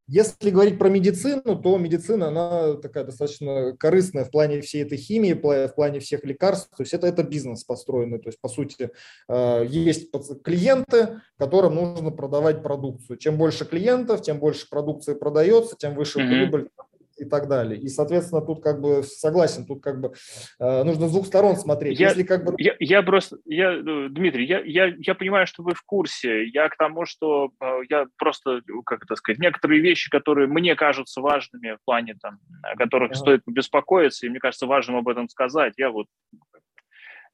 Если 0.08 0.52
говорить 0.52 0.78
про 0.78 0.88
медицину, 0.88 1.60
то 1.60 1.78
медицина, 1.80 2.28
она 2.28 2.76
такая 2.76 3.06
достаточно 3.06 3.76
корыстная 3.76 4.24
в 4.24 4.30
плане 4.30 4.62
всей 4.62 4.84
этой 4.84 5.00
химии, 5.00 5.34
в 5.34 5.70
плане 5.70 6.00
всех 6.00 6.24
лекарств. 6.24 6.70
То 6.78 6.84
есть 6.84 6.94
это, 6.94 7.08
это 7.08 7.24
бизнес 7.24 7.63
построенный. 7.63 8.20
То 8.20 8.30
есть, 8.30 8.39
по 8.39 8.48
сути, 8.48 8.91
э, 9.28 9.65
есть 9.68 10.12
клиенты, 10.44 11.22
которым 11.39 11.76
нужно 11.76 12.12
продавать 12.12 12.62
продукцию. 12.62 13.18
Чем 13.18 13.38
больше 13.38 13.65
клиентов, 13.65 14.22
тем 14.22 14.38
больше 14.38 14.70
продукции 14.70 15.15
продается, 15.15 15.76
тем 15.76 15.96
выше 15.96 16.20
mm-hmm. 16.20 16.28
прибыль 16.28 16.70
и 17.17 17.25
так 17.25 17.47
далее. 17.47 17.80
И, 17.80 17.88
соответственно, 17.88 18.41
тут 18.41 18.62
как 18.62 18.82
бы 18.82 19.04
согласен, 19.04 19.65
тут 19.65 19.82
как 19.82 20.01
бы 20.01 20.13
э, 20.60 20.84
нужно 20.84 21.08
с 21.08 21.12
двух 21.12 21.25
сторон 21.25 21.56
смотреть. 21.56 21.99
Я, 21.99 22.10
Если 22.10 22.23
как 22.23 22.43
бы... 22.43 22.56
я, 22.58 22.75
я 22.80 23.01
просто, 23.04 23.38
я, 23.45 23.73
э, 23.73 24.08
Дмитрий, 24.10 24.45
я, 24.45 24.62
я, 24.62 24.93
я 24.97 25.15
понимаю, 25.15 25.47
что 25.47 25.63
вы 25.63 25.73
в 25.73 25.82
курсе. 25.84 26.45
Я 26.45 26.69
к 26.69 26.78
тому, 26.78 27.06
что 27.06 27.51
э, 27.62 27.80
я 27.89 28.06
просто, 28.17 28.62
как 28.86 29.04
это 29.04 29.15
сказать, 29.15 29.39
некоторые 29.39 29.82
вещи, 29.82 30.10
которые 30.10 30.47
мне 30.47 30.75
кажутся 30.75 31.21
важными 31.21 31.75
в 31.75 31.86
плане, 31.86 32.15
там, 32.21 32.39
о 32.63 32.75
которых 32.75 33.12
ага. 33.12 33.19
стоит 33.19 33.41
беспокоиться, 33.45 34.25
и 34.25 34.30
мне 34.30 34.39
кажется 34.39 34.67
важным 34.67 34.97
об 34.97 35.08
этом 35.08 35.30
сказать, 35.30 35.73
я 35.78 35.89
вот 35.89 36.08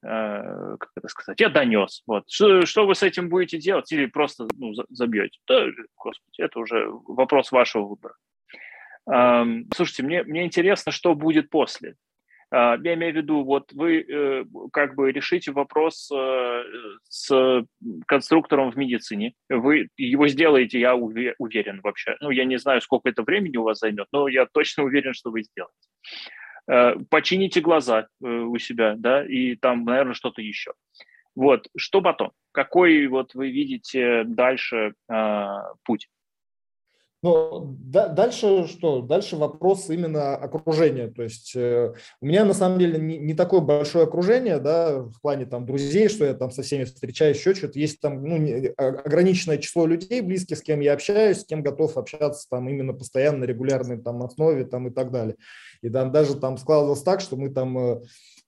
э, 0.03 0.75
как 0.79 0.89
это 0.95 1.07
сказать, 1.07 1.39
я 1.39 1.49
донес. 1.49 2.03
Вот. 2.05 2.29
Что, 2.29 2.65
что 2.65 2.85
вы 2.85 2.95
с 2.95 3.03
этим 3.03 3.29
будете 3.29 3.57
делать 3.57 3.91
или 3.91 4.05
просто 4.05 4.47
ну, 4.57 4.73
забьете? 4.89 5.39
Да, 5.47 5.65
господи, 5.97 6.41
это 6.41 6.59
уже 6.59 6.87
вопрос 7.07 7.51
вашего 7.51 7.85
выбора. 7.85 8.15
Слушайте, 9.05 10.03
мне, 10.03 10.23
мне 10.23 10.45
интересно, 10.45 10.91
что 10.91 11.15
будет 11.15 11.49
после. 11.49 11.95
А, 12.51 12.77
я 12.83 12.93
имею 12.95 13.13
в 13.13 13.15
виду, 13.15 13.43
вот 13.43 13.71
вы 13.71 14.01
э, 14.01 14.45
как 14.73 14.95
бы 14.95 15.11
решите 15.11 15.51
вопрос 15.51 16.11
э, 16.11 16.63
с 17.07 17.65
конструктором 18.05 18.71
в 18.71 18.77
медицине, 18.77 19.33
вы 19.49 19.87
его 19.95 20.27
сделаете, 20.27 20.79
я 20.79 20.95
уверен 20.95 21.79
вообще. 21.81 22.17
Ну, 22.19 22.29
я 22.29 22.43
не 22.43 22.57
знаю, 22.57 22.81
сколько 22.81 23.07
это 23.07 23.23
времени 23.23 23.55
у 23.55 23.63
вас 23.63 23.79
займет, 23.79 24.07
но 24.11 24.27
я 24.27 24.45
точно 24.45 24.83
уверен, 24.83 25.13
что 25.13 25.31
вы 25.31 25.43
сделаете. 25.43 25.77
Э, 26.69 26.95
почините 27.09 27.61
глаза 27.61 28.07
у 28.19 28.57
себя, 28.57 28.95
да, 28.97 29.25
и 29.25 29.55
там, 29.55 29.85
наверное, 29.85 30.13
что-то 30.13 30.41
еще. 30.41 30.73
Вот, 31.33 31.67
что 31.77 32.01
потом? 32.01 32.33
Какой 32.51 33.07
вот 33.07 33.33
вы 33.33 33.49
видите 33.49 34.25
дальше 34.25 34.93
а, 35.09 35.61
путь? 35.85 36.09
Но 37.23 37.75
да, 37.79 38.07
дальше 38.07 38.67
что? 38.67 39.01
Дальше 39.01 39.35
вопрос 39.35 39.91
именно 39.91 40.35
окружения. 40.35 41.07
То 41.07 41.21
есть 41.21 41.55
э, 41.55 41.93
у 42.19 42.25
меня 42.25 42.45
на 42.45 42.55
самом 42.55 42.79
деле 42.79 42.99
не, 42.99 43.19
не 43.19 43.35
такое 43.35 43.61
большое 43.61 44.05
окружение, 44.05 44.59
да, 44.59 44.99
в 44.99 45.21
плане 45.21 45.45
там 45.45 45.67
друзей, 45.67 46.09
что 46.09 46.25
я 46.25 46.33
там 46.33 46.49
со 46.49 46.63
всеми 46.63 46.85
встречаюсь, 46.85 47.37
еще 47.37 47.53
что-то. 47.53 47.77
Есть 47.77 47.99
там 47.99 48.23
ну, 48.23 48.37
не, 48.37 48.69
а, 48.75 48.87
ограниченное 48.87 49.59
число 49.59 49.85
людей 49.85 50.21
близких, 50.21 50.57
с 50.57 50.63
кем 50.63 50.79
я 50.79 50.93
общаюсь, 50.93 51.41
с 51.41 51.45
кем 51.45 51.61
готов 51.61 51.95
общаться 51.95 52.47
там 52.49 52.67
именно 52.67 52.93
постоянно, 52.93 53.43
регулярной 53.43 54.01
там 54.01 54.23
основе 54.23 54.65
там 54.65 54.87
и 54.87 54.91
так 54.91 55.11
далее. 55.11 55.35
И 55.83 55.89
там 55.89 56.11
даже 56.11 56.35
там 56.35 56.57
складывалось 56.57 57.03
так, 57.03 57.21
что 57.21 57.35
мы 57.35 57.49
там 57.49 57.77
э, 57.77 58.01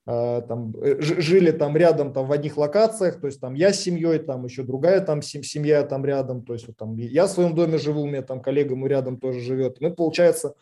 там, 0.06 0.74
э, 0.82 1.00
жили 1.00 1.50
там 1.50 1.76
рядом 1.76 2.12
там 2.12 2.26
в 2.26 2.32
одних 2.32 2.58
локациях, 2.58 3.20
то 3.20 3.26
есть 3.26 3.40
там 3.40 3.54
я 3.54 3.72
с 3.72 3.80
семьей, 3.80 4.18
там 4.18 4.44
еще 4.44 4.62
другая 4.62 5.00
там 5.00 5.22
семья 5.22 5.82
там 5.82 6.04
рядом, 6.04 6.42
то 6.42 6.52
есть 6.52 6.66
вот, 6.66 6.76
там 6.76 6.96
я 6.96 7.24
в 7.26 7.30
своем 7.30 7.54
доме 7.54 7.78
живу, 7.78 8.02
у 8.02 8.06
меня 8.06 8.20
там 8.20 8.42
коллега 8.42 8.76
мой 8.76 8.90
рядом 8.90 9.18
тоже 9.18 9.40
живет. 9.40 9.80
Мы, 9.80 9.94
получается, 9.94 10.48
а, 10.48 10.54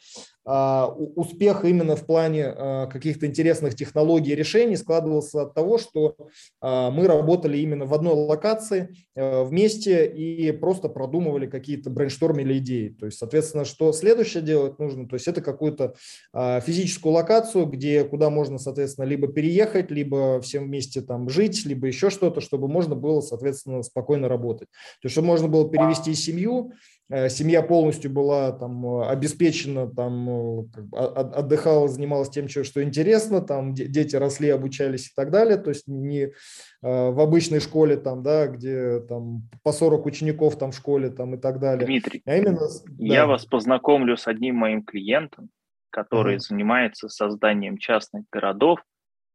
успех 0.44 1.64
именно 1.64 1.94
в 1.94 2.05
плане 2.05 2.46
а, 2.46 2.87
каких-то 2.87 3.26
интересных 3.26 3.76
технологий 3.76 4.33
и 4.33 4.35
решений 4.35 4.76
складывался 4.76 5.42
от 5.42 5.55
того, 5.55 5.78
что 5.78 6.16
а, 6.61 6.90
мы 6.90 7.07
работали 7.07 7.59
именно 7.59 7.87
в 7.87 7.94
одной 7.94 8.14
локации 8.14 8.94
вместе 9.14 10.07
и 10.07 10.50
просто 10.52 10.88
продумывали 10.88 11.46
какие-то 11.46 11.90
брейнштормили 11.90 12.59
идеи. 12.59 12.88
То 12.88 13.07
есть, 13.07 13.18
соответственно, 13.18 13.64
что 13.64 13.92
следующее 13.92 14.42
делать 14.42 14.78
нужно? 14.78 15.07
То 15.07 15.14
есть 15.14 15.28
это 15.28 15.42
какую-то 15.42 15.94
физическую 16.33 17.12
локацию, 17.12 17.66
где, 17.66 18.05
куда 18.05 18.31
можно, 18.31 18.59
соответственно, 18.59 19.05
либо 19.05 19.28
переехать, 19.28 19.90
либо 19.90 20.40
всем 20.40 20.64
вместе 20.64 21.02
там 21.02 21.28
жить, 21.28 21.66
либо 21.66 21.87
еще 21.87 22.09
что-то, 22.09 22.40
чтобы 22.40 22.68
можно 22.68 22.94
было, 22.94 23.20
соответственно, 23.20 23.83
спокойно 23.83 24.28
работать. 24.28 24.68
То 25.02 25.07
есть, 25.07 25.12
чтобы 25.12 25.26
можно 25.26 25.46
было 25.46 25.68
перевести 25.68 26.14
семью, 26.14 26.72
Э, 27.02 27.02
семья 27.29 27.62
полностью 27.62 28.11
была 28.11 28.53
там 28.53 28.85
э, 28.87 29.09
обеспечена, 29.09 29.87
там 29.87 30.61
э, 30.61 30.96
отдыхала, 30.96 31.88
занималась 31.88 32.31
тем, 32.31 32.48
что 32.48 32.83
интересно, 32.83 33.40
там 33.40 33.75
дети 33.75 34.16
росли, 34.16 34.48
обучались 34.48 35.09
и 35.09 35.12
так 35.14 35.31
далее, 35.31 35.57
то 35.59 35.70
есть 35.70 35.87
не 35.87 36.33
в 36.81 37.22
обычной 37.22 37.61
школе 37.61 37.96
там, 37.96 38.22
да, 38.22 38.48
где 38.48 39.01
там 39.01 39.48
по 39.62 39.72
40 39.72 40.05
учеников 40.07 40.59
там 40.59 40.72
в 40.72 40.77
школе 40.77 41.11
там 41.11 41.35
и 41.35 41.38
так 41.38 41.61
далее. 41.61 41.87
Дмитрий, 41.87 42.22
а 42.25 42.37
именно, 42.37 42.66
я 42.98 43.20
да. 43.20 43.27
вас 43.29 43.46
познакомлю 43.46 44.16
с 44.16 44.27
одним 44.27 44.57
моим 44.57 44.83
клиентом, 44.83 45.51
который 45.90 46.37
ага. 46.37 46.40
занимается 46.40 47.09
созданием 47.09 47.79
частных 47.79 48.25
городов 48.33 48.81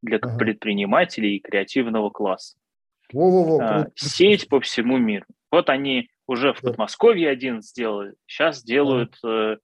для 0.01 0.17
ага. 0.17 0.37
предпринимателей 0.37 1.37
и 1.37 1.39
креативного 1.39 2.09
класса. 2.09 2.57
Во-во-во, 3.13 3.59
а, 3.63 3.87
сеть 3.95 4.49
по 4.49 4.59
всему 4.59 4.97
миру. 4.97 5.25
Вот 5.51 5.69
они 5.69 6.09
уже 6.27 6.53
в 6.53 6.61
Подмосковье 6.61 7.29
один 7.29 7.61
сделали, 7.61 8.13
сейчас 8.25 8.63
делают 8.63 9.17
э, 9.23 9.57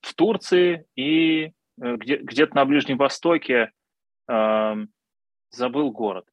в 0.00 0.14
Турции 0.14 0.84
и 0.96 1.52
э, 1.80 1.96
где, 1.96 2.16
где-то 2.16 2.54
на 2.56 2.64
Ближнем 2.64 2.98
Востоке, 2.98 3.70
э, 4.28 4.74
забыл 5.50 5.92
город. 5.92 6.26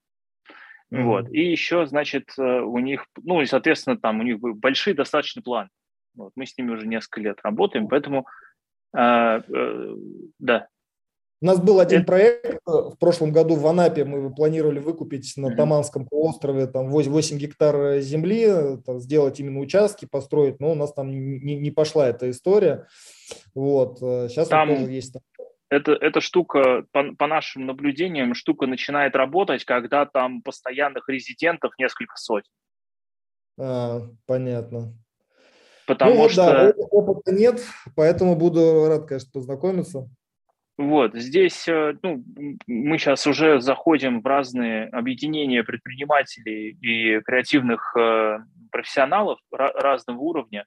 Mm-hmm. 0.92 1.04
Вот. 1.04 1.30
И 1.32 1.42
еще, 1.52 1.86
значит, 1.86 2.32
э, 2.38 2.42
у 2.42 2.78
них, 2.80 3.06
ну, 3.22 3.42
и, 3.42 3.46
соответственно, 3.46 3.98
там 3.98 4.20
у 4.20 4.24
них 4.24 4.40
большие 4.40 4.94
достаточно 4.94 5.42
планы. 5.42 5.70
Вот. 6.16 6.34
Мы 6.36 6.46
с 6.46 6.58
ними 6.58 6.72
уже 6.72 6.88
несколько 6.88 7.22
лет 7.22 7.40
работаем, 7.44 7.88
поэтому, 7.88 8.28
э, 8.96 9.00
э, 9.00 9.96
да, 10.40 10.68
у 11.44 11.46
нас 11.46 11.60
был 11.60 11.82
один 11.82 12.06
проект 12.06 12.46
э, 12.46 12.58
в 12.66 12.96
прошлом 12.98 13.34
году 13.34 13.56
в 13.56 13.68
Анапе, 13.68 14.06
мы 14.06 14.34
планировали 14.34 14.80
выкупить 14.80 15.34
на 15.36 15.54
Таманском 15.54 16.08
полуострове 16.08 16.68
там 16.68 16.90
8 16.90 17.38
гектар 17.38 18.00
земли, 18.00 18.78
там, 18.86 19.02
сделать 19.02 19.42
именно 19.42 19.60
участки, 19.60 20.06
построить, 20.06 20.62
но 20.62 20.72
у 20.72 20.76
нас 20.76 20.94
там 20.94 21.12
не, 21.12 21.56
не 21.58 21.70
пошла 21.70 22.08
эта 22.08 22.32
история. 22.32 22.88
Вот. 23.54 24.00
Сейчас 24.00 24.48
там... 24.48 24.70
вот 24.70 24.78
тоже 24.78 24.92
есть 24.92 25.14
это, 25.70 25.92
эта 25.94 26.22
штука, 26.22 26.86
по, 26.92 27.14
по 27.16 27.28
нашим 27.28 27.66
наблюдениям, 27.66 28.36
штука 28.36 28.66
начинает 28.66 29.16
работать, 29.16 29.66
когда 29.66 30.06
там 30.06 30.42
постоянных 30.42 31.10
резидентов 31.10 31.74
несколько 31.78 32.16
сотен. 32.16 32.52
А, 33.60 34.02
понятно. 34.26 34.94
Потому 35.88 36.24
ну, 36.24 36.30
что... 36.30 36.44
Да, 36.44 36.74
опыта 36.92 37.34
нет, 37.34 37.62
поэтому 37.96 38.38
буду 38.38 38.88
рад, 38.88 39.08
конечно, 39.08 39.32
познакомиться. 39.34 40.10
Вот, 40.78 41.14
здесь 41.14 41.68
э, 41.68 41.96
ну, 42.02 42.24
мы 42.66 42.98
сейчас 42.98 43.28
уже 43.28 43.62
заходим 43.62 44.22
в 44.22 44.26
разные 44.26 44.88
объединения 44.88 45.64
предпринимателей 45.64 46.78
и 46.82 47.20
креативных 47.22 47.96
э, 47.96 48.40
профессионалов 48.72 49.40
разного 49.52 50.18
уровня. 50.18 50.66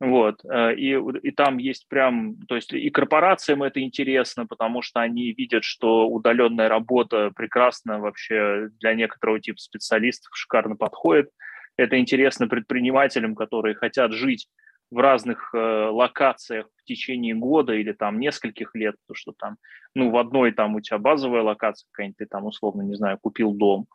Вот, 0.00 0.42
э, 0.44 0.74
и, 0.76 0.98
и 1.22 1.30
там 1.32 1.58
есть 1.58 1.86
прям, 1.88 2.38
то 2.48 2.56
есть 2.56 2.72
и 2.72 2.88
корпорациям 2.88 3.62
это 3.62 3.82
интересно, 3.82 4.46
потому 4.46 4.80
что 4.80 5.00
они 5.00 5.32
видят, 5.32 5.64
что 5.64 6.08
удаленная 6.08 6.70
работа 6.70 7.30
прекрасно 7.36 8.00
вообще 8.00 8.70
для 8.80 8.94
некоторого 8.94 9.38
типа 9.38 9.58
специалистов 9.58 10.30
шикарно 10.34 10.76
подходит. 10.76 11.28
Это 11.76 11.98
интересно 11.98 12.48
предпринимателям, 12.48 13.34
которые 13.34 13.74
хотят 13.74 14.12
жить 14.12 14.48
в 14.92 14.98
разных 14.98 15.54
э, 15.54 15.88
локациях 15.90 16.66
в 16.76 16.84
течение 16.84 17.34
года 17.34 17.72
или 17.72 17.92
там 17.92 18.20
нескольких 18.20 18.74
лет, 18.74 18.94
потому 19.00 19.16
что 19.16 19.32
там, 19.32 19.56
ну, 19.94 20.10
в 20.10 20.18
одной 20.18 20.52
там 20.52 20.74
у 20.74 20.80
тебя 20.80 20.98
базовая 20.98 21.40
локация 21.42 21.88
какая-нибудь, 21.90 22.18
ты 22.18 22.26
там 22.26 22.44
условно, 22.44 22.82
не 22.82 22.94
знаю, 22.94 23.18
купил 23.18 23.54
дом, 23.54 23.86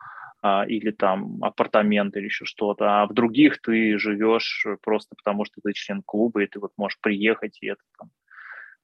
а, 0.42 0.66
или 0.68 0.90
там 0.90 1.38
апартамент 1.44 2.18
или 2.18 2.26
еще 2.26 2.46
что-то, 2.46 3.02
а 3.02 3.06
в 3.06 3.14
других 3.14 3.62
ты 3.62 4.00
живешь 4.00 4.66
просто 4.82 5.16
потому, 5.16 5.46
что 5.46 5.62
ты 5.64 5.72
член 5.74 6.02
клуба, 6.04 6.42
и 6.42 6.48
ты 6.48 6.60
вот 6.60 6.72
можешь 6.78 7.00
приехать, 7.00 7.60
и 7.62 7.68
это 7.68 7.82
там 8.00 8.10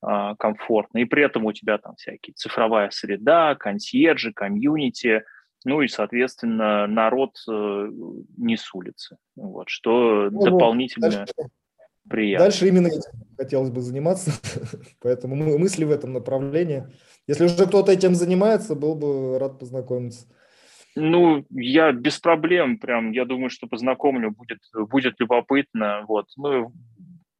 а, 0.02 0.36
комфортно. 0.36 1.00
И 1.00 1.06
при 1.06 1.24
этом 1.24 1.46
у 1.46 1.52
тебя 1.52 1.80
там 1.80 1.96
всякие 1.96 2.36
цифровая 2.36 2.92
среда, 2.92 3.56
консьержи, 3.56 4.34
комьюнити, 4.34 5.24
ну 5.66 5.82
и, 5.82 5.88
соответственно, 5.88 6.86
народ 6.86 7.38
э, 7.50 7.90
не 8.38 8.58
с 8.58 8.72
улицы. 8.76 9.18
Вот, 9.36 9.70
что 9.70 10.30
ну, 10.30 10.44
дополнительно... 10.44 11.10
Дальше, 11.10 11.34
Приятно. 12.10 12.46
Дальше 12.46 12.68
именно 12.68 12.88
этим 12.88 13.02
хотелось 13.38 13.70
бы 13.70 13.82
заниматься, 13.82 14.32
поэтому 15.02 15.36
мы 15.36 15.58
мысли 15.58 15.86
в 15.86 15.92
этом 15.92 16.14
направлении. 16.14 16.86
Если 17.28 17.46
уже 17.46 17.66
кто-то 17.66 17.92
этим 17.92 18.16
занимается, 18.16 18.76
был 18.76 18.96
бы 18.96 19.40
рад 19.40 19.60
познакомиться. 19.60 20.28
Ну, 20.96 21.46
я 21.50 21.92
без 21.92 22.20
проблем, 22.20 22.78
прям, 22.78 23.12
я 23.12 23.26
думаю, 23.26 23.50
что 23.50 23.68
познакомлю, 23.68 24.32
будет, 24.32 24.60
будет 24.74 25.20
любопытно. 25.20 26.06
Вот. 26.08 26.28
Мы, 26.36 26.72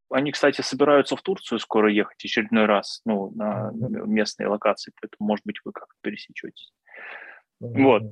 они, 0.10 0.32
кстати, 0.32 0.62
собираются 0.62 1.16
в 1.16 1.22
Турцию 1.22 1.60
скоро 1.60 1.92
ехать 1.92 2.24
очередной 2.24 2.66
раз, 2.66 3.02
ну, 3.06 3.32
на 3.36 3.72
местные 3.74 4.48
локации, 4.48 4.92
поэтому, 5.00 5.28
может 5.28 5.46
быть, 5.46 5.58
вы 5.66 5.72
как-то 5.72 5.94
пересечетесь. 6.02 6.74
Вот. 7.60 8.04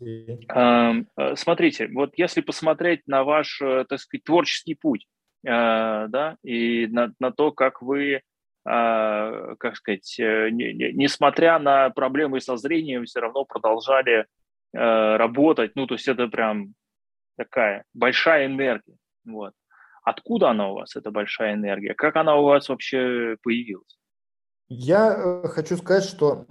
Э, 0.00 1.02
смотрите, 1.36 1.88
вот 1.88 2.12
если 2.18 2.42
посмотреть 2.42 3.06
на 3.06 3.24
ваш, 3.24 3.62
э, 3.62 3.86
так 3.88 3.98
сказать, 3.98 4.24
творческий 4.24 4.74
путь, 4.74 5.06
да, 5.42 6.36
и 6.42 6.86
на, 6.86 7.12
на 7.18 7.30
то, 7.30 7.52
как 7.52 7.82
вы, 7.82 8.22
как 8.64 9.76
сказать, 9.76 10.16
несмотря 10.18 11.58
на 11.58 11.90
проблемы 11.90 12.40
со 12.40 12.56
зрением, 12.56 13.04
все 13.04 13.20
равно 13.20 13.44
продолжали 13.44 14.26
работать. 14.72 15.72
Ну, 15.76 15.86
то 15.86 15.94
есть 15.94 16.08
это 16.08 16.26
прям 16.28 16.74
такая 17.36 17.84
большая 17.94 18.46
энергия. 18.46 18.96
Вот. 19.24 19.52
Откуда 20.02 20.50
она 20.50 20.70
у 20.70 20.74
вас, 20.74 20.96
эта 20.96 21.10
большая 21.10 21.54
энергия? 21.54 21.94
Как 21.94 22.16
она 22.16 22.36
у 22.36 22.44
вас 22.44 22.68
вообще 22.68 23.36
появилась? 23.42 23.98
Я 24.68 25.14
э, 25.16 25.48
хочу 25.48 25.76
сказать, 25.76 26.04
что 26.04 26.46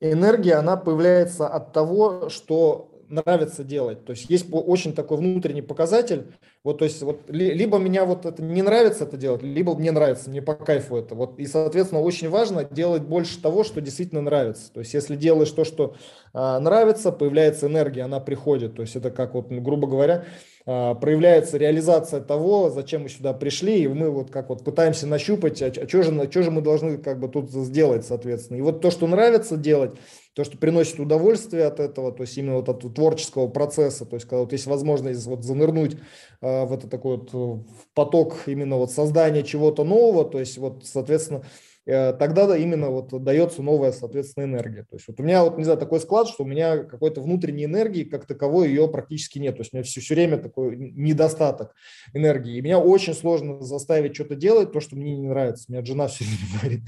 энергия, 0.00 0.54
она 0.54 0.76
появляется 0.76 1.46
от 1.46 1.72
того, 1.72 2.28
что 2.28 2.90
нравится 3.08 3.64
делать. 3.64 4.04
То 4.04 4.12
есть 4.12 4.30
есть 4.30 4.46
очень 4.50 4.94
такой 4.94 5.18
внутренний 5.18 5.62
показатель. 5.62 6.32
Вот, 6.64 6.78
то 6.78 6.86
есть 6.86 7.02
вот 7.02 7.20
либо 7.28 7.76
меня 7.76 8.06
вот 8.06 8.24
это 8.24 8.42
не 8.42 8.62
нравится 8.62 9.04
это 9.04 9.18
делать, 9.18 9.42
либо 9.42 9.74
мне 9.74 9.92
нравится, 9.92 10.30
мне 10.30 10.40
по 10.40 10.54
кайфу 10.54 10.96
это. 10.96 11.14
Вот 11.14 11.38
и 11.38 11.46
соответственно 11.46 12.00
очень 12.00 12.30
важно 12.30 12.64
делать 12.64 13.02
больше 13.02 13.38
того, 13.38 13.64
что 13.64 13.82
действительно 13.82 14.22
нравится. 14.22 14.72
То 14.72 14.80
есть 14.80 14.94
если 14.94 15.14
делаешь 15.14 15.50
то, 15.50 15.64
что 15.64 15.94
а, 16.32 16.58
нравится, 16.58 17.12
появляется 17.12 17.66
энергия, 17.66 18.02
она 18.02 18.18
приходит. 18.18 18.76
То 18.76 18.82
есть 18.82 18.96
это 18.96 19.10
как 19.10 19.34
вот, 19.34 19.50
ну, 19.50 19.60
грубо 19.60 19.86
говоря, 19.86 20.24
а, 20.66 20.94
проявляется 20.94 21.58
реализация 21.58 22.22
того, 22.22 22.70
зачем 22.70 23.02
мы 23.02 23.10
сюда 23.10 23.34
пришли, 23.34 23.82
и 23.82 23.88
мы 23.88 24.08
вот 24.08 24.30
как 24.30 24.48
вот 24.48 24.64
пытаемся 24.64 25.06
нащупать, 25.06 25.60
а, 25.60 25.66
а 25.66 25.86
что 25.86 26.02
же, 26.02 26.30
что 26.30 26.42
же 26.42 26.50
мы 26.50 26.62
должны 26.62 26.96
как 26.96 27.20
бы 27.20 27.28
тут 27.28 27.50
сделать, 27.50 28.06
соответственно. 28.06 28.56
И 28.56 28.62
вот 28.62 28.80
то, 28.80 28.90
что 28.90 29.06
нравится 29.06 29.58
делать, 29.58 29.92
то, 30.32 30.42
что 30.42 30.56
приносит 30.56 30.98
удовольствие 30.98 31.66
от 31.66 31.80
этого, 31.80 32.12
то 32.12 32.22
есть 32.22 32.38
именно 32.38 32.56
вот 32.56 32.68
от 32.70 32.94
творческого 32.94 33.46
процесса, 33.48 34.06
то 34.06 34.16
есть 34.16 34.26
когда 34.26 34.40
вот 34.40 34.52
есть 34.52 34.66
возможность 34.66 35.26
вот 35.26 35.44
занырнуть 35.44 35.96
э, 36.40 36.46
в 36.64 36.72
это 36.72 36.88
такой 36.88 37.18
вот 37.18 37.32
в 37.32 37.64
поток 37.94 38.44
именно 38.46 38.76
вот 38.76 38.90
создания 38.92 39.42
чего-то 39.42 39.84
нового, 39.84 40.24
то 40.24 40.38
есть 40.38 40.58
вот, 40.58 40.86
соответственно, 40.86 41.42
Э, 41.42 41.73
тогда 41.86 42.46
да, 42.46 42.56
именно 42.56 42.88
вот 42.88 43.08
дается 43.22 43.62
новая, 43.62 43.92
соответственно, 43.92 44.44
энергия. 44.44 44.82
То 44.84 44.96
есть 44.96 45.06
вот 45.06 45.20
у 45.20 45.22
меня 45.22 45.44
вот, 45.44 45.58
не 45.58 45.64
знаю, 45.64 45.78
такой 45.78 46.00
склад, 46.00 46.28
что 46.28 46.44
у 46.44 46.46
меня 46.46 46.78
какой-то 46.78 47.20
внутренней 47.20 47.64
энергии 47.64 48.04
как 48.04 48.26
таковой 48.26 48.68
ее 48.68 48.88
практически 48.88 49.38
нет. 49.38 49.56
То 49.56 49.60
есть 49.60 49.74
у 49.74 49.76
меня 49.76 49.84
все, 49.84 50.00
все 50.00 50.14
время 50.14 50.38
такой 50.38 50.76
недостаток 50.76 51.74
энергии. 52.14 52.56
И 52.56 52.62
меня 52.62 52.78
очень 52.78 53.12
сложно 53.12 53.60
заставить 53.60 54.14
что-то 54.14 54.34
делать, 54.34 54.72
то, 54.72 54.80
что 54.80 54.96
мне 54.96 55.16
не 55.16 55.28
нравится. 55.28 55.66
У 55.68 55.72
меня 55.72 55.84
жена 55.84 56.08
все 56.08 56.24
время 56.24 56.58
говорит, 56.60 56.80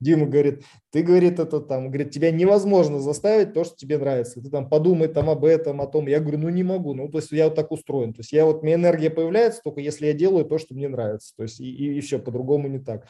Дима 0.00 0.26
говорит, 0.26 0.62
ты, 0.90 1.02
говорит, 1.02 1.38
это 1.38 1.60
там, 1.60 1.88
говорит, 1.88 2.10
тебя 2.10 2.30
невозможно 2.30 3.00
заставить 3.00 3.54
то, 3.54 3.64
что 3.64 3.74
тебе 3.76 3.96
нравится. 3.96 4.42
Ты 4.42 4.50
там 4.50 4.68
подумай 4.68 5.08
там 5.08 5.30
об 5.30 5.44
этом, 5.46 5.80
о 5.80 5.86
том. 5.86 6.06
Я 6.06 6.20
говорю, 6.20 6.38
ну 6.38 6.50
не 6.50 6.62
могу. 6.62 6.92
Ну, 6.92 7.08
то 7.08 7.18
есть 7.18 7.32
я 7.32 7.46
вот 7.46 7.54
так 7.54 7.72
устроен. 7.72 8.12
То 8.12 8.20
есть 8.20 8.32
я 8.32 8.44
вот, 8.44 8.62
у 8.62 8.66
меня 8.66 8.74
энергия 8.74 9.08
появляется 9.08 9.62
только 9.64 9.80
если 9.80 10.06
я 10.06 10.12
делаю 10.12 10.44
то, 10.44 10.58
что 10.58 10.74
мне 10.74 10.88
нравится. 10.88 11.32
То 11.36 11.44
есть 11.44 11.60
и, 11.60 11.70
и, 11.70 11.96
и 11.96 12.00
все, 12.00 12.18
по-другому 12.18 12.68
не 12.68 12.78
так. 12.78 13.06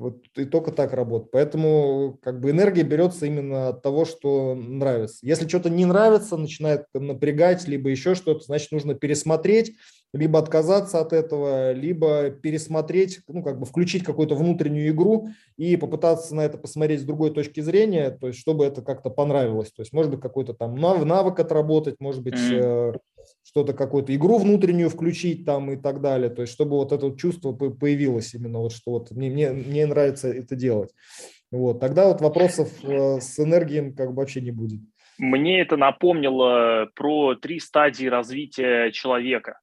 Вот 0.00 0.24
и 0.34 0.46
только 0.46 0.72
так 0.72 0.94
работает. 0.94 1.30
Поэтому 1.30 2.18
как 2.22 2.40
бы 2.40 2.50
энергия 2.50 2.84
берется 2.84 3.26
именно 3.26 3.68
от 3.68 3.82
того, 3.82 4.06
что 4.06 4.54
нравится. 4.54 5.18
Если 5.20 5.46
что-то 5.46 5.68
не 5.68 5.84
нравится, 5.84 6.38
начинает 6.38 6.86
напрягать, 6.94 7.68
либо 7.68 7.90
еще 7.90 8.14
что-то, 8.14 8.42
значит, 8.42 8.72
нужно 8.72 8.94
пересмотреть, 8.94 9.76
либо 10.14 10.38
отказаться 10.38 11.00
от 11.00 11.12
этого, 11.12 11.72
либо 11.72 12.30
пересмотреть, 12.30 13.20
ну, 13.28 13.42
как 13.42 13.60
бы 13.60 13.66
включить 13.66 14.02
какую-то 14.02 14.34
внутреннюю 14.34 14.88
игру 14.88 15.28
и 15.58 15.76
попытаться 15.76 16.34
на 16.34 16.40
это 16.40 16.56
посмотреть 16.56 17.02
с 17.02 17.04
другой 17.04 17.30
точки 17.30 17.60
зрения, 17.60 18.10
то 18.10 18.28
есть 18.28 18.38
чтобы 18.38 18.64
это 18.64 18.80
как-то 18.80 19.10
понравилось. 19.10 19.70
То 19.70 19.82
есть, 19.82 19.92
может 19.92 20.10
быть, 20.10 20.20
какой-то 20.22 20.54
там 20.54 20.76
навык 20.76 21.38
отработать, 21.38 21.96
может 22.00 22.22
быть, 22.22 22.34
mm-hmm 22.34 22.98
что-то, 23.50 23.72
какую-то 23.72 24.14
игру 24.14 24.38
внутреннюю 24.38 24.88
включить 24.90 25.44
там 25.44 25.72
и 25.72 25.76
так 25.76 26.00
далее. 26.00 26.30
То 26.30 26.42
есть, 26.42 26.52
чтобы 26.52 26.76
вот 26.76 26.92
это 26.92 27.16
чувство 27.16 27.52
появилось 27.52 28.32
именно, 28.32 28.60
вот 28.60 28.72
что 28.72 28.92
вот 28.92 29.10
мне, 29.10 29.28
мне, 29.28 29.50
мне 29.50 29.86
нравится 29.86 30.28
это 30.28 30.54
делать. 30.54 30.90
Вот, 31.50 31.80
тогда 31.80 32.06
вот 32.06 32.20
вопросов 32.20 32.68
э, 32.84 33.18
с 33.20 33.40
энергией 33.40 33.92
как 33.92 34.10
бы 34.10 34.16
вообще 34.16 34.40
не 34.40 34.52
будет. 34.52 34.80
Мне 35.18 35.60
это 35.60 35.76
напомнило 35.76 36.88
про 36.94 37.34
три 37.34 37.58
стадии 37.58 38.06
развития 38.06 38.92
человека. 38.92 39.58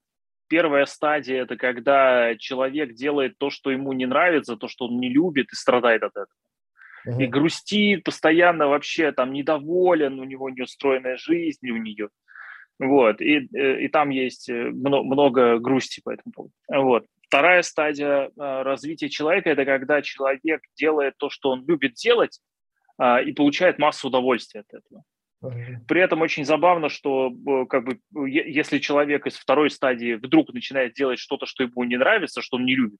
Первая 0.49 0.85
стадия– 0.85 1.41
это 1.43 1.55
когда 1.55 2.35
человек 2.37 2.93
делает 2.93 3.37
то, 3.37 3.49
что 3.49 3.71
ему 3.71 3.93
не 3.93 4.05
нравится, 4.05 4.57
то, 4.57 4.67
что 4.67 4.87
он 4.87 4.99
не 4.99 5.09
любит 5.09 5.47
и 5.53 5.55
страдает 5.55 6.03
от 6.03 6.11
этого. 6.11 7.21
И 7.21 7.25
грустит 7.25 8.03
постоянно 8.03 8.67
вообще, 8.67 9.13
там, 9.13 9.31
недоволен, 9.31 10.19
у 10.19 10.25
него 10.25 10.49
неустроенная 10.49 11.15
жизнь, 11.15 11.69
у 11.69 11.77
нее 11.77 12.09
вот, 12.79 13.21
и, 13.21 13.47
э, 13.53 13.81
и 13.81 13.87
там 13.87 14.09
есть 14.09 14.49
э, 14.49 14.69
много 14.69 15.57
грусти 15.57 16.01
по 16.01 16.11
этому 16.11 16.31
поводу. 16.31 16.53
Вот. 16.67 17.05
Вторая 17.21 17.61
стадия 17.63 18.27
э, 18.27 18.29
развития 18.37 19.09
человека– 19.09 19.49
это 19.51 19.65
когда 19.65 20.01
человек 20.01 20.61
делает 20.77 21.15
то, 21.17 21.29
что 21.29 21.49
он 21.49 21.65
любит 21.65 21.93
делать, 21.93 22.39
а, 22.99 23.21
и 23.21 23.31
получает 23.31 23.77
массу 23.77 24.07
удовольствия 24.07 24.61
от 24.61 24.73
этого. 24.73 25.03
При 25.87 26.01
этом 26.01 26.21
очень 26.21 26.45
забавно, 26.45 26.89
что 26.89 27.31
как 27.69 27.85
бы, 27.85 27.99
если 28.27 28.79
человек 28.79 29.27
из 29.27 29.35
второй 29.35 29.69
стадии 29.69 30.15
вдруг 30.15 30.51
начинает 30.51 30.93
делать 30.93 31.19
что-то, 31.19 31.45
что 31.45 31.63
ему 31.63 31.83
не 31.83 31.95
нравится, 31.95 32.41
что 32.41 32.57
он 32.57 32.65
не 32.65 32.75
любит, 32.75 32.99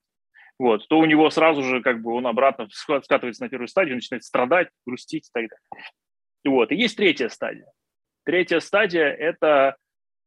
вот, 0.59 0.87
то 0.87 0.99
у 0.99 1.05
него 1.05 1.31
сразу 1.31 1.63
же 1.63 1.81
как 1.81 2.03
бы 2.03 2.13
он 2.13 2.27
обратно 2.27 2.67
скатывается 2.71 3.41
на 3.41 3.49
первую 3.49 3.67
стадию, 3.67 3.95
начинает 3.95 4.23
страдать, 4.23 4.69
грустить 4.85 5.29
и 5.29 5.31
так 5.33 5.49
далее. 5.49 5.91
Вот. 6.45 6.71
И 6.71 6.75
есть 6.75 6.95
третья 6.95 7.29
стадия. 7.29 7.71
Третья 8.27 8.59
стадия– 8.59 9.05
это 9.19 9.77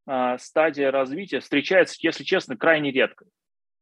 а, 0.06 0.38
стадия 0.38 0.90
развития, 0.90 1.40
встречается, 1.40 1.96
если 2.00 2.24
честно, 2.24 2.56
крайне 2.56 2.90
редко. 2.90 3.26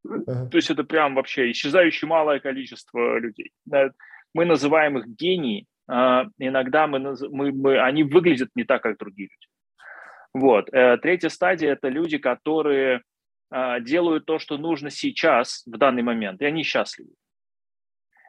Uh-huh. 0.04 0.48
То 0.48 0.56
есть 0.56 0.70
это 0.70 0.82
прям 0.82 1.14
вообще 1.14 1.52
исчезающее 1.52 2.08
малое 2.08 2.40
количество 2.40 3.16
людей. 3.20 3.52
Мы 4.34 4.44
называем 4.44 4.98
их 4.98 5.06
гении. 5.06 5.66
А, 5.88 6.24
иногда 6.36 6.88
мы, 6.88 6.98
мы, 6.98 7.52
мы, 7.52 7.80
они 7.80 8.02
выглядят 8.02 8.48
не 8.56 8.64
так, 8.64 8.82
как 8.82 8.98
другие 8.98 9.28
люди. 9.28 9.46
Вот. 10.34 10.68
Э, 10.72 10.98
третья 10.98 11.28
стадия– 11.28 11.72
это 11.74 11.88
люди, 11.88 12.18
которые 12.18 13.02
а, 13.50 13.78
делают 13.78 14.26
то, 14.26 14.40
что 14.40 14.58
нужно 14.58 14.90
сейчас, 14.90 15.62
в 15.64 15.78
данный 15.78 16.02
момент, 16.02 16.42
и 16.42 16.44
они 16.44 16.64
счастливы. 16.64 17.12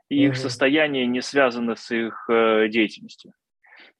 И 0.07 0.23
uh-huh. 0.23 0.27
их 0.27 0.35
состояние 0.35 1.07
не 1.07 1.23
связано 1.23 1.75
с 1.75 1.89
их 1.89 2.29
э, 2.29 2.67
деятельностью. 2.67 3.33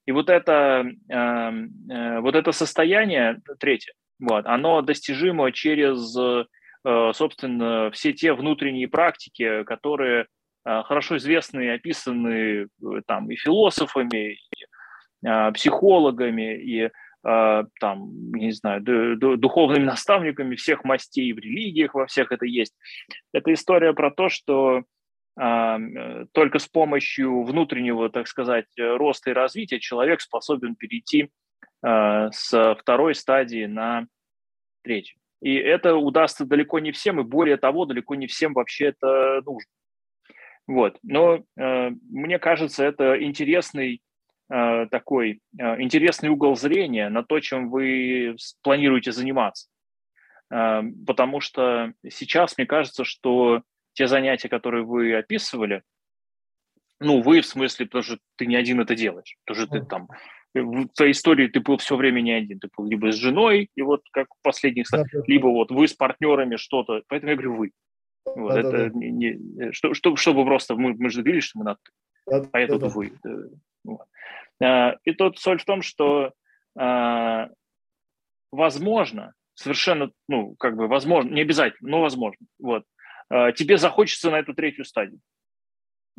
И 0.10 0.12
вот 0.12 0.28
это, 0.32 0.91
эм, 1.07 1.70
э, 1.88 2.20
вот 2.22 2.34
это 2.34 2.51
состояние, 2.51 3.41
третье, 3.60 3.93
вот, 4.20 4.43
оно 4.47 4.82
достижимо 4.82 5.51
через, 5.51 6.18
э, 6.18 7.12
собственно, 7.14 7.91
все 7.91 8.12
те 8.14 8.34
внутренние 8.34 8.88
практики, 8.88 9.64
которые 9.66 10.26
э, 10.66 10.82
хорошо 10.82 11.18
известны 11.18 11.66
и 11.66 11.76
описаны 11.76 12.70
там 13.05 13.30
и 13.30 13.36
философами, 13.36 14.34
и 14.34 15.51
психологами, 15.53 16.57
и 16.57 16.89
там, 17.22 18.32
не 18.32 18.51
знаю, 18.51 18.82
духовными 19.38 19.84
наставниками 19.84 20.55
всех 20.55 20.86
мастей 20.86 21.34
в 21.34 21.38
религиях, 21.38 21.93
во 21.93 22.07
всех 22.07 22.32
это 22.32 22.45
есть. 22.45 22.74
Это 23.34 23.53
история 23.53 23.93
про 23.93 24.10
то, 24.10 24.30
что 24.30 24.84
только 25.39 26.59
с 26.59 26.67
помощью 26.67 27.43
внутреннего, 27.43 28.09
так 28.09 28.27
сказать, 28.27 28.65
роста 28.77 29.29
и 29.29 29.33
развития 29.33 29.79
человек 29.79 30.19
способен 30.19 30.75
перейти 30.75 31.29
э, 31.81 32.29
с 32.31 32.75
второй 32.75 33.15
стадии 33.15 33.65
на 33.65 34.05
третью. 34.83 35.17
И 35.41 35.55
это 35.55 35.95
удастся 35.95 36.45
далеко 36.45 36.79
не 36.79 36.91
всем, 36.91 37.21
и 37.21 37.23
более 37.23 37.57
того, 37.57 37.85
далеко 37.85 38.15
не 38.15 38.27
всем 38.27 38.53
вообще 38.53 38.87
это 38.87 39.41
нужно. 39.45 39.71
Вот. 40.67 40.97
Но 41.01 41.43
э, 41.57 41.89
мне 42.09 42.37
кажется, 42.37 42.83
это 42.83 43.23
интересный 43.23 44.01
э, 44.51 44.87
такой 44.91 45.41
э, 45.57 45.81
интересный 45.81 46.29
угол 46.29 46.55
зрения 46.55 47.09
на 47.09 47.23
то, 47.23 47.39
чем 47.39 47.69
вы 47.69 48.35
планируете 48.61 49.11
заниматься. 49.11 49.69
Э, 50.51 50.81
потому 51.07 51.39
что 51.39 51.93
сейчас 52.07 52.57
мне 52.57 52.67
кажется, 52.67 53.03
что 53.03 53.63
те 53.93 54.07
занятия, 54.07 54.49
которые 54.49 54.83
вы 54.83 55.15
описывали, 55.15 55.83
ну, 56.99 57.21
вы 57.21 57.41
в 57.41 57.45
смысле, 57.45 57.85
потому 57.85 58.03
что 58.03 58.17
ты 58.35 58.45
не 58.45 58.55
один 58.55 58.81
это 58.81 58.95
делаешь, 58.95 59.37
потому 59.45 59.65
что 59.65 59.79
ты 59.79 59.85
там 59.85 60.07
в 60.53 60.87
твоей 60.89 61.11
истории 61.11 61.47
ты 61.47 61.59
был 61.59 61.77
все 61.77 61.95
время 61.95 62.21
не 62.21 62.31
один, 62.31 62.59
ты 62.59 62.69
был 62.75 62.85
либо 62.85 63.11
с 63.11 63.15
женой, 63.15 63.69
и 63.75 63.81
вот 63.81 64.01
как 64.11 64.27
в 64.33 64.41
последних, 64.41 64.87
да, 64.91 65.03
либо 65.27 65.47
вот 65.47 65.71
вы 65.71 65.87
с 65.87 65.93
партнерами 65.93 66.55
что-то, 66.55 67.03
поэтому 67.07 67.31
я 67.31 67.35
говорю 67.35 67.55
вы. 67.55 67.71
Вот, 68.25 68.53
да, 68.53 68.59
это 68.59 68.71
да, 68.71 68.77
да. 68.77 68.89
Не, 68.93 69.11
не, 69.11 69.71
что, 69.71 69.93
что, 69.93 70.15
чтобы 70.15 70.45
просто, 70.45 70.75
мы, 70.75 70.93
мы 70.93 71.09
же 71.09 71.17
договорились, 71.17 71.45
что 71.45 71.59
мы 71.59 71.65
на 71.65 71.75
ты, 71.75 71.91
да, 72.27 72.49
а 72.51 72.59
это 72.59 72.79
да, 72.79 72.87
вы. 72.87 73.13
Вот. 73.83 74.07
А, 74.61 74.97
и 75.03 75.13
тут 75.13 75.39
соль 75.39 75.59
в 75.59 75.65
том, 75.65 75.81
что 75.81 76.33
а, 76.77 77.49
возможно, 78.51 79.33
совершенно, 79.53 80.11
ну, 80.27 80.55
как 80.55 80.75
бы 80.75 80.87
возможно, 80.87 81.33
не 81.33 81.41
обязательно, 81.41 81.89
но 81.91 82.01
возможно, 82.01 82.45
вот, 82.59 82.83
Э, 82.83 82.98
тебе 83.30 83.77
захочется 83.77 84.32
на 84.32 84.39
эту 84.39 84.53
третью 84.53 84.86
стадию. 84.86 85.19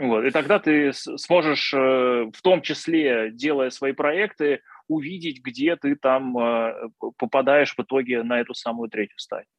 Вот. 0.00 0.24
И 0.24 0.30
тогда 0.30 0.58
ты 0.58 0.92
сможешь, 0.94 1.74
э, 1.74 1.76
в 2.32 2.42
том 2.42 2.62
числе, 2.62 3.30
делая 3.32 3.68
свои 3.68 3.92
проекты, 3.92 4.62
увидеть, 4.88 5.42
где 5.42 5.76
ты 5.76 5.94
там 5.94 6.38
э, 6.38 6.88
попадаешь 7.18 7.74
в 7.74 7.80
итоге 7.80 8.22
на 8.22 8.40
эту 8.40 8.54
самую 8.54 8.88
третью 8.88 9.18
стадию. 9.18 9.50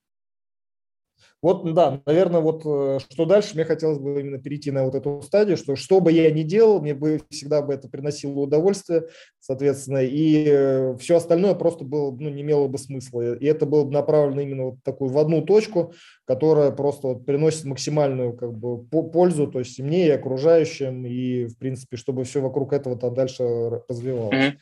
Вот, 1.41 1.73
да, 1.73 2.01
наверное, 2.05 2.39
вот 2.39 2.61
э, 2.65 2.99
что 3.09 3.25
дальше, 3.25 3.55
мне 3.55 3.65
хотелось 3.65 3.97
бы 3.97 4.19
именно 4.19 4.37
перейти 4.37 4.69
на 4.69 4.83
вот 4.83 4.93
эту 4.93 5.23
стадию, 5.23 5.57
что 5.57 5.75
что 5.75 5.99
бы 5.99 6.11
я 6.11 6.29
ни 6.29 6.43
делал, 6.43 6.79
мне 6.81 6.93
бы 6.93 7.19
всегда 7.31 7.63
бы 7.63 7.73
это 7.73 7.89
приносило 7.89 8.41
удовольствие, 8.41 9.07
соответственно, 9.39 10.03
и 10.03 10.45
э, 10.47 10.95
все 10.99 11.17
остальное 11.17 11.55
просто 11.55 11.83
было, 11.83 12.11
ну, 12.11 12.29
не 12.29 12.43
имело 12.43 12.67
бы 12.67 12.77
смысла. 12.77 13.35
И 13.35 13.45
это 13.45 13.65
было 13.65 13.83
бы 13.85 13.91
направлено 13.91 14.41
именно 14.41 14.63
вот 14.65 14.83
такую 14.83 15.09
в 15.09 15.17
одну 15.17 15.41
точку, 15.41 15.93
которая 16.25 16.69
просто 16.69 17.07
вот 17.07 17.25
приносит 17.25 17.65
максимальную 17.65 18.33
как 18.33 18.53
бы 18.53 18.83
пользу, 19.09 19.47
то 19.47 19.59
есть 19.59 19.79
и 19.79 19.83
мне, 19.83 20.07
и 20.07 20.11
окружающим, 20.11 21.07
и, 21.07 21.45
в 21.45 21.57
принципе, 21.57 21.97
чтобы 21.97 22.23
все 22.23 22.39
вокруг 22.41 22.71
этого 22.71 22.95
там 22.99 23.15
дальше 23.15 23.81
развивалось. 23.89 24.35
Mm-hmm. 24.35 24.57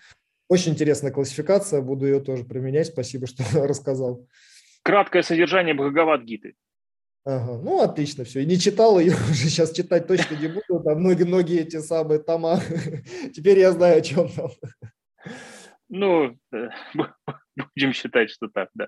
Очень 0.47 0.71
интересная 0.71 1.11
классификация, 1.11 1.81
буду 1.81 2.05
ее 2.05 2.21
тоже 2.21 2.45
применять. 2.45 2.87
Спасибо, 2.87 3.27
что 3.27 3.43
рассказал. 3.67 4.25
Краткое 4.81 5.23
содержание 5.23 5.75
Бхагават-гиты. 5.75 6.55
Ага, 7.25 7.61
ну, 7.61 7.81
отлично, 7.81 8.23
все. 8.23 8.41
И 8.41 8.45
не 8.45 8.57
читал 8.57 8.99
ее, 8.99 9.11
уже 9.29 9.49
сейчас 9.49 9.73
читать 9.73 10.07
точно 10.07 10.35
не 10.35 10.47
буду. 10.47 10.83
Там 10.83 10.99
многие-многие 10.99 11.61
эти 11.61 11.79
самые 11.79 12.19
тома. 12.19 12.59
Теперь 13.33 13.59
я 13.59 13.71
знаю, 13.71 13.99
о 13.99 14.01
чем 14.01 14.29
там. 14.29 14.49
Ну, 15.89 16.37
будем 17.75 17.93
считать, 17.93 18.29
что 18.29 18.47
так, 18.47 18.69
да. 18.73 18.87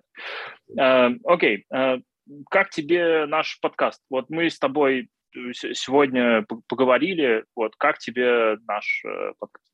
А, 0.79 1.11
окей, 1.25 1.65
а, 1.71 1.97
как 2.49 2.69
тебе 2.69 3.25
наш 3.25 3.59
подкаст? 3.59 4.01
Вот 4.09 4.29
мы 4.29 4.49
с 4.49 4.59
тобой 4.59 5.09
сегодня 5.33 6.45
поговорили, 6.67 7.45
вот 7.55 7.75
как 7.77 7.99
тебе 7.99 8.57
наш 8.67 9.01
э, 9.05 9.33
подкаст? 9.39 9.70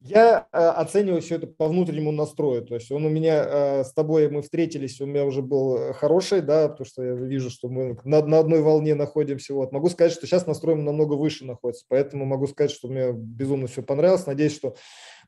Я 0.00 0.46
э, 0.52 0.58
оцениваю 0.58 1.22
все 1.22 1.36
это 1.36 1.46
по 1.46 1.68
внутреннему 1.68 2.12
настрою. 2.12 2.62
То 2.62 2.74
есть 2.74 2.90
он 2.90 3.04
у 3.06 3.08
меня 3.08 3.44
э, 3.44 3.84
с 3.84 3.92
тобой, 3.92 4.28
мы 4.28 4.42
встретились, 4.42 5.00
у 5.00 5.06
меня 5.06 5.24
уже 5.24 5.42
был 5.42 5.94
хороший, 5.94 6.42
да, 6.42 6.68
потому 6.68 6.86
что 6.86 7.02
я 7.02 7.12
вижу, 7.14 7.50
что 7.50 7.68
мы 7.68 7.98
на, 8.04 8.22
на 8.24 8.38
одной 8.38 8.60
волне 8.60 8.94
находимся. 8.94 9.54
Вот. 9.54 9.72
Могу 9.72 9.88
сказать, 9.88 10.12
что 10.12 10.26
сейчас 10.26 10.46
настрой 10.46 10.76
намного 10.76 11.14
выше 11.14 11.44
находится, 11.44 11.84
поэтому 11.88 12.24
могу 12.24 12.46
сказать, 12.46 12.70
что 12.70 12.88
мне 12.88 13.12
безумно 13.12 13.66
все 13.66 13.82
понравилось. 13.82 14.26
Надеюсь, 14.26 14.54
что 14.54 14.76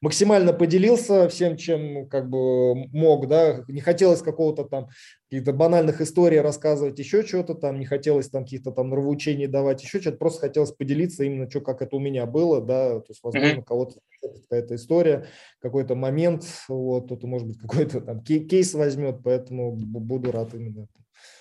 максимально 0.01 0.53
поделился 0.53 1.29
всем, 1.29 1.57
чем 1.57 2.09
как 2.09 2.29
бы 2.29 2.75
мог, 2.93 3.29
да, 3.29 3.65
не 3.69 3.81
хотелось 3.81 4.23
какого-то 4.23 4.65
там 4.65 4.89
каких-то 5.31 5.53
банальных 5.53 6.01
историй 6.01 6.41
рассказывать, 6.41 6.99
еще 6.99 7.23
что-то 7.23 7.55
там, 7.55 7.79
не 7.79 7.85
хотелось 7.85 8.31
там 8.31 8.45
каких-то 8.45 8.71
там 8.71 8.91
нравоучений 8.91 9.47
давать, 9.47 9.83
еще 9.83 10.01
что-то, 10.01 10.17
просто 10.17 10.41
хотелось 10.41 10.73
поделиться 10.73 11.25
именно, 11.25 11.51
что, 11.51 11.61
как 11.61 11.83
это 11.83 11.97
у 11.97 12.01
меня 12.01 12.25
было, 12.27 12.61
да, 12.61 13.01
то 13.01 13.07
есть, 13.09 13.21
возможно, 13.23 13.63
кого-то 13.63 14.01
какая-то 14.49 14.75
история, 14.77 15.27
какой-то 15.61 15.95
момент, 15.95 16.45
вот, 16.69 17.07
кто-то, 17.07 17.27
может 17.27 17.47
быть, 17.47 17.59
какой-то 17.59 18.01
там 18.01 18.23
кейс 18.23 18.75
возьмет, 18.75 19.21
поэтому 19.23 19.73
буду 19.73 20.33
рад 20.33 20.55
именно. 20.55 20.87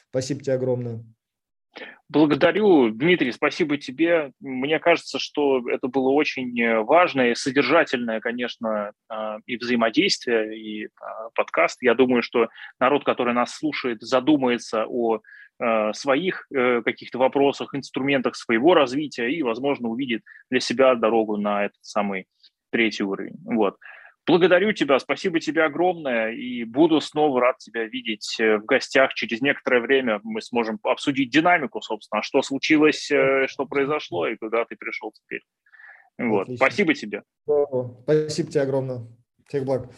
Спасибо 0.09 0.41
тебе 0.41 0.53
огромное. 0.53 1.03
Благодарю, 2.09 2.89
Дмитрий, 2.89 3.32
спасибо 3.34 3.78
тебе. 3.78 4.32
Мне 4.39 4.80
кажется, 4.80 5.20
что 5.20 5.70
это 5.70 5.88
было 5.88 6.09
очень 6.09 6.59
э, 6.59 6.80
важное, 6.80 7.36
содержательное, 7.36 8.22
конечно, 8.22 8.93
а, 9.09 9.39
и 9.45 9.57
взаимодействие, 9.57 10.57
и 10.57 10.88
а, 11.01 11.30
подкаст. 11.36 11.82
Я 11.82 11.95
думаю, 11.95 12.24
что 12.24 12.47
народ, 12.80 13.03
который 13.03 13.34
нас 13.34 13.53
слушает, 13.53 14.01
задумается 14.01 14.86
о 14.88 15.20
э, 15.59 15.93
своих 15.93 16.47
э, 16.55 16.82
каких-то 16.82 17.20
вопросах, 17.20 17.76
инструментах 17.76 18.38
своего 18.38 18.74
развития 18.74 19.30
и, 19.30 19.43
возможно, 19.43 19.89
увидит 19.89 20.24
для 20.49 20.61
себя 20.61 20.95
дорогу 20.95 21.36
на 21.36 21.65
этот 21.65 21.80
самый 21.82 22.26
третий 22.72 23.03
уровень. 23.03 23.36
Вот. 23.43 23.76
Благодарю 24.28 24.73
тебя, 24.73 24.99
спасибо 24.99 25.39
тебе 25.39 25.63
огромное, 25.63 26.32
и 26.32 26.65
буду 26.65 26.99
снова 26.99 27.39
рад 27.39 27.59
тебя 27.59 27.86
видеть 27.86 28.36
э, 28.41 28.57
в 28.57 28.65
гостях. 28.65 29.13
Через 29.13 29.39
некоторое 29.39 29.80
время 29.80 30.19
мы 30.21 30.41
сможем 30.41 30.80
обсудить 30.84 31.32
динамику, 31.32 31.80
собственно, 31.82 32.21
что 32.21 32.41
случилось, 32.41 33.09
э, 33.09 33.47
что 33.47 33.65
произошло 33.65 34.28
и 34.28 34.36
куда 34.36 34.65
ты 34.65 34.75
пришел 34.75 35.13
теперь. 35.13 35.43
Вот. 36.17 36.49
Спасибо 36.55 36.93
тебе. 36.93 37.23
Спасибо 38.03 38.51
тебе 38.51 38.61
огромное. 38.61 39.07
Всех 39.47 39.63
благ. 39.63 39.89